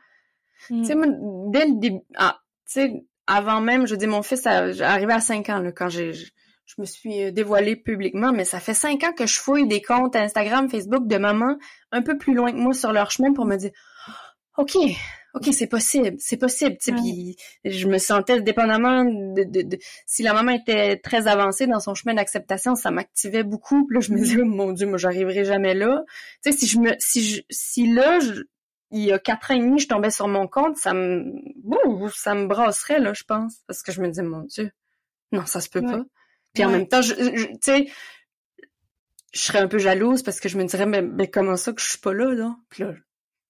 Tu 0.67 0.85
sais, 0.85 0.95
mm. 0.95 1.51
dès 1.51 1.67
le 1.67 1.79
début, 1.79 2.01
ah, 2.17 2.41
tu 2.67 2.73
sais, 2.81 3.05
avant 3.27 3.61
même, 3.61 3.87
je 3.87 3.95
dis 3.95 4.07
mon 4.07 4.23
fils, 4.23 4.47
arrivé 4.47 5.13
à 5.13 5.21
5 5.21 5.49
ans 5.51 5.59
là, 5.59 5.73
quand 5.73 5.89
j'ai, 5.89 6.13
je, 6.13 6.25
me 6.79 6.85
suis 6.85 7.25
euh, 7.25 7.31
dévoilée 7.31 7.77
publiquement, 7.77 8.33
mais 8.33 8.45
ça 8.45 8.59
fait 8.59 8.75
5 8.75 9.03
ans 9.05 9.13
que 9.13 9.27
je 9.27 9.39
fouille 9.39 9.69
des 9.69 9.83
comptes 9.83 10.17
Instagram, 10.17 10.69
Facebook 10.69 11.07
de 11.07 11.19
mamans 11.19 11.57
un 11.93 12.03
peu 12.03 12.17
plus 12.19 12.35
loin 12.35 12.53
que 12.53 12.57
moi 12.57 12.73
sur 12.73 12.93
leur 12.93 13.11
chemin 13.11 13.33
pour 13.33 13.45
me 13.45 13.57
dire, 13.57 13.71
ok, 14.57 14.77
ok, 15.37 15.53
c'est 15.53 15.67
possible, 15.67 16.17
c'est 16.19 16.39
possible. 16.39 16.77
Tu 16.79 16.91
sais, 16.91 16.93
puis 16.93 17.37
je 17.65 17.87
me 17.87 17.99
sentais 17.99 18.41
dépendamment 18.41 19.05
de, 19.05 19.45
de, 19.45 19.79
si 20.07 20.23
la 20.23 20.33
maman 20.33 20.53
était 20.53 20.97
très 20.97 21.27
avancée 21.27 21.67
dans 21.67 21.79
son 21.79 21.95
chemin 21.95 22.15
d'acceptation, 22.15 22.75
ça 22.75 22.91
m'activait 22.91 23.43
beaucoup. 23.43 23.87
Puis 23.87 23.97
là, 23.97 24.01
je 24.01 24.13
me 24.13 24.19
disais, 24.19 24.41
oh, 24.41 24.47
mon 24.47 24.73
Dieu, 24.73 24.87
moi, 24.87 24.97
j'arriverai 24.97 25.45
jamais 25.45 25.75
là. 25.75 26.03
Tu 26.43 26.51
sais, 26.51 26.59
si 26.59 26.67
je 26.67 26.79
me, 26.79 26.95
si 26.99 27.23
je, 27.23 27.43
si 27.51 27.87
là, 27.93 28.19
je, 28.19 28.45
il 28.93 29.03
y 29.03 29.13
a 29.13 29.19
quatre 29.19 29.51
ans 29.51 29.55
et 29.55 29.61
demi, 29.61 29.79
je 29.79 29.89
tombais 29.89 30.11
sur 30.11 30.27
mon 30.27 30.49
compte, 30.49 30.77
ça 30.79 30.95
me, 30.95 31.25
ça 32.15 32.35
me 32.35 32.47
brasserait, 32.47 33.01
là, 33.01 33.13
je 33.13 33.25
pense. 33.25 33.63
Parce 33.67 33.83
que 33.83 33.93
je 33.93 34.01
me 34.01 34.09
disais, 34.09 34.23
mon 34.23 34.43
Dieu, 34.43 34.71
non, 35.33 35.45
ça 35.45 35.61
se 35.61 35.69
peut 35.69 35.83
pas. 35.83 36.03
Puis 36.55 36.65
en 36.65 36.71
même 36.71 36.89
temps, 36.89 37.03
tu 37.03 37.15
sais, 37.61 37.87
je 39.35 39.41
serais 39.41 39.59
un 39.59 39.69
peu 39.69 39.79
jalouse 39.79 40.23
parce 40.23 40.41
que 40.41 40.49
je 40.49 40.57
me 40.57 40.65
dirais, 40.65 40.87
mais, 40.87 41.29
comment 41.29 41.57
ça 41.57 41.75
que 41.75 41.83
je 41.83 41.91
suis 41.91 41.99
pas 41.99 42.15
là, 42.15 42.33
là? 42.33 42.57
Puis 42.71 42.85
là, 42.85 42.95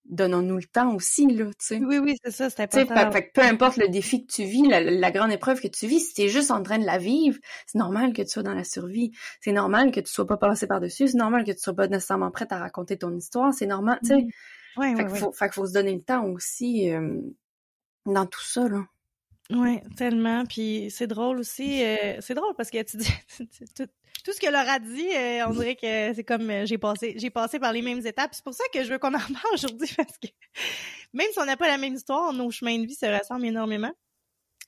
donnons-nous 0.09 0.57
le 0.57 0.65
temps 0.65 0.95
aussi, 0.95 1.27
là, 1.27 1.47
tu 1.47 1.55
sais. 1.59 1.79
Oui, 1.79 1.99
oui, 1.99 2.17
c'est 2.23 2.31
ça, 2.31 2.51
c'est 2.51 2.63
important. 2.63 3.13
Fait, 3.13 3.31
peu 3.35 3.43
importe 3.43 3.77
le 3.77 3.89
défi 3.89 4.27
que 4.27 4.33
tu 4.33 4.45
vis, 4.45 4.67
la, 4.67 5.11
grande 5.11 5.33
épreuve 5.33 5.61
que 5.61 5.69
tu 5.69 5.87
vis, 5.87 6.01
si 6.01 6.15
t'es 6.15 6.29
juste 6.29 6.51
en 6.51 6.63
train 6.63 6.79
de 6.79 6.85
la 6.85 6.99
vivre, 6.99 7.39
c'est 7.67 7.79
normal 7.79 8.13
que 8.13 8.23
tu 8.23 8.29
sois 8.29 8.43
dans 8.43 8.55
la 8.55 8.65
survie. 8.65 9.13
C'est 9.41 9.53
normal 9.53 9.91
que 9.91 10.01
tu 10.01 10.13
sois 10.13 10.27
pas 10.27 10.37
passé 10.37 10.67
par-dessus. 10.67 11.09
C'est 11.09 11.19
normal 11.19 11.45
que 11.45 11.53
tu 11.53 11.59
sois 11.59 11.75
pas 11.75 11.89
nécessairement 11.89 12.31
prête 12.31 12.53
à 12.53 12.59
raconter 12.59 12.99
ton 12.99 13.15
histoire. 13.15 13.53
C'est 13.53 13.67
normal, 13.67 13.99
tu 14.03 14.09
sais. 14.09 14.17
Mm. 14.17 14.31
Ouais, 14.79 14.95
fait, 14.95 15.05
ouais, 15.05 15.19
faut, 15.19 15.33
fait 15.33 15.47
qu'il 15.47 15.55
faut 15.55 15.67
se 15.67 15.73
donner 15.73 15.95
le 15.95 16.03
temps 16.03 16.25
aussi 16.27 16.93
euh, 16.93 17.21
dans 18.05 18.27
tout 18.27 18.45
ça, 18.45 18.69
là. 18.69 18.85
Oui, 19.51 19.81
tellement. 19.97 20.45
Puis 20.45 20.89
c'est 20.91 21.07
drôle 21.07 21.39
aussi. 21.39 21.85
Euh, 21.85 22.17
c'est 22.21 22.35
drôle 22.35 22.55
parce 22.57 22.71
que 22.71 22.83
tu 22.83 22.97
dis 22.97 23.13
tout, 23.77 24.33
ce 24.33 24.41
que 24.41 24.51
Laura 24.51 24.79
dit, 24.79 25.09
euh, 25.15 25.47
on 25.47 25.53
dirait 25.53 25.77
que 25.77 26.15
c'est 26.15 26.25
comme 26.25 26.51
euh, 26.51 26.67
j'ai 26.67 26.79
passé 26.79 27.15
j'ai 27.17 27.31
passé 27.31 27.61
par 27.61 27.73
les 27.73 27.83
mêmes 27.83 28.05
étapes. 28.05 28.31
C'est 28.33 28.45
pour 28.45 28.55
ça 28.55 28.65
que 28.73 28.83
je 28.83 28.91
veux 28.91 28.99
qu'on 28.99 29.15
en 29.15 29.19
parle 29.19 29.55
aujourd'hui 29.55 29.89
parce 29.97 30.19
que 30.19 30.29
même 31.13 31.29
si 31.33 31.39
on 31.39 31.45
n'a 31.45 31.57
pas 31.57 31.69
la 31.69 31.79
même 31.79 31.95
histoire, 31.95 32.33
nos 32.33 32.51
chemins 32.51 32.79
de 32.79 32.87
vie 32.87 32.95
se 32.95 33.07
ressemblent 33.07 33.47
énormément. 33.47 33.93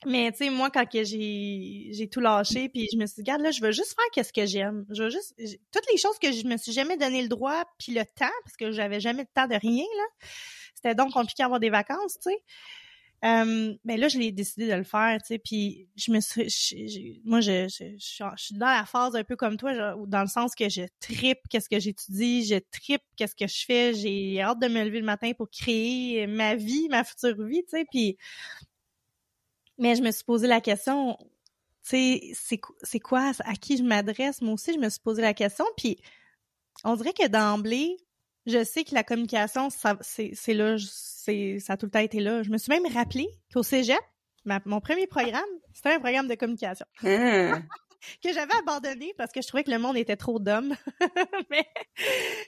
Mais 0.05 0.31
tu 0.31 0.37
sais, 0.37 0.49
moi, 0.49 0.69
quand 0.69 0.85
que 0.85 1.03
j'ai 1.03 1.89
j'ai 1.91 2.07
tout 2.09 2.21
lâché, 2.21 2.69
puis 2.69 2.87
je 2.89 2.97
me 2.97 3.05
suis 3.05 3.15
dit, 3.15 3.21
regarde, 3.21 3.41
là, 3.41 3.51
je 3.51 3.61
veux 3.61 3.73
juste 3.73 3.95
faire 3.95 4.05
qu'est-ce 4.13 4.31
que 4.31 4.45
j'aime. 4.45 4.85
Je 4.91 5.03
veux 5.03 5.09
juste 5.09 5.35
toutes 5.73 5.91
les 5.91 5.97
choses 5.97 6.17
que 6.19 6.31
je 6.31 6.47
me 6.47 6.55
suis 6.55 6.71
jamais 6.71 6.95
donné 6.95 7.21
le 7.21 7.27
droit, 7.27 7.65
puis 7.77 7.93
le 7.93 8.05
temps, 8.05 8.31
parce 8.45 8.55
que 8.57 8.71
j'avais 8.71 9.01
jamais 9.01 9.23
le 9.23 9.29
temps 9.33 9.47
de 9.47 9.55
rien 9.55 9.83
là. 9.97 10.27
C'était 10.73 10.95
donc 10.95 11.11
compliqué 11.11 11.43
d'avoir 11.43 11.59
des 11.59 11.69
vacances, 11.69 12.17
tu 12.23 12.31
sais. 12.31 12.43
Euh, 13.25 13.75
ben 13.83 13.99
là, 13.99 14.07
je 14.07 14.17
l'ai 14.17 14.31
décidé 14.31 14.67
de 14.67 14.73
le 14.73 14.83
faire, 14.83 15.19
tu 15.21 15.27
sais, 15.27 15.39
puis 15.39 15.89
je 15.97 16.11
me 16.11 16.21
suis, 16.21 17.21
moi, 17.25 17.41
je, 17.41 17.67
je, 17.67 17.97
suis 17.97 18.55
dans 18.55 18.67
la 18.67 18.85
phase 18.85 19.13
un 19.15 19.25
peu 19.25 19.35
comme 19.35 19.57
toi, 19.57 19.95
dans 20.07 20.21
le 20.21 20.27
sens 20.27 20.55
que 20.55 20.69
je 20.69 20.83
tripe 21.01 21.39
qu'est-ce 21.49 21.67
que 21.67 21.79
j'étudie, 21.79 22.45
je 22.45 22.55
tripe 22.71 23.01
qu'est-ce 23.17 23.35
que 23.35 23.45
je 23.45 23.65
fais, 23.65 23.93
j'ai 23.93 24.41
hâte 24.41 24.59
de 24.59 24.69
me 24.69 24.85
lever 24.85 25.01
le 25.01 25.05
matin 25.05 25.33
pour 25.37 25.49
créer 25.49 26.27
ma 26.27 26.55
vie, 26.55 26.87
ma 26.89 27.03
future 27.03 27.35
vie, 27.43 27.63
tu 27.63 27.71
sais, 27.71 27.85
puis 27.91 28.17
mais 29.77 29.95
je 29.95 30.01
me 30.01 30.11
suis 30.11 30.23
posé 30.23 30.47
la 30.47 30.61
question, 30.61 31.17
tu 31.89 32.31
sais, 32.35 32.59
c'est 32.83 32.99
quoi, 32.99 33.31
à 33.39 33.55
qui 33.55 33.77
je 33.77 33.83
m'adresse? 33.83 34.41
Moi 34.41 34.53
aussi, 34.53 34.73
je 34.73 34.79
me 34.79 34.89
suis 34.89 34.99
posé 34.99 35.21
la 35.21 35.33
question, 35.33 35.65
puis 35.75 35.97
on 36.83 36.95
dirait 36.95 37.13
que 37.13 37.27
d'emblée, 37.27 37.97
je 38.45 38.63
sais 38.63 38.83
que 38.83 38.95
la 38.95 39.03
communication, 39.03 39.69
ça, 39.69 39.97
c'est 40.01 40.53
là, 40.53 40.75
c'est, 40.79 41.59
ça 41.59 41.73
a 41.73 41.77
tout 41.77 41.85
le 41.85 41.91
temps 41.91 41.99
été 41.99 42.19
là. 42.19 42.43
Je 42.43 42.49
me 42.49 42.57
suis 42.57 42.71
même 42.71 42.91
rappelé 42.91 43.27
qu'au 43.53 43.63
cégep, 43.63 43.99
mon 44.65 44.79
premier 44.79 45.07
programme, 45.07 45.43
c'était 45.73 45.93
un 45.93 45.99
programme 45.99 46.27
de 46.27 46.35
communication. 46.35 46.85
Ah. 47.03 47.59
que 48.23 48.33
j'avais 48.33 48.55
abandonné 48.55 49.13
parce 49.17 49.31
que 49.31 49.41
je 49.41 49.47
trouvais 49.47 49.63
que 49.63 49.71
le 49.71 49.79
monde 49.79 49.97
était 49.97 50.15
trop 50.15 50.39
d'hommes. 50.39 50.75
mais 51.49 51.65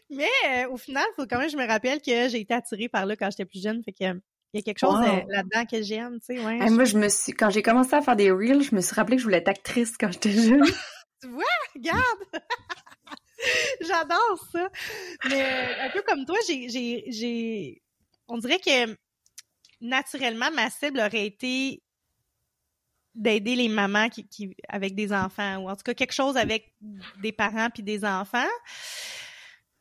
mais 0.10 0.30
euh, 0.50 0.70
au 0.70 0.78
final, 0.78 1.04
faut 1.16 1.26
quand 1.26 1.38
même 1.38 1.48
que 1.48 1.52
je 1.52 1.58
me 1.58 1.68
rappelle 1.68 2.02
que 2.02 2.30
j'ai 2.30 2.42
été 2.42 2.54
attirée 2.54 2.89
par 2.89 3.06
là 3.06 3.16
quand 3.16 3.30
j'étais 3.30 3.46
plus 3.46 3.62
jeune. 3.62 3.84
Fait 3.84 3.94
que 3.94 4.20
il 4.54 4.58
y 4.58 4.60
a 4.60 4.64
quelque 4.64 4.80
chose 4.80 5.00
euh, 5.00 5.22
là-dedans 5.30 5.66
que 5.66 5.82
j'aime, 5.82 6.20
tu 6.20 6.36
sais, 6.36 6.46
ouais. 6.46 6.70
Moi, 6.70 6.84
je 6.84 6.98
me 6.98 7.08
suis, 7.08 7.32
quand 7.32 7.50
j'ai 7.50 7.62
commencé 7.62 7.94
à 7.94 8.02
faire 8.02 8.18
des 8.18 8.32
reels, 8.32 8.64
je 8.64 8.76
me 8.76 8.82
suis 8.82 8.94
rappelé 8.94 9.16
que 9.16 9.22
je 9.22 9.26
voulais 9.26 9.38
être 9.38 9.48
actrice 9.48 9.96
quand 9.98 10.12
j'étais 10.12 10.32
jeune. 10.32 10.66
tu 11.22 11.30
vois, 11.30 11.46
regarde! 11.74 12.44
J'adore 13.82 14.48
ça. 14.52 14.70
Mais 15.30 15.76
un 15.80 15.89
peu 15.89 16.02
comme 16.08 16.26
toi, 16.26 16.38
j'ai, 16.48 16.70
j'ai, 16.70 17.04
j'ai, 17.08 17.82
on 18.28 18.38
dirait 18.38 18.60
que 18.60 18.96
naturellement, 19.80 20.52
ma 20.52 20.70
cible 20.70 21.00
aurait 21.00 21.26
été 21.26 21.82
d'aider 23.14 23.56
les 23.56 23.68
mamans 23.68 24.10
qui, 24.10 24.28
qui, 24.28 24.56
avec 24.70 24.96
des 24.96 25.12
enfants 25.12 25.58
ou 25.58 25.70
en 25.70 25.76
tout 25.76 25.84
cas 25.84 25.94
quelque 25.94 26.14
chose 26.14 26.38
avec 26.38 26.74
des 27.22 27.32
parents 27.32 27.70
puis 27.70 27.84
des 27.84 28.06
enfants. 28.06 28.48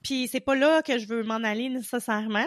Puis 0.03 0.29
c'est 0.29 0.41
pas 0.41 0.55
là 0.55 0.83
que 0.83 0.99
je 0.99 1.07
veux 1.07 1.23
m'en 1.23 1.35
aller 1.37 1.69
nécessairement. 1.69 2.47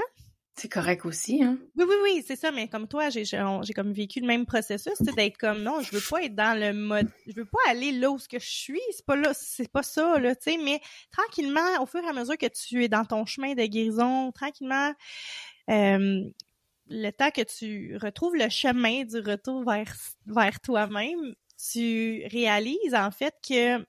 C'est 0.56 0.70
correct 0.70 1.04
aussi, 1.06 1.44
hein? 1.44 1.58
Oui, 1.76 1.86
oui, 1.88 1.96
oui, 2.04 2.24
c'est 2.26 2.36
ça, 2.36 2.52
mais 2.52 2.68
comme 2.68 2.88
toi, 2.88 3.10
j'ai 3.10 3.26
comme 3.74 3.92
vécu 3.92 4.20
le 4.20 4.28
même 4.28 4.46
processus, 4.46 5.02
d'être 5.02 5.38
comme 5.38 5.64
non, 5.64 5.82
je 5.82 5.92
veux 5.92 6.02
pas 6.08 6.24
être 6.24 6.36
dans 6.36 6.58
le 6.58 6.74
mode 6.74 7.10
je 7.26 7.34
veux 7.34 7.46
pas 7.46 7.58
aller 7.70 7.92
là 7.92 8.12
où 8.12 8.20
je 8.20 8.38
suis, 8.38 8.80
c'est 8.92 9.06
pas 9.06 9.16
là, 9.16 9.34
c'est 9.34 9.72
pas 9.72 9.82
ça, 9.82 10.20
là, 10.20 10.36
tu 10.36 10.52
sais, 10.52 10.58
mais 10.58 10.80
tranquillement, 11.12 11.82
au 11.82 11.88
fur 11.88 12.04
et 12.04 12.08
à 12.08 12.14
mesure 12.14 12.38
que 12.38 12.46
tu 12.46 12.84
es 12.84 12.88
dans 12.88 13.04
ton 13.04 13.26
chemin 13.26 13.56
de 13.56 13.66
guérison, 13.66 14.32
tranquillement, 14.32 14.94
euh, 15.72 16.22
le 16.88 17.10
temps 17.12 17.32
que 17.32 17.42
tu 17.42 17.98
retrouves 17.98 18.36
le 18.36 18.50
chemin 18.50 19.06
du 19.06 19.18
retour 19.20 19.64
vers, 19.68 19.92
vers 20.28 20.60
toi-même, 20.60 21.34
tu 21.58 22.28
réalises 22.32 22.94
en 22.94 23.10
fait 23.10 23.34
que 23.48 23.80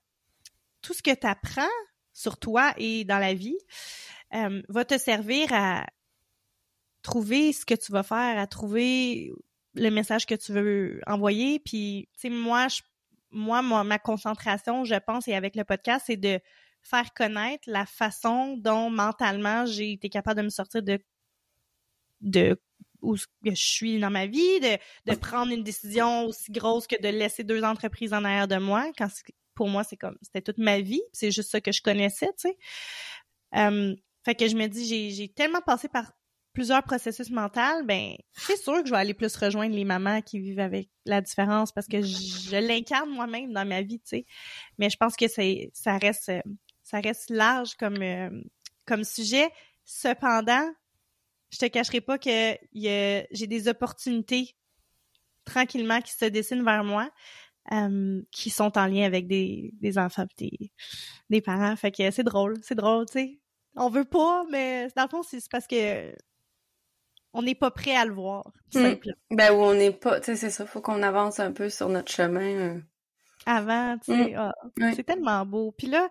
tout 0.81 0.93
ce 0.93 1.03
que 1.03 1.13
tu 1.13 1.27
apprends 1.27 1.61
sur 2.13 2.37
toi 2.37 2.73
et 2.77 3.03
dans 3.03 3.19
la 3.19 3.33
vie 3.35 3.57
euh, 4.33 4.61
va 4.69 4.85
te 4.85 4.97
servir 4.97 5.49
à 5.51 5.85
trouver 7.05 7.53
ce 7.53 7.65
que 7.65 7.75
tu 7.75 7.91
vas 7.91 8.03
faire, 8.03 8.39
à 8.39 8.47
trouver 8.47 9.31
le 9.75 9.89
message 9.89 10.25
que 10.25 10.35
tu 10.35 10.51
veux 10.51 11.01
envoyer. 11.05 11.59
Puis, 11.59 12.09
tu 12.13 12.21
sais, 12.21 12.29
moi, 12.29 12.67
je, 12.67 12.81
moi, 13.31 13.61
ma 13.61 13.99
concentration, 13.99 14.83
je 14.83 14.95
pense, 14.95 15.27
et 15.27 15.35
avec 15.35 15.55
le 15.55 15.63
podcast, 15.63 16.05
c'est 16.07 16.17
de 16.17 16.39
faire 16.81 17.13
connaître 17.13 17.63
la 17.67 17.85
façon 17.85 18.57
dont 18.57 18.89
mentalement 18.89 19.65
j'ai 19.65 19.93
été 19.93 20.09
capable 20.09 20.39
de 20.39 20.45
me 20.45 20.49
sortir 20.49 20.83
de 20.83 20.99
de 22.21 22.59
où 23.01 23.15
je 23.17 23.51
suis 23.53 23.99
dans 23.99 24.09
ma 24.09 24.25
vie, 24.25 24.59
de, 24.59 24.77
de 25.11 25.15
prendre 25.15 25.51
une 25.51 25.63
décision 25.63 26.25
aussi 26.25 26.51
grosse 26.51 26.87
que 26.87 26.99
de 26.99 27.09
laisser 27.09 27.43
deux 27.43 27.63
entreprises 27.63 28.13
en 28.13 28.23
arrière 28.23 28.47
de 28.47 28.57
moi. 28.57 28.91
Quand 28.97 29.07
pour 29.53 29.69
moi, 29.69 29.83
c'est 29.83 29.97
comme 29.97 30.17
c'était 30.21 30.41
toute 30.41 30.57
ma 30.57 30.79
vie, 30.81 31.01
c'est 31.13 31.31
juste 31.31 31.51
ça 31.51 31.61
que 31.61 31.71
je 31.71 31.81
connaissais, 31.81 32.31
tu 32.39 32.49
sais. 32.49 32.57
Euh, 33.55 33.95
fait 34.23 34.35
que 34.35 34.47
je 34.47 34.55
me 34.55 34.67
dis, 34.67 35.11
j'ai 35.13 35.29
tellement 35.29 35.61
passé 35.61 35.87
par 35.87 36.11
plusieurs 36.55 36.81
processus 36.83 37.29
mentaux, 37.29 37.83
ben 37.83 38.15
c'est 38.33 38.57
sûr 38.57 38.81
que 38.81 38.87
je 38.87 38.91
vais 38.91 38.97
aller 38.97 39.13
plus 39.13 39.35
rejoindre 39.35 39.75
les 39.75 39.83
mamans 39.83 40.21
qui 40.21 40.39
vivent 40.39 40.61
avec 40.61 40.89
la 41.05 41.21
différence 41.21 41.71
parce 41.71 41.85
que 41.85 42.01
je, 42.01 42.57
l'incarne 42.65 43.11
moi-même 43.11 43.53
dans 43.53 43.67
ma 43.67 43.83
vie, 43.83 43.99
tu 43.99 44.07
sais. 44.07 44.25
Mais 44.79 44.89
je 44.89 44.97
pense 44.97 45.15
que 45.15 45.27
c'est 45.27 45.69
ça 45.73 45.97
reste 45.99 46.31
ça 46.81 46.99
reste 46.99 47.29
large 47.29 47.75
comme 47.75 48.01
euh, 48.01 48.29
comme 48.87 49.03
sujet. 49.03 49.49
Cependant, 49.83 50.67
je 51.51 51.59
te 51.59 51.65
cacherai 51.65 52.01
pas 52.01 52.17
que 52.17 52.57
j'ai 52.73 53.47
des 53.47 53.67
opportunités 53.67 54.55
tranquillement 55.43 56.01
qui 56.01 56.13
se 56.13 56.25
dessinent 56.25 56.65
vers 56.65 56.83
moi. 56.83 57.11
Euh, 57.71 58.21
qui 58.29 58.51
sont 58.51 58.77
en 58.77 58.85
lien 58.85 59.05
avec 59.05 59.25
des, 59.25 59.71
des 59.81 59.97
enfants 59.97 60.27
des, 60.37 60.71
des 61.31 61.41
parents. 61.41 61.75
Fait 61.75 61.89
que 61.89 62.11
c'est 62.11 62.23
drôle, 62.23 62.59
c'est 62.61 62.75
drôle, 62.75 63.07
tu 63.07 63.13
sais. 63.13 63.39
On 63.75 63.89
veut 63.89 64.05
pas, 64.05 64.43
mais 64.51 64.87
dans 64.95 65.03
le 65.03 65.09
fond, 65.09 65.23
c'est 65.23 65.41
parce 65.49 65.65
que 65.65 66.13
on 67.35 67.43
n'est 67.43 67.55
pas 67.55 67.69
prêt 67.69 67.95
à 67.95 68.05
le 68.05 68.13
voir. 68.13 68.49
Hmm. 68.73 68.93
Ben 69.29 69.53
où 69.53 69.57
on 69.57 69.73
n'est 69.73 69.91
pas, 69.91 70.19
tu 70.19 70.27
sais, 70.27 70.35
c'est 70.35 70.49
ça, 70.49 70.65
faut 70.65 70.81
qu'on 70.81 71.03
avance 71.03 71.39
un 71.39 71.51
peu 71.51 71.69
sur 71.69 71.89
notre 71.89 72.11
chemin. 72.11 72.41
Euh. 72.41 72.79
Avant, 73.45 73.97
tu 73.99 74.11
sais, 74.11 74.33
hmm. 74.33 74.37
ah, 74.37 74.53
c'est 74.95 75.03
tellement 75.03 75.45
beau. 75.45 75.73
Puis 75.77 75.87
là, 75.87 76.09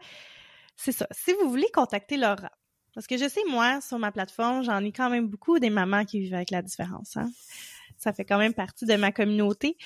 c'est 0.76 0.92
ça. 0.92 1.06
Si 1.10 1.32
vous 1.32 1.48
voulez 1.48 1.68
contacter 1.72 2.16
Laura, 2.16 2.52
parce 2.94 3.06
que 3.06 3.16
je 3.16 3.28
sais, 3.28 3.40
moi, 3.48 3.80
sur 3.80 3.98
ma 3.98 4.12
plateforme, 4.12 4.62
j'en 4.62 4.84
ai 4.84 4.92
quand 4.92 5.10
même 5.10 5.26
beaucoup 5.26 5.58
des 5.58 5.70
mamans 5.70 6.04
qui 6.04 6.20
vivent 6.20 6.34
avec 6.34 6.50
la 6.50 6.62
différence. 6.62 7.16
Hein? 7.16 7.30
Ça 7.96 8.12
fait 8.12 8.24
quand 8.24 8.38
même 8.38 8.54
partie 8.54 8.84
de 8.84 8.94
ma 8.94 9.10
communauté. 9.10 9.76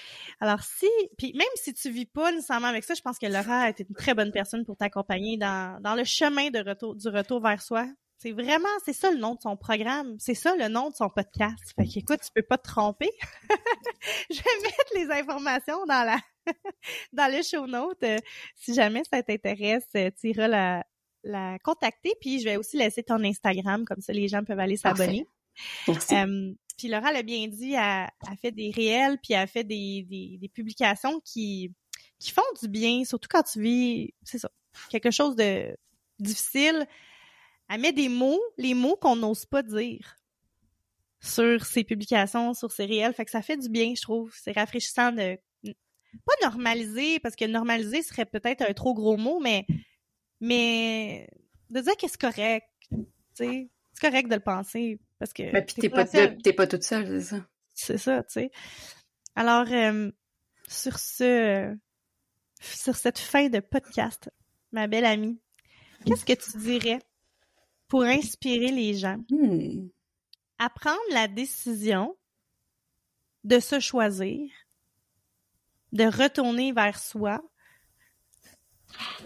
Alors 0.40 0.62
si, 0.62 0.88
puis 1.16 1.32
même 1.34 1.46
si 1.54 1.72
tu 1.72 1.88
vis 1.90 2.06
pas 2.06 2.32
nécessairement 2.32 2.66
avec 2.66 2.84
ça, 2.84 2.94
je 2.94 3.00
pense 3.00 3.18
que 3.18 3.26
Laura 3.26 3.60
a 3.60 3.70
été 3.70 3.86
une 3.88 3.94
très 3.94 4.14
bonne 4.14 4.32
personne 4.32 4.64
pour 4.64 4.76
t'accompagner 4.76 5.36
dans, 5.36 5.80
dans 5.80 5.94
le 5.94 6.04
chemin 6.04 6.50
de 6.50 6.58
retour, 6.58 6.96
du 6.96 7.08
retour 7.08 7.40
vers 7.40 7.62
soi, 7.62 7.86
c'est 8.18 8.32
vraiment, 8.32 8.68
c'est 8.84 8.92
ça 8.92 9.12
le 9.12 9.18
nom 9.18 9.36
de 9.36 9.40
son 9.40 9.56
programme. 9.56 10.16
C'est 10.18 10.34
ça 10.34 10.56
le 10.56 10.68
nom 10.68 10.90
de 10.90 10.96
son 10.96 11.08
podcast. 11.08 11.72
Fait 11.76 11.86
qu'écoute, 11.86 12.20
tu 12.24 12.30
peux 12.34 12.42
pas 12.42 12.58
te 12.58 12.68
tromper. 12.68 13.10
je 14.30 14.36
vais 14.36 14.62
mettre 14.62 14.92
les 14.96 15.10
informations 15.20 15.86
dans 15.86 16.04
la, 16.04 16.18
dans 17.12 17.32
le 17.32 17.42
show 17.42 17.68
notes. 17.68 18.02
Euh, 18.02 18.18
si 18.56 18.74
jamais 18.74 19.02
ça 19.10 19.22
t'intéresse, 19.22 19.86
euh, 19.94 20.10
tu 20.20 20.30
iras 20.30 20.48
la, 20.48 20.84
la 21.22 21.58
contacter. 21.60 22.12
Puis 22.20 22.40
je 22.40 22.44
vais 22.46 22.56
aussi 22.56 22.76
laisser 22.76 23.04
ton 23.04 23.22
Instagram, 23.22 23.84
comme 23.84 24.00
ça 24.00 24.12
les 24.12 24.26
gens 24.26 24.42
peuvent 24.42 24.58
aller 24.58 24.76
s'abonner. 24.76 25.28
Euh, 25.88 26.52
puis 26.76 26.88
Laura 26.88 27.12
l'a 27.12 27.22
bien 27.22 27.46
dit, 27.46 27.74
elle, 27.74 27.78
a 27.78 28.36
fait 28.40 28.52
des 28.52 28.72
réels, 28.74 29.18
puis 29.22 29.34
elle 29.34 29.40
a 29.40 29.46
fait 29.46 29.64
des, 29.64 30.04
des, 30.08 30.38
des, 30.40 30.48
publications 30.48 31.20
qui, 31.24 31.72
qui 32.18 32.30
font 32.30 32.42
du 32.60 32.68
bien, 32.68 33.04
surtout 33.04 33.28
quand 33.30 33.42
tu 33.42 33.60
vis, 33.60 34.14
c'est 34.22 34.38
ça, 34.38 34.50
quelque 34.88 35.10
chose 35.10 35.34
de 35.34 35.76
difficile 36.20 36.86
elle 37.68 37.80
met 37.80 37.92
des 37.92 38.08
mots, 38.08 38.40
les 38.56 38.74
mots 38.74 38.96
qu'on 38.96 39.16
n'ose 39.16 39.44
pas 39.46 39.62
dire 39.62 40.16
sur 41.20 41.64
ses 41.64 41.84
publications, 41.84 42.54
sur 42.54 42.70
ses 42.70 42.86
réels. 42.86 43.12
Fait 43.12 43.24
que 43.24 43.30
ça 43.30 43.42
fait 43.42 43.56
du 43.56 43.68
bien, 43.68 43.92
je 43.94 44.02
trouve. 44.02 44.32
C'est 44.36 44.52
rafraîchissant 44.52 45.12
de 45.12 45.38
pas 46.24 46.32
normaliser, 46.42 47.20
parce 47.20 47.36
que 47.36 47.44
normaliser 47.44 48.02
serait 48.02 48.24
peut-être 48.24 48.62
un 48.62 48.72
trop 48.72 48.94
gros 48.94 49.16
mot, 49.16 49.40
mais 49.40 49.66
mais 50.40 51.28
de 51.70 51.80
dire 51.80 51.96
que 51.96 52.08
c'est 52.08 52.20
correct. 52.20 52.66
C'est 53.34 53.68
correct 54.00 54.28
de 54.28 54.36
le 54.36 54.40
penser. 54.40 55.00
Parce 55.18 55.32
que. 55.32 55.52
Mais 55.52 55.62
puis 55.62 55.74
t'es 55.74 55.90
pas, 55.90 56.06
pas 56.06 56.66
toute 56.66 56.84
seule, 56.84 57.06
c'est 57.06 57.36
ça. 57.36 57.46
C'est 57.74 57.98
ça, 57.98 58.22
tu 58.22 58.32
sais. 58.32 58.50
Alors, 59.36 59.70
euh, 59.70 60.10
sur 60.66 60.98
ce, 60.98 61.76
sur 62.60 62.96
cette 62.96 63.18
fin 63.18 63.48
de 63.48 63.60
podcast, 63.60 64.30
ma 64.72 64.86
belle 64.86 65.04
amie, 65.04 65.40
qu'est-ce 66.04 66.24
que 66.24 66.32
tu 66.32 66.58
dirais 66.58 67.00
pour 67.88 68.02
inspirer 68.02 68.70
les 68.70 68.94
gens 68.94 69.18
Hmm. 69.30 69.88
à 70.58 70.68
prendre 70.70 71.00
la 71.12 71.28
décision 71.28 72.16
de 73.44 73.60
se 73.60 73.80
choisir, 73.80 74.50
de 75.92 76.04
retourner 76.04 76.72
vers 76.72 76.98
soi 76.98 77.40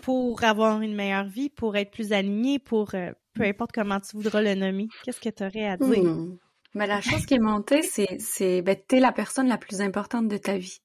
pour 0.00 0.42
avoir 0.44 0.80
une 0.80 0.94
meilleure 0.94 1.24
vie, 1.28 1.48
pour 1.48 1.76
être 1.76 1.90
plus 1.90 2.12
aligné, 2.12 2.58
pour 2.58 2.94
euh, 2.94 3.12
peu 3.34 3.44
importe 3.44 3.72
comment 3.72 4.00
tu 4.00 4.16
voudras 4.16 4.42
le 4.42 4.54
nommer. 4.54 4.88
Qu'est-ce 5.04 5.20
que 5.20 5.28
tu 5.28 5.44
aurais 5.44 5.66
à 5.66 5.76
dire? 5.76 6.02
Hmm. 6.02 6.36
Mais 6.74 6.86
la 6.86 7.00
chose 7.00 7.26
qui 7.26 7.34
est 7.34 7.38
montée, 7.38 7.82
c'est, 7.82 8.18
c'est, 8.18 8.62
ben, 8.62 8.76
t'es 8.88 8.98
la 9.00 9.12
personne 9.12 9.48
la 9.48 9.58
plus 9.58 9.80
importante 9.80 10.28
de 10.28 10.38
ta 10.38 10.56
vie. 10.56 10.78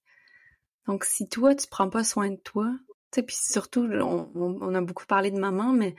Donc, 0.85 1.03
si 1.05 1.27
toi, 1.29 1.55
tu 1.55 1.67
prends 1.67 1.89
pas 1.89 2.03
soin 2.03 2.29
de 2.29 2.35
toi, 2.35 2.71
tu 3.11 3.19
sais, 3.19 3.23
puis 3.23 3.35
surtout, 3.39 3.81
on, 3.91 4.29
on- 4.35 4.57
on 4.61 4.75
a 4.75 4.81
beaucoup 4.81 5.05
parlé 5.05 5.31
de 5.31 5.39
maman, 5.39 5.71
mais 5.71 5.95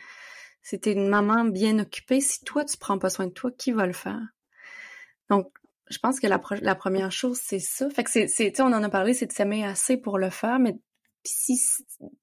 c'était 0.68 0.92
une 0.92 1.08
maman 1.08 1.46
bien 1.46 1.78
occupée. 1.78 2.20
Si 2.20 2.44
toi, 2.44 2.62
tu 2.62 2.76
prends 2.76 2.98
pas 2.98 3.08
soin 3.08 3.28
de 3.28 3.32
toi, 3.32 3.50
qui 3.50 3.72
va 3.72 3.86
le 3.86 3.94
faire? 3.94 4.20
Donc, 5.30 5.50
je 5.88 5.96
pense 5.96 6.20
que 6.20 6.26
la, 6.26 6.38
première 6.74 7.10
chose, 7.10 7.38
c'est 7.42 7.58
ça. 7.58 7.88
Fait 7.88 8.04
que 8.04 8.10
c'est, 8.10 8.60
on 8.60 8.66
en 8.66 8.82
a 8.82 8.90
parlé, 8.90 9.14
c'est 9.14 9.24
de 9.24 9.32
s'aimer 9.32 9.64
assez 9.64 9.96
pour 9.96 10.18
le 10.18 10.28
faire, 10.28 10.58
mais 10.58 10.76
si 11.24 11.58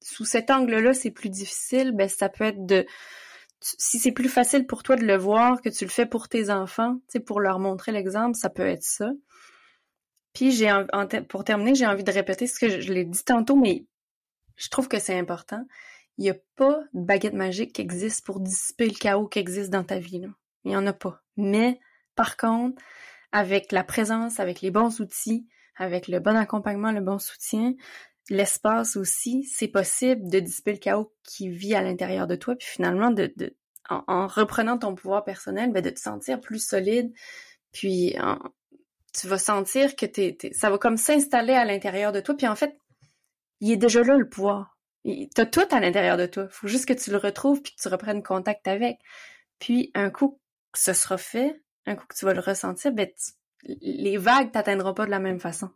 sous 0.00 0.24
cet 0.24 0.52
angle-là, 0.52 0.94
c'est 0.94 1.10
plus 1.10 1.28
difficile, 1.28 1.90
ben, 1.90 2.08
ça 2.08 2.28
peut 2.28 2.44
être 2.44 2.64
de, 2.64 2.86
si 3.60 3.98
c'est 3.98 4.12
plus 4.12 4.28
facile 4.28 4.64
pour 4.64 4.84
toi 4.84 4.94
de 4.94 5.04
le 5.04 5.16
voir, 5.16 5.60
que 5.60 5.68
tu 5.68 5.84
le 5.84 5.90
fais 5.90 6.06
pour 6.06 6.28
tes 6.28 6.48
enfants, 6.48 6.98
tu 7.08 7.14
sais, 7.14 7.20
pour 7.20 7.40
leur 7.40 7.58
montrer 7.58 7.90
l'exemple, 7.90 8.36
ça 8.36 8.48
peut 8.48 8.68
être 8.68 8.84
ça. 8.84 9.10
Puis 10.34 10.52
j'ai 10.52 10.72
pour 11.28 11.42
terminer, 11.42 11.74
j'ai 11.74 11.86
envie 11.86 12.04
de 12.04 12.12
répéter 12.12 12.46
ce 12.46 12.60
que 12.60 12.80
je 12.80 12.92
l'ai 12.92 13.04
dit 13.04 13.24
tantôt, 13.24 13.56
mais 13.56 13.86
je 14.54 14.68
trouve 14.68 14.86
que 14.86 15.00
c'est 15.00 15.18
important. 15.18 15.66
Il 16.18 16.22
n'y 16.24 16.30
a 16.30 16.36
pas 16.56 16.80
de 16.94 17.04
baguette 17.04 17.34
magique 17.34 17.74
qui 17.74 17.82
existe 17.82 18.24
pour 18.24 18.40
dissiper 18.40 18.86
le 18.86 18.94
chaos 18.94 19.28
qui 19.28 19.38
existe 19.38 19.70
dans 19.70 19.84
ta 19.84 19.98
vie. 19.98 20.20
Là. 20.20 20.28
Il 20.64 20.70
n'y 20.70 20.76
en 20.76 20.86
a 20.86 20.92
pas. 20.92 21.22
Mais 21.36 21.78
par 22.14 22.36
contre, 22.36 22.82
avec 23.32 23.72
la 23.72 23.84
présence, 23.84 24.40
avec 24.40 24.60
les 24.62 24.70
bons 24.70 25.00
outils, 25.00 25.46
avec 25.76 26.08
le 26.08 26.20
bon 26.20 26.36
accompagnement, 26.36 26.92
le 26.92 27.02
bon 27.02 27.18
soutien, 27.18 27.74
l'espace 28.30 28.96
aussi, 28.96 29.44
c'est 29.44 29.68
possible 29.68 30.28
de 30.30 30.40
dissiper 30.40 30.72
le 30.72 30.78
chaos 30.78 31.12
qui 31.22 31.48
vit 31.48 31.74
à 31.74 31.82
l'intérieur 31.82 32.26
de 32.26 32.36
toi, 32.36 32.56
puis 32.56 32.66
finalement, 32.66 33.10
de, 33.10 33.32
de 33.36 33.54
en, 33.88 34.02
en 34.08 34.26
reprenant 34.26 34.78
ton 34.78 34.94
pouvoir 34.94 35.22
personnel, 35.22 35.70
ben, 35.72 35.82
de 35.82 35.90
te 35.90 36.00
sentir 36.00 36.40
plus 36.40 36.58
solide, 36.66 37.12
puis 37.72 38.16
tu 39.12 39.28
vas 39.28 39.38
sentir 39.38 39.96
que 39.96 40.06
t'es, 40.06 40.36
t'es- 40.38 40.52
ça 40.52 40.70
va 40.70 40.78
comme 40.78 40.96
s'installer 40.96 41.52
à 41.52 41.64
l'intérieur 41.64 42.12
de 42.12 42.20
toi, 42.20 42.36
puis 42.36 42.46
en 42.48 42.56
fait, 42.56 42.78
il 43.60 43.70
est 43.72 43.76
déjà 43.76 44.02
là 44.02 44.16
le 44.16 44.28
pouvoir. 44.28 44.75
T'as 45.34 45.46
tout 45.46 45.64
à 45.70 45.80
l'intérieur 45.80 46.16
de 46.16 46.26
toi. 46.26 46.48
Faut 46.50 46.68
juste 46.68 46.86
que 46.86 46.92
tu 46.92 47.10
le 47.10 47.16
retrouves 47.18 47.62
puis 47.62 47.72
que 47.74 47.80
tu 47.80 47.88
reprennes 47.88 48.22
contact 48.22 48.66
avec. 48.68 48.98
Puis 49.58 49.90
un 49.94 50.10
coup 50.10 50.40
que 50.72 50.78
ce 50.78 50.92
sera 50.92 51.18
fait, 51.18 51.62
un 51.86 51.96
coup 51.96 52.06
que 52.06 52.16
tu 52.16 52.24
vas 52.24 52.34
le 52.34 52.40
ressentir, 52.40 52.92
ben 52.92 53.08
tu- 53.08 53.32
les 53.80 54.16
vagues 54.18 54.52
t'atteindront 54.52 54.94
pas 54.94 55.06
de 55.06 55.10
la 55.10 55.18
même 55.18 55.40
façon. 55.40 55.70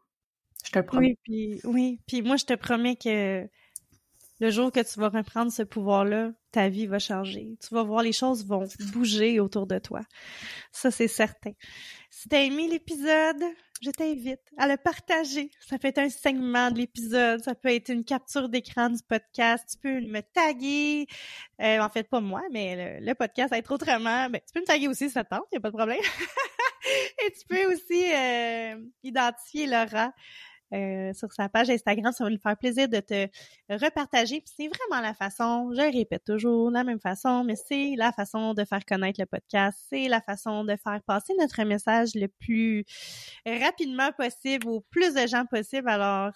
Je 0.64 0.70
te 0.72 0.78
le 0.78 0.86
promets. 0.86 1.06
Oui, 1.08 1.18
puis 1.22 1.60
oui, 1.64 2.00
puis 2.06 2.22
moi 2.22 2.36
je 2.36 2.44
te 2.44 2.54
promets 2.54 2.96
que 2.96 3.48
le 4.40 4.50
jour 4.50 4.72
que 4.72 4.80
tu 4.80 4.98
vas 4.98 5.08
reprendre 5.08 5.52
ce 5.52 5.62
pouvoir-là, 5.62 6.32
ta 6.50 6.68
vie 6.68 6.86
va 6.86 6.98
changer. 6.98 7.48
Tu 7.60 7.74
vas 7.74 7.82
voir 7.82 8.02
les 8.02 8.12
choses 8.12 8.44
vont 8.46 8.66
bouger 8.92 9.38
autour 9.38 9.66
de 9.66 9.78
toi. 9.78 10.00
Ça 10.72 10.90
c'est 10.90 11.08
certain. 11.08 11.52
Si 12.10 12.28
t'as 12.28 12.42
aimé 12.42 12.66
l'épisode, 12.66 13.42
je 13.82 13.90
t'invite 13.90 14.40
à 14.56 14.66
le 14.66 14.76
partager. 14.76 15.50
Ça 15.60 15.78
peut 15.78 15.88
être 15.88 15.98
un 15.98 16.10
segment 16.10 16.70
de 16.70 16.78
l'épisode, 16.78 17.42
ça 17.42 17.54
peut 17.54 17.68
être 17.68 17.90
une 17.90 18.04
capture 18.04 18.48
d'écran 18.48 18.90
du 18.90 19.02
podcast. 19.06 19.64
Tu 19.70 19.78
peux 19.78 20.00
me 20.00 20.20
taguer. 20.20 21.06
Euh, 21.60 21.80
en 21.80 21.88
fait, 21.88 22.08
pas 22.08 22.20
moi, 22.20 22.42
mais 22.50 23.00
le, 23.00 23.06
le 23.06 23.14
podcast 23.14 23.52
être 23.52 23.72
autrement. 23.72 24.28
Ben, 24.28 24.40
tu 24.46 24.52
peux 24.52 24.60
me 24.60 24.66
taguer 24.66 24.88
aussi 24.88 25.08
si 25.08 25.10
ça 25.10 25.24
te 25.24 25.30
tente, 25.30 25.44
y 25.52 25.56
a 25.56 25.60
pas 25.60 25.70
de 25.70 25.76
problème. 25.76 26.00
Et 27.24 27.30
tu 27.32 27.46
peux 27.46 27.72
aussi 27.72 28.12
euh, 28.12 28.76
identifier 29.02 29.66
Laura 29.66 30.12
euh, 30.72 31.12
sur 31.12 31.32
sa 31.32 31.48
page 31.48 31.70
Instagram. 31.70 32.12
Ça 32.12 32.24
va 32.24 32.30
nous 32.30 32.38
faire 32.38 32.56
plaisir 32.56 32.88
de 32.88 33.00
te 33.00 33.28
repartager. 33.68 34.40
Puis 34.40 34.52
c'est 34.56 34.68
vraiment 34.68 35.02
la 35.02 35.14
façon, 35.14 35.70
je 35.74 35.92
répète 35.92 36.24
toujours, 36.24 36.70
la 36.70 36.84
même 36.84 37.00
façon, 37.00 37.44
mais 37.44 37.56
c'est 37.56 37.94
la 37.96 38.12
façon 38.12 38.54
de 38.54 38.64
faire 38.64 38.84
connaître 38.84 39.20
le 39.20 39.26
podcast. 39.26 39.78
C'est 39.88 40.08
la 40.08 40.20
façon 40.20 40.64
de 40.64 40.76
faire 40.76 41.00
passer 41.06 41.34
notre 41.38 41.62
message 41.64 42.10
le 42.14 42.28
plus 42.28 42.84
rapidement 43.46 44.12
possible 44.12 44.68
au 44.68 44.80
plus 44.80 45.14
de 45.14 45.26
gens 45.26 45.46
possible. 45.46 45.88
Alors, 45.88 46.32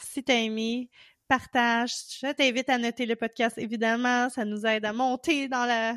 si 0.00 0.22
t'as 0.22 0.34
aimé, 0.34 0.88
partage. 1.28 1.92
Je 2.20 2.32
t'invite 2.32 2.68
à 2.70 2.78
noter 2.78 3.06
le 3.06 3.14
podcast, 3.14 3.58
évidemment. 3.58 4.30
Ça 4.30 4.44
nous 4.44 4.66
aide 4.66 4.84
à 4.84 4.92
monter 4.92 5.46
dans 5.48 5.64
la, 5.66 5.94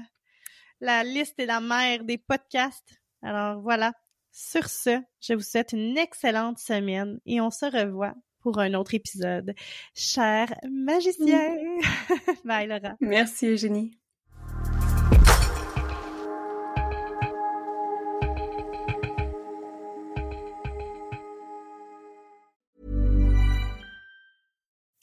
la 0.82 1.04
liste 1.04 1.40
et 1.40 1.46
la 1.46 1.62
mer 1.62 2.04
des 2.04 2.18
podcasts. 2.18 3.02
Alors 3.24 3.62
voilà. 3.62 3.94
Sur 4.32 4.70
ce, 4.70 5.02
je 5.20 5.34
vous 5.34 5.42
souhaite 5.42 5.74
une 5.74 5.98
excellente 5.98 6.58
semaine 6.58 7.20
et 7.26 7.42
on 7.42 7.50
se 7.52 7.66
revoit 7.66 8.14
pour 8.42 8.60
un 8.60 8.74
autre 8.74 8.94
épisode. 8.94 9.54
Cher 9.94 10.54
magicien! 10.70 11.58
Bye 12.46 12.68
Laura. 12.68 12.96
Merci 13.02 13.48
Eugénie. 13.48 13.92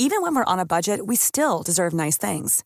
Even 0.01 0.23
when 0.23 0.35
we're 0.35 0.45
on 0.45 0.59
a 0.59 0.65
budget, 0.65 1.07
we 1.07 1.17
still 1.17 1.63
deserve 1.63 1.93
nice 1.93 2.17
things. 2.17 2.65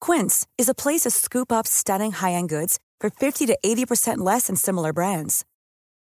Quince 0.00 0.46
is 0.58 0.68
a 0.68 0.74
place 0.74 1.02
to 1.02 1.10
scoop 1.10 1.52
up 1.52 1.66
stunning 1.66 2.12
high-end 2.12 2.48
goods 2.48 2.80
for 2.98 3.08
50 3.08 3.46
to 3.46 3.58
80% 3.64 4.18
less 4.18 4.46
than 4.48 4.56
similar 4.56 4.92
brands. 4.92 5.44